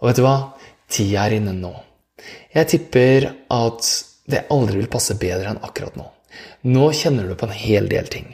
Og 0.00 0.10
vet 0.10 0.18
du 0.18 0.24
hva? 0.26 0.36
Tida 0.92 1.26
er 1.26 1.38
inne 1.38 1.54
nå. 1.56 1.72
Jeg 2.52 2.68
tipper 2.70 3.30
at 3.52 3.92
det 4.30 4.46
aldri 4.52 4.82
vil 4.82 4.90
passe 4.90 5.16
bedre 5.18 5.52
enn 5.52 5.62
akkurat 5.64 5.96
nå. 5.98 6.08
Nå 6.72 6.86
kjenner 6.96 7.26
du 7.28 7.34
på 7.36 7.48
en 7.48 7.56
hel 7.56 7.88
del 7.90 8.08
ting. 8.10 8.28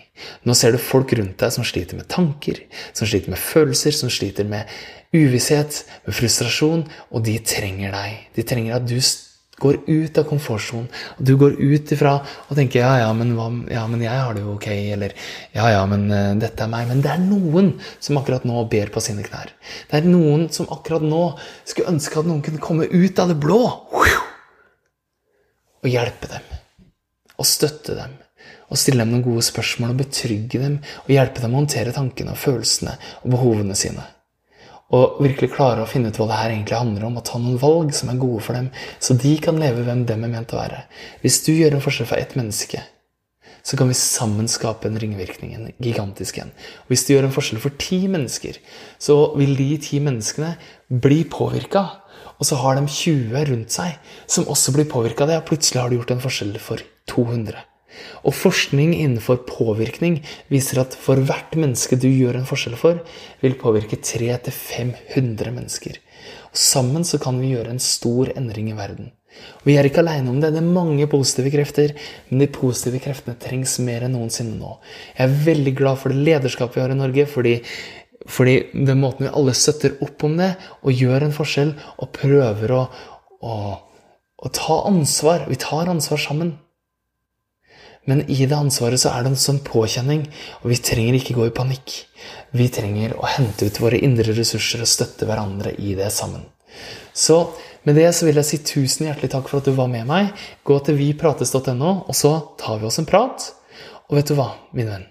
Nå 0.47 0.55
ser 0.57 0.75
du 0.75 0.83
folk 0.83 1.13
rundt 1.17 1.39
deg 1.41 1.55
som 1.55 1.67
sliter 1.67 1.99
med 1.99 2.09
tanker, 2.13 2.61
som 2.93 3.09
sliter 3.09 3.33
med 3.33 3.41
følelser, 3.41 3.95
som 3.97 4.13
sliter 4.13 4.47
med 4.49 4.69
uvisshet, 5.17 5.83
med 6.07 6.17
frustrasjon, 6.17 6.85
og 7.11 7.25
de 7.27 7.39
trenger 7.41 7.95
deg. 7.95 8.21
De 8.37 8.45
trenger 8.47 8.77
at 8.77 8.87
du 8.89 8.99
går 9.59 9.79
ut 9.87 10.19
av 10.19 10.27
komfortsonen. 10.29 10.89
Du 11.19 11.35
går 11.37 11.57
ut 11.59 11.93
ifra 11.95 12.19
og 12.21 12.55
tenker 12.59 12.83
ja 12.83 12.93
ja 13.03 13.09
men, 13.17 13.35
hva, 13.39 13.49
ja, 13.73 13.85
men 13.91 14.03
jeg 14.05 14.15
har 14.15 14.37
det 14.37 14.45
jo 14.45 14.55
ok. 14.55 14.69
Eller 14.95 15.15
ja, 15.57 15.69
ja, 15.75 15.83
men 15.91 16.07
uh, 16.13 16.35
dette 16.39 16.65
er 16.65 16.73
meg. 16.73 16.87
Men 16.91 17.03
det 17.05 17.13
er 17.15 17.25
noen 17.25 17.73
som 17.99 18.21
akkurat 18.21 18.47
nå 18.49 18.63
ber 18.71 18.93
på 18.95 19.03
sine 19.05 19.27
knær. 19.27 19.53
Det 19.91 20.01
er 20.01 20.09
noen 20.09 20.49
som 20.55 20.71
akkurat 20.75 21.05
nå 21.05 21.25
skulle 21.65 21.95
ønske 21.95 22.21
at 22.21 22.31
noen 22.31 22.45
kunne 22.47 22.63
komme 22.63 22.89
ut 22.91 23.23
av 23.23 23.33
det 23.33 23.39
blå 23.43 23.63
og 25.79 25.91
hjelpe 25.91 26.31
dem. 26.31 26.55
Og 27.39 27.47
støtte 27.47 27.95
dem. 27.99 28.17
Og 28.69 28.79
stille 28.79 29.05
dem 29.05 29.15
noen 29.15 29.25
gode 29.25 29.45
spørsmål 29.47 29.95
og 29.95 30.03
betrygge 30.03 30.61
dem. 30.61 30.79
Og 31.07 31.15
hjelpe 31.15 31.43
dem 31.45 31.55
å 31.55 31.63
håndtere 31.63 31.95
tankene 31.97 32.35
og 32.35 32.41
følelsene 32.43 32.99
og 33.23 33.35
behovene 33.37 33.77
sine 33.79 34.07
og 34.95 35.19
virkelig 35.21 35.51
klare 35.53 35.85
å 35.85 35.89
finne 35.89 36.09
ut 36.09 36.17
hva 36.17 36.29
det 36.31 36.39
her 36.39 36.53
egentlig 36.55 36.79
handler 36.79 37.09
om, 37.09 37.19
og 37.21 37.27
ta 37.29 37.41
noen 37.41 37.59
valg 37.61 37.93
som 37.97 38.09
er 38.09 38.21
gode 38.21 38.41
for 38.47 38.57
dem, 38.57 38.71
så 39.05 39.17
de 39.21 39.35
kan 39.45 39.59
leve 39.61 39.85
hvem 39.85 40.07
dem 40.09 40.25
er 40.25 40.33
ment 40.33 40.55
å 40.55 40.61
være. 40.63 40.87
Hvis 41.25 41.43
du 41.45 41.53
gjør 41.53 41.77
en 41.77 41.85
forskjell 41.85 42.09
for 42.09 42.21
ett 42.21 42.33
menneske, 42.39 42.81
så 43.69 43.77
kan 43.77 43.91
vi 43.91 43.97
sammen 44.01 44.49
skape 44.49 44.89
en 44.89 44.97
ringvirkning, 44.97 45.53
en 45.53 45.73
gigantisk 45.85 46.39
en. 46.41 46.55
Og 46.87 46.95
hvis 46.95 47.05
du 47.05 47.13
gjør 47.13 47.29
en 47.29 47.35
forskjell 47.35 47.61
for 47.61 47.77
ti 47.81 48.01
mennesker, 48.09 48.57
så 49.03 49.19
vil 49.37 49.53
de 49.59 49.71
ti 49.85 50.01
menneskene 50.01 50.55
bli 50.89 51.25
påvirka. 51.29 51.85
Og 52.39 52.49
så 52.49 52.57
har 52.63 52.79
de 52.79 52.87
20 52.89 53.45
rundt 53.51 53.75
seg 53.75 53.99
som 54.31 54.49
også 54.49 54.73
blir 54.73 54.89
påvirka 54.89 55.27
av 55.27 55.33
det, 55.35 55.41
og 55.43 55.51
plutselig 55.51 55.83
har 55.83 55.93
du 55.93 55.99
gjort 55.99 56.15
en 56.17 56.25
forskjell 56.25 56.57
for 56.63 56.81
200. 57.13 57.68
Og 58.25 58.37
forskning 58.37 58.95
innenfor 58.97 59.43
påvirkning 59.49 60.21
viser 60.53 60.83
at 60.83 60.97
for 60.99 61.21
hvert 61.21 61.57
menneske 61.59 61.99
du 62.01 62.09
gjør 62.09 62.41
en 62.41 62.49
forskjell 62.49 62.79
for, 62.81 63.03
vil 63.43 63.59
påvirke 63.61 64.01
300-500 64.01 65.55
mennesker. 65.55 66.01
Og 66.51 66.59
sammen 66.59 67.07
så 67.07 67.21
kan 67.23 67.39
vi 67.41 67.55
gjøre 67.55 67.75
en 67.75 67.83
stor 67.83 68.33
endring 68.37 68.73
i 68.73 68.77
verden. 68.79 69.13
Og 69.61 69.69
vi 69.69 69.77
er 69.79 69.87
ikke 69.87 70.03
aleine 70.03 70.31
om 70.33 70.41
det. 70.41 70.53
Det 70.55 70.61
er 70.63 70.69
mange 70.69 71.07
positive 71.11 71.53
krefter, 71.53 71.95
men 72.29 72.43
de 72.43 72.51
positive 72.53 73.01
kreftene 73.03 73.39
trengs 73.41 73.79
mer 73.85 74.07
enn 74.07 74.17
noensinne 74.17 74.57
nå. 74.59 74.77
Jeg 75.17 75.27
er 75.27 75.41
veldig 75.49 75.75
glad 75.79 76.01
for 76.01 76.15
det 76.15 76.25
lederskapet 76.27 76.79
vi 76.79 76.85
har 76.85 76.95
i 76.95 76.99
Norge, 76.99 77.27
fordi, 77.31 77.57
fordi 78.27 78.57
den 78.75 79.03
måten 79.03 79.27
vi 79.27 79.35
alle 79.35 79.57
støtter 79.57 79.99
opp 80.05 80.25
om 80.27 80.39
det 80.41 80.55
og 80.83 81.05
gjør 81.05 81.29
en 81.29 81.37
forskjell 81.37 81.75
og 81.99 82.15
prøver 82.17 82.75
å, 82.75 82.87
å, 83.45 83.59
å 84.39 84.55
ta 84.55 84.81
ansvar. 84.89 85.47
Vi 85.51 85.61
tar 85.61 85.93
ansvar 85.93 86.25
sammen. 86.25 86.57
Men 88.09 88.23
i 88.25 88.41
det 88.41 88.57
ansvaret 88.57 89.01
så 89.01 89.13
er 89.13 89.25
det 89.25 89.35
en 89.35 89.41
sånn 89.41 89.61
påkjenning, 89.67 90.25
og 90.63 90.71
vi 90.73 90.79
trenger 90.81 91.19
ikke 91.19 91.37
gå 91.37 91.49
i 91.51 91.55
panikk. 91.55 91.95
Vi 92.57 92.69
trenger 92.73 93.15
å 93.19 93.29
hente 93.29 93.69
ut 93.69 93.81
våre 93.83 94.01
indre 94.01 94.33
ressurser 94.33 94.85
og 94.85 94.89
støtte 94.89 95.29
hverandre 95.29 95.75
i 95.77 95.93
det 95.99 96.09
sammen. 96.15 96.47
Så 97.13 97.43
med 97.85 97.99
det 98.01 98.09
så 98.17 98.25
vil 98.25 98.41
jeg 98.41 98.49
si 98.49 98.63
tusen 98.65 99.09
hjertelig 99.09 99.31
takk 99.35 99.51
for 99.51 99.61
at 99.61 99.69
du 99.69 99.77
var 99.77 99.91
med 99.93 100.09
meg. 100.09 100.33
Gå 100.65 100.81
til 100.87 100.97
viprates.no, 100.97 101.93
og 102.09 102.17
så 102.17 102.33
tar 102.61 102.81
vi 102.81 102.89
oss 102.89 103.01
en 103.03 103.09
prat. 103.09 103.51
Og 104.09 104.17
vet 104.17 104.33
du 104.33 104.37
hva, 104.39 104.51
min 104.73 104.89
venn? 104.89 105.07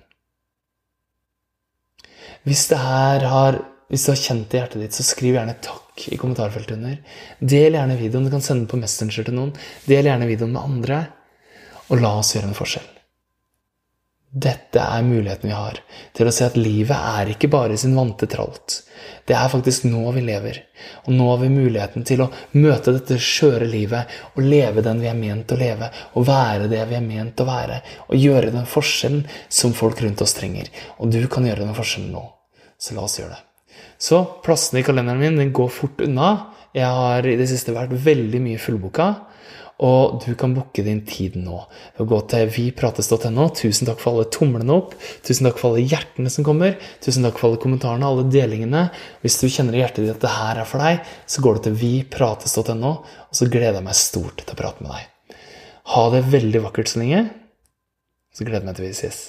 Hvis 2.48 2.66
har 2.74 3.28
hvis 3.88 4.04
du 4.04 4.12
har 4.12 4.20
kjent 4.20 4.50
det 4.52 4.58
i 4.58 4.60
hjertet 4.60 4.82
ditt, 4.84 4.96
så 4.98 5.04
skriv 5.08 5.38
gjerne 5.38 5.54
'takk' 5.64 6.10
i 6.12 6.18
kommentarfeltet 6.20 6.76
under. 6.76 6.98
Del 7.40 7.78
gjerne 7.78 7.96
videoen. 7.96 8.26
Du 8.26 8.34
kan 8.34 8.44
sende 8.44 8.66
den 8.66 8.72
på 8.74 8.80
Messenger 8.82 9.24
til 9.24 9.38
noen. 9.38 9.54
Del 9.88 10.10
gjerne 10.10 10.28
videoen 10.28 10.52
med 10.52 10.62
andre 10.62 10.98
og 11.88 12.02
la 12.04 12.18
oss 12.20 12.36
gjøre 12.36 12.52
en 12.52 12.58
forskjell. 12.58 12.94
Dette 14.38 14.82
er 14.84 15.06
muligheten 15.08 15.48
vi 15.48 15.56
har 15.56 15.80
til 16.16 16.28
å 16.28 16.34
se 16.36 16.46
at 16.46 16.58
livet 16.60 16.98
er 16.98 17.32
ikke 17.32 17.50
bare 17.50 17.78
sin 17.80 17.96
vante 17.96 18.28
tralt. 18.30 18.82
Det 19.28 19.36
er 19.36 19.50
faktisk 19.52 19.86
nå 19.88 20.04
vi 20.16 20.22
lever, 20.28 20.60
og 21.08 21.16
nå 21.16 21.30
har 21.30 21.40
vi 21.42 21.50
muligheten 21.52 22.04
til 22.08 22.26
å 22.26 22.30
møte 22.60 22.94
dette 22.96 23.18
skjøre 23.24 23.68
livet 23.72 24.12
og 24.34 24.44
leve 24.44 24.84
den 24.84 25.00
vi 25.04 25.10
er 25.10 25.18
ment 25.18 25.52
å 25.52 25.60
leve, 25.60 25.90
og 26.16 26.28
være 26.28 26.70
det 26.72 26.84
vi 26.92 27.00
er 27.00 27.06
ment 27.08 27.40
å 27.44 27.48
være, 27.48 27.80
og 28.08 28.20
gjøre 28.20 28.54
den 28.56 28.68
forskjellen 28.68 29.24
som 29.48 29.76
folk 29.76 30.04
rundt 30.04 30.24
oss 30.24 30.36
trenger. 30.38 30.70
Og 31.00 31.12
du 31.12 31.22
kan 31.32 31.48
gjøre 31.48 31.64
den 31.64 31.78
forskjellen 31.78 32.12
nå. 32.16 32.24
Så 32.78 32.96
la 32.96 33.08
oss 33.08 33.18
gjøre 33.20 33.34
det. 33.34 33.44
Så 33.98 34.22
plassene 34.46 34.84
i 34.84 34.86
kalenderen 34.86 35.24
min 35.24 35.40
den 35.40 35.56
går 35.56 35.72
fort 35.74 36.04
unna. 36.04 36.54
Jeg 36.76 36.86
har 37.00 37.26
i 37.26 37.38
det 37.40 37.48
siste 37.50 37.74
vært 37.74 37.96
veldig 38.06 38.44
mye 38.44 38.62
fullboka. 38.62 39.10
Og 39.86 40.24
du 40.24 40.32
kan 40.38 40.56
booke 40.56 40.82
din 40.82 41.04
tid 41.06 41.36
nå 41.38 41.60
ved 41.70 42.02
å 42.02 42.08
gå 42.10 42.20
til 42.32 42.50
viprates.no. 42.50 43.46
Tusen 43.58 43.90
takk 43.90 44.00
for 44.02 44.16
alle 44.16 44.30
tomlene 44.34 44.74
opp. 44.74 44.96
Tusen 45.26 45.46
takk 45.46 45.60
for 45.62 45.70
alle 45.70 45.86
hjertene 45.86 46.32
som 46.34 46.48
kommer. 46.48 46.80
Tusen 47.04 47.28
takk 47.28 47.38
for 47.38 47.52
alle 47.52 47.62
kommentarene, 47.62 48.10
alle 48.10 48.26
delingene. 48.34 48.88
Hvis 49.22 49.38
du 49.42 49.46
kjenner 49.46 49.78
i 49.78 49.84
hjertet 49.84 50.08
ditt 50.08 50.16
at 50.16 50.26
det 50.26 50.34
her 50.34 50.64
er 50.64 50.70
for 50.70 50.82
deg, 50.82 51.04
så 51.30 51.46
går 51.46 51.60
du 51.60 51.68
til 51.68 51.78
viprates.no, 51.84 52.94
og 53.30 53.38
så 53.38 53.50
gleder 53.52 53.78
jeg 53.78 53.90
meg 53.90 54.00
stort 54.02 54.42
til 54.42 54.58
å 54.58 54.62
prate 54.64 54.86
med 54.86 54.96
deg. 54.96 55.46
Ha 55.94 56.08
det 56.16 56.26
veldig 56.34 56.64
vakkert 56.66 56.92
så 56.92 57.04
lenge. 57.04 57.28
Så 58.34 58.48
gleder 58.48 58.66
jeg 58.66 58.72
meg 58.72 58.82
til 58.82 58.90
vi 58.90 58.98
ses. 58.98 59.22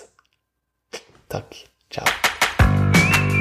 Takk. 1.29 1.61
Ciao. 1.93 2.28